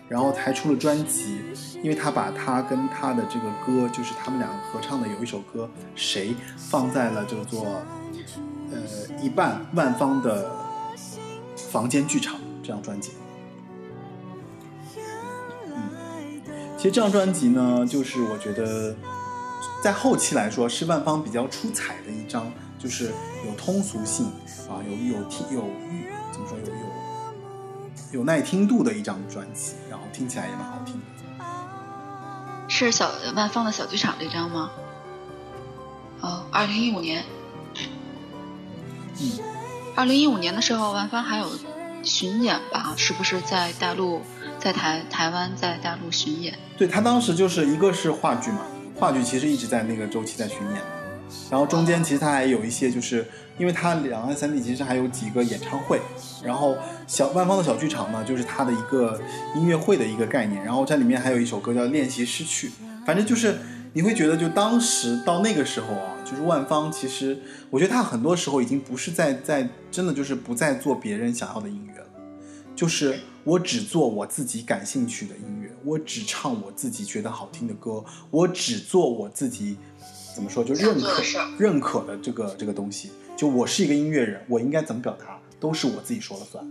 [0.08, 1.38] 然后还出了专辑，
[1.82, 7.82] 因为他把他跟他的这个歌，就是他们两个合唱的有一首歌《谁》放在了叫做
[8.72, 8.78] 呃
[9.22, 10.50] 一半万芳的
[11.70, 13.10] 房间剧场这张专辑。
[15.66, 15.90] 嗯，
[16.78, 18.96] 其实这张专辑呢，就是我觉得
[19.84, 23.12] 在后期来说是万芳比较出彩的一张，就是
[23.46, 24.24] 有通俗性
[24.70, 25.62] 啊，有有听有
[26.32, 26.77] 怎么说有
[28.12, 31.00] 有有耐听度的一张专辑，然后听起来也蛮好听的。
[32.68, 34.70] 是小万芳的小剧场这张吗？
[36.20, 37.24] 哦，二零一五年。
[39.20, 39.32] 嗯，
[39.94, 41.48] 二零一五年的时候，万芳还有
[42.02, 42.94] 巡演吧？
[42.96, 44.20] 是不是在大陆，
[44.58, 46.58] 在台台湾，在大陆巡演？
[46.76, 48.62] 对他当时就是一个是话剧嘛，
[48.94, 50.82] 话剧其实一直在那个周期在巡演，
[51.50, 53.26] 然后中间其实他还有一些，就是
[53.58, 56.00] 因为他两岸三地其实还有几个演唱会，
[56.42, 56.76] 然后
[57.06, 59.20] 小万方的小剧场呢，就是他的一个
[59.56, 62.68] 音乐会的一个概念，然后在里面还有一首歌叫《练习失去》，
[63.04, 63.58] 反正就是
[63.92, 67.38] 你会觉得就当时到那个时候啊，就是万方其实
[67.70, 72.06] 我觉得他很多时候已经不是在在真的就是不再做别人想要的音乐了。
[72.76, 79.76] 就是我只做我自己感兴趣的音乐，我只唱我自己觉得好听的歌，我只做我自己
[80.32, 81.22] 怎么说就认可
[81.58, 83.10] 认可的这个这个东西。
[83.38, 86.64] 就我是一个音乐人，我应该怎么表达都是我自己说了算。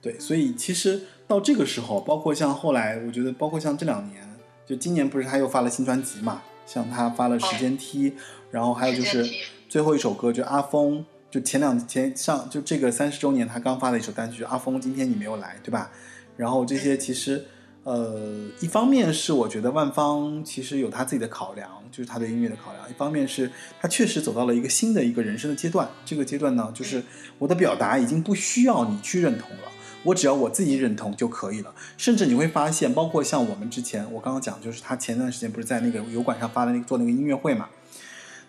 [0.00, 4.26] 对，所以其实到这个时候，包括像后来，我觉得包括像这两年，
[4.66, 6.40] 就今年不是他又发了新专辑嘛？
[6.64, 8.10] 像他发了《时间梯》，
[8.50, 9.22] 然后还有就是
[9.68, 11.04] 最后一首歌就阿峰。
[11.30, 15.90] 就前两前上就这个三十周年，他刚发了一首单曲《阿峰》，今天你没有来，对吧？
[16.38, 17.44] 然后这些其实，
[17.82, 23.48] 呃，一方面是我觉得万芳其实有他自己的考量，就是他对音乐的考量；一方面是
[23.80, 25.88] 他确实走到了一个新的一个人生的阶段。
[26.04, 27.00] 这个阶段呢，就是
[27.38, 29.70] 我的表达已经不需要你去认同了，
[30.02, 31.72] 我只要我自己认同就可以了。
[31.96, 37.68] 甚至你会发现，包括像我们之前我刚刚讲，就是他前段时间不是在那个油管上发的那个做那个音乐会嘛？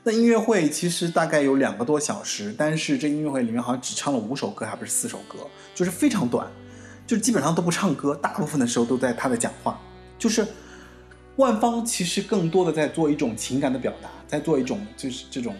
[0.04, 5.40] 那音乐会其实大概有两个多小时，但是这音乐会里面好像只唱了五首歌，还不是四首歌，
[5.74, 6.48] 就是非常短，
[7.08, 9.80] 就基本上都不唱歌，大部分的时候都在他的讲话。
[10.18, 10.48] 就是
[11.38, 15.56] 万芳其实更多的在做一种情感的表达，在做一种就是这种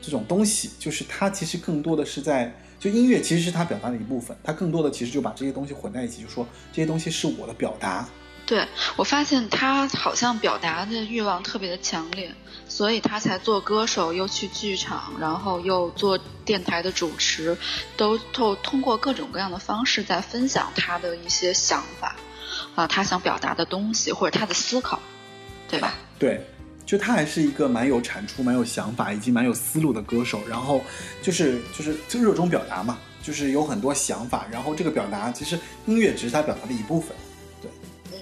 [0.00, 8.08] 这种东西，就是他其实更多的是在就音乐其实是他表达的一部分，他更多的其实就把这些东西混在一起，就说这些东西是我的表达。
[8.44, 8.64] 对
[8.94, 12.32] 我发现他好像表达的欲望特别的强烈。
[12.68, 17.56] 所以他才做歌手，又去剧场，然后又做电台的主持，
[17.96, 22.16] 都透通过各种各样的方式在分享他的一些想法，
[22.76, 25.00] 啊，他想表达的东西或者他的思考，
[25.68, 25.94] 对吧？
[26.16, 26.40] 对，
[26.84, 30.40] 就他还是一个蛮有产出、蛮有想法以及蛮有思路的歌手。
[30.48, 30.80] 然后
[31.20, 34.46] 就是就是就热衷表达嘛，就是有很多想法。
[34.52, 37.16] 然后这个表达其实音乐只是他表达的一部分。
[37.60, 37.70] 对，
[38.12, 38.18] 嗯，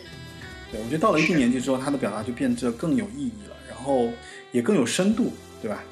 [0.73, 3.55] 对我觉得到了一定年纪之后，他的表达就变得更有意义了。
[3.69, 4.09] 然后。
[4.55, 5.83] 也更有深度，对吧？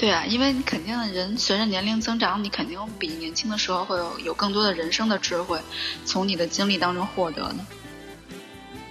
[0.00, 5.60] 对啊，因为你肯定人随着年龄增长，你肯定比年轻的时候会有有更多的人生的智慧，
[6.06, 7.56] 从你的经历当中获得的。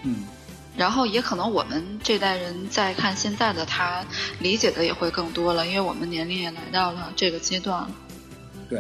[0.04, 0.18] 嗯。
[0.78, 4.06] 然后也可能我们这代人在看现在的他，
[4.38, 7.90] 理解的也会更多了，因为我们年龄也来到了这个阶段了。
[8.70, 8.80] 对。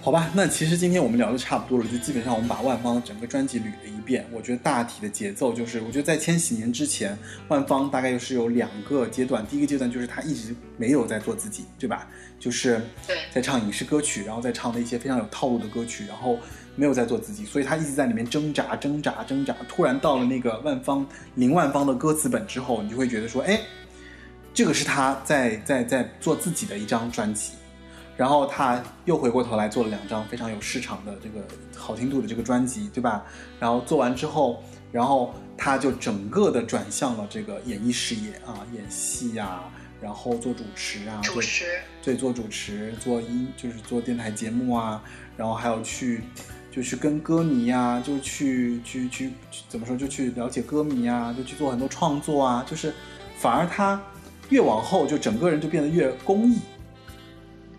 [0.00, 4.26] 好吧，那其实今天我们聊的差不多了，就基本上我们把万芳整个专辑捋了一遍。
[4.32, 7.16] 我觉得大体的节奏就是，我觉得在千禧年之前，
[7.46, 9.46] 万芳大概又是有两个阶段。
[9.46, 12.08] 第一个阶段就是她一直没有在做自己，对吧？
[12.40, 12.82] 就是
[13.32, 16.36] 在唱影视歌曲，然后在唱的一些非常有套路的歌曲，然后
[16.74, 19.54] 没有在做自己，所以她一直在里面挣扎、挣扎、挣扎。
[19.68, 21.06] 突然到了那个万芳
[21.36, 23.60] 林万芳的歌词本之后，你就会觉得说，哎，
[24.52, 27.52] 这个是她在在在做自己的一张专辑。
[28.20, 31.42] 然后他又回过头来做了两张非常有市场的这个
[31.74, 33.24] 好听度的这个专辑，对吧？
[33.58, 39.62] 然后做完之后，然后他就整个的转向了这个演艺事业啊，演戏呀，
[40.02, 41.64] 然后做主持啊，主持
[42.02, 45.02] 对，做主持，做音就是做电台节目啊，
[45.34, 46.20] 然后还有去
[46.70, 49.30] 就去跟歌迷呀，就去去去
[49.66, 52.92] 怎么说，就去了解歌迷啊，就去做很多创作啊，就是
[53.38, 53.98] 反而他
[54.50, 56.58] 越往后就整个人就变得越公益。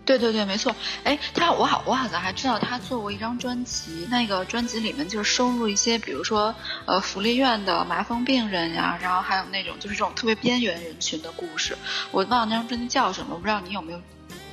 [0.04, 0.74] 对对对，没错。
[1.04, 6.54] 哎，他我好我好像还知道他做过一张专辑，那个专辑里面就是收录一些，比如说
[6.86, 11.76] 呃福利院的麻风病人呀，然后还有那种就是这种特别边缘人群的故事。
[12.10, 14.00] 我忘了那张专辑叫什么，我不知道你有没有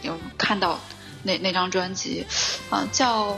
[0.03, 0.79] 有看到
[1.23, 2.25] 那那张专辑，
[2.69, 3.35] 啊叫，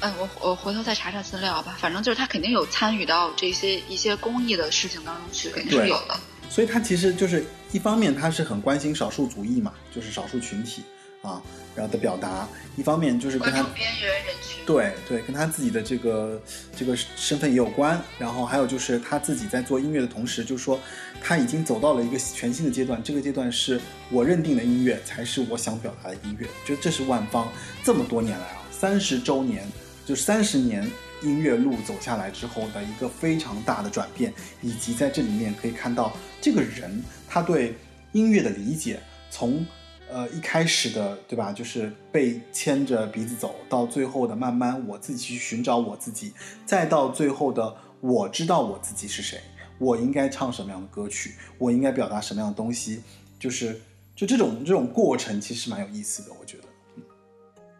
[0.00, 1.76] 嗯我我回头再查查资料吧。
[1.78, 6.18] 反正就是他肯定有参与到这些一些公益的事情当中去，肯定是有的。
[6.48, 10.82] 所以他其实就是一方面他是很关心少数族裔嘛，就是少数群体。
[11.28, 11.42] 啊，啊，
[11.74, 14.64] 然后的表达，一方面就是跟他边缘人群。
[14.66, 16.40] 对对，跟他自己的这个
[16.76, 17.98] 这个身份也有关。
[18.18, 20.78] 然后还有就是他自己在做音乐的同时，就是说
[21.22, 23.80] 他已经走到了一个全新的阶段，这个阶段是
[24.10, 26.46] 我认定的音乐，才是我想表达的音乐。
[26.66, 27.50] 就这是万方
[27.82, 29.66] 这么多年来啊，三十周年，
[30.04, 30.86] 就三十年
[31.22, 37.74] 音乐路走下来之后的一个非常大的转变，以及在这里面可以看到这个人他对
[38.12, 39.00] 音乐的理解，
[39.30, 39.64] 从
[40.10, 46.32] 呃一开始的对吧，就是被牵着鼻子走，到最后的慢慢我自己去寻找我自己，
[46.64, 49.40] 再到最后的我知道我自己是谁，
[49.78, 53.02] 我应该唱什么样的歌曲，我应该表达什么样的东西，
[53.38, 53.80] 就是
[54.16, 56.64] 就这种这种过程其实蛮有意思的，我觉得。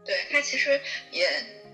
[0.04, 0.80] 对他其实
[1.12, 1.26] 也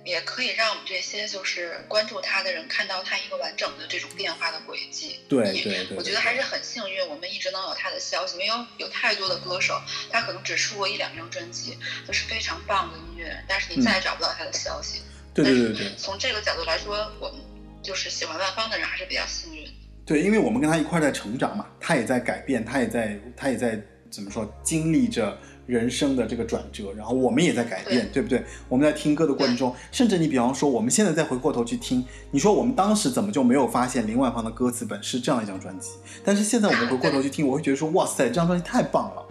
[0.04, 5.08] 也可以让我们这些就是关注他的人看到他一个完整的这种变化的轨迹。
[5.08, 8.36] 也对对对，我觉得还是很幸运，我们一直能有他的消息。
[8.36, 15.02] 没有有太多的歌手，他可能只出过一两张专辑，都是非常棒的音乐人，但是你再也找不到他的消息。
[15.32, 17.40] 对对对对从这个角度来说，我们
[17.82, 19.68] 就是喜欢万芳的人还是比较幸运。
[20.04, 28.44] 对，因为我们跟他一块儿在成长嘛，他也在改变，他也在他也在怎么说经历着人生的这个转折，然后我们也在改变，对不对？
[28.68, 35.90] 我们在听歌的过程中，甚至你比方说我们现在再回过头去听，你说我们当时怎么就没有发现林万芳的歌词本是这样一张专辑？
[36.24, 39.22] 但是现在我们回过头去听，我会觉得说哇塞，这张专辑太棒了，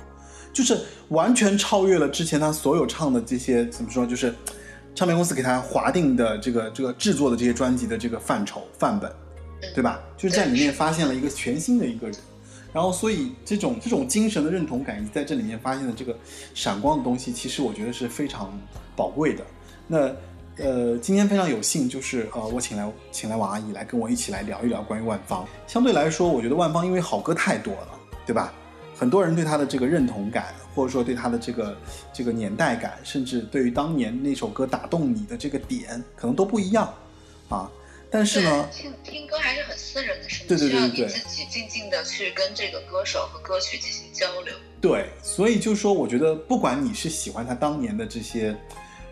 [0.51, 0.79] 就是
[1.09, 4.33] 完全超越了之前他所有唱的这些怎么说，就是
[4.95, 9.11] 唱片公司给他划定的这个这个制作的这些专辑的这个范畴范本。
[9.73, 9.97] 对吧？
[10.17, 12.17] 就是在里面发现了一个全新的一个人，
[12.73, 16.17] 然后所以这种这种精神的认同感，你在这里面发现的这个
[16.55, 18.51] 闪光的东西，其实我觉得是非常
[18.95, 19.45] 宝贵的。
[19.87, 20.11] 那
[20.57, 25.47] 呃，今天非常有幸，就是呃，我请来请来王阿姨来跟我一起来聊一聊关于万芳。
[25.67, 27.89] 相对来说，我觉得万芳因为好歌太多了，
[28.25, 28.53] 对吧？
[28.95, 31.75] 很多人对她的这个认同感，或者说对她的这个
[32.13, 36.93] 这个年代感，甚至对于当年那首歌打动你的这个点，可能都不一样
[37.49, 37.69] 啊。
[38.13, 44.53] 但是呢，听听歌还是很私人的事情，对对对自己静静的去跟这个歌手和歌曲进行交流。
[44.79, 48.55] 对，所以就说，我觉得不管你是喜欢他当年的这些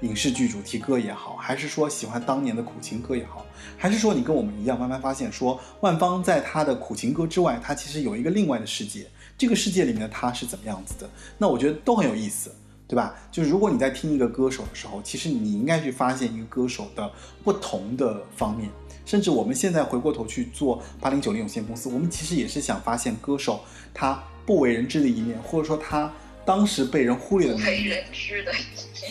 [0.02, 3.44] 影视剧主题歌也好，还是说喜欢当年的苦情歌也好，
[3.76, 11.10] 还是说你跟我们一样，慢慢发现说，万芳在他的苦情歌之外，他其实有一个另外的世界，这个世界里面的他是怎么样子的？
[11.40, 12.53] 那我觉得都很有意思。
[12.88, 13.15] 对吧？
[13.32, 17.10] 就是如果你在听一个歌手的时候，其实你应该去发现一个歌手的
[17.41, 18.69] 不同的方面。
[19.12, 23.60] 甚至我们现在回过头去做八零九零有限公司，我们其实也是想发现歌手
[23.94, 26.10] 他不为人知的一面，或者说他
[26.46, 28.06] 当时被人忽略的那一面。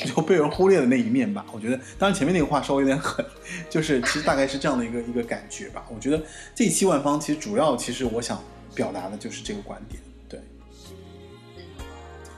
[0.07, 1.45] 就被人忽略的那一面吧。
[1.53, 3.23] 我觉得，当然前面那个话稍微有点狠，
[3.69, 5.85] 就是其实大概是这样的一个一个感觉吧。
[5.95, 6.23] 我觉得
[6.55, 8.43] 这一期万方其实主要其实我想
[8.75, 10.01] 表达的就是这个观点。
[10.31, 10.41] 对，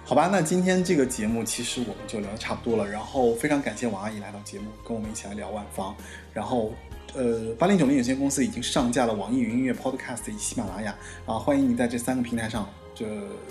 [0.05, 2.91] 好吧，那今天这个节目其实我们就聊得差不多了。
[2.91, 5.95] 然后非常感谢王阿姨来到节目，跟我们一起来聊万方。
[6.33, 6.73] 然后，
[7.15, 13.05] 呃，八零九零有限公司已经上架了网易云音乐、Podcast 以及喜马拉雅，啊，欢迎你在这三个平台上这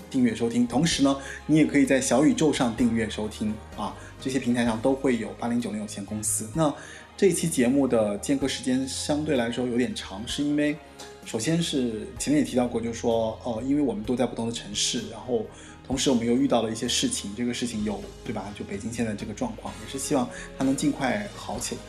[0.09, 0.65] 订阅收听。
[0.65, 1.15] 同时呢，
[1.45, 6.49] 你也可以在小宇宙上订阅收听啊，这些平台上都会有八零九零有限公司。
[6.55, 6.73] 那
[7.15, 10.75] 这一期节目的间隔时间相对来说有点长，是因为
[11.23, 15.45] 首先是前面也提到过，就是说，呃，因为我们都在不同的城市，然后
[15.85, 18.51] 同时我们又遇到了一些事情，这个事情有对吧？
[18.57, 20.27] 就北京现在这个状况，也是希望
[20.57, 21.81] 它能尽快好起来。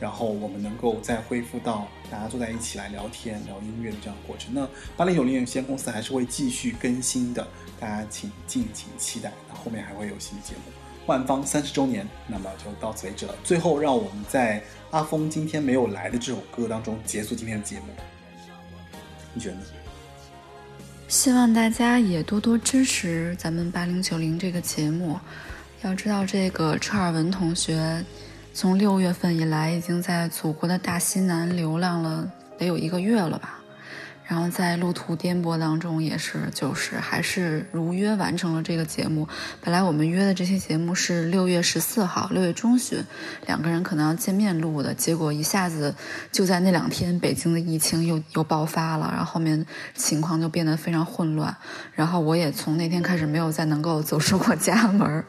[0.00, 4.52] 然后我们能够再恢复到大家坐在一起来聊天、聊音乐的这样过程。
[4.54, 4.66] 那
[4.96, 7.46] 八零九零有限公司还是会继续更新的，
[7.78, 9.30] 大家请敬请期待。
[9.48, 10.72] 那后面还会有新的节目。
[11.06, 13.34] 万芳三十周年，那么就到此为止了。
[13.44, 17.86] 最后，让我们在阿峰今天没有来的这首歌当中结束今天的节目。
[19.34, 19.62] 你觉得呢？
[21.08, 25.18] 希望大家也多多支持咱们八零九零这个节目。
[25.82, 28.04] 要知道，这个车尔文同学
[28.52, 33.56] 从六月份以来，已经在祖国的大西南流浪了得有一个月了吧。
[34.26, 39.26] 然后在路途颠簸当中，也是就是还是如约完成了这个节目。
[39.60, 43.02] 本来我们约的这期节目是六月十四号，六月中旬，
[43.46, 45.92] 两个人可能要见面录的，结果一下子
[46.30, 49.66] 就在那两天，北京的疫情又又爆发了，然后后面
[49.96, 51.56] 情况就变得非常混乱。
[51.94, 55.24] 然后我也从那天开始没有再能够走出过家门。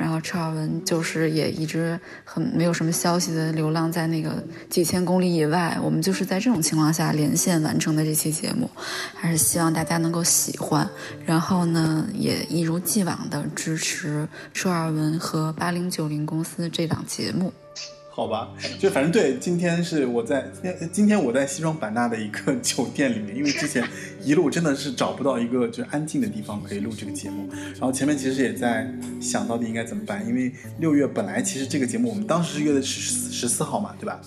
[0.00, 8.70] 然后车尔文就是也一直很没有什么消息的流浪在那个几千公里以外，我们就是在这种情况下连线完成的这期节目，
[9.14, 10.88] 还是希望大家能够喜欢，
[11.26, 17.52] 然后呢也一如既往的支持车尔文和八零九零公司这档节目。
[18.20, 23.82] 好好吧，就反正对，今天是我在今天今天我在西双版纳的一个酒店里面，因为之前
[24.22, 28.86] 一路真的是找不到一个就是安静的地方可以录这个节目，然后前面其实也在
[29.22, 34.20] 想到底应该怎么办，因为六月本来其实这个节目我们当时是约的十十四号嘛，对吧？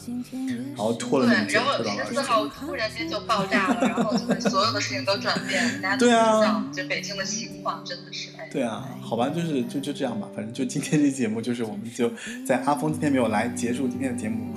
[0.76, 8.50] 然后拖了那么对，久，然后拖到了十四号突然间就爆炸了，然后就是所有的事情都转变，大家都对啊不知道就北京的情况真的是哎。
[8.52, 12.12] 对啊，好吧，就是就就这样吧，反正就今天这节目，就是我们就
[12.44, 14.54] 在阿峰今天没有来结束今天的节目，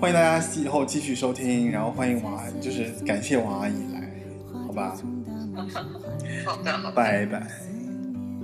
[0.00, 4.10] 欢迎大家以后继续收听，然后欢迎王阿姨，就是感谢王阿姨来，
[4.66, 4.96] 好吧，
[6.44, 7.46] 好的，好的，拜拜。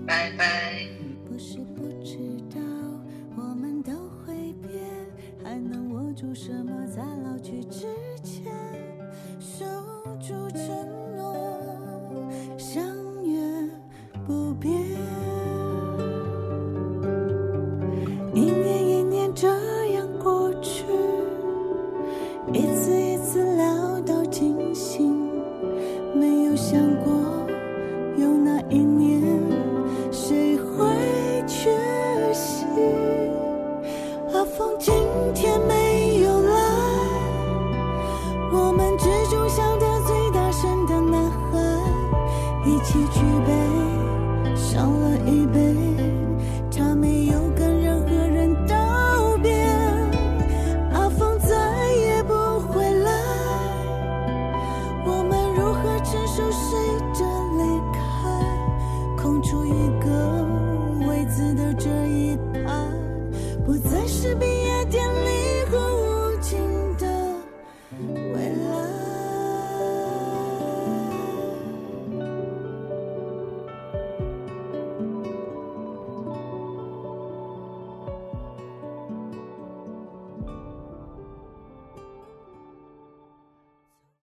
[0.07, 0.89] 拜拜。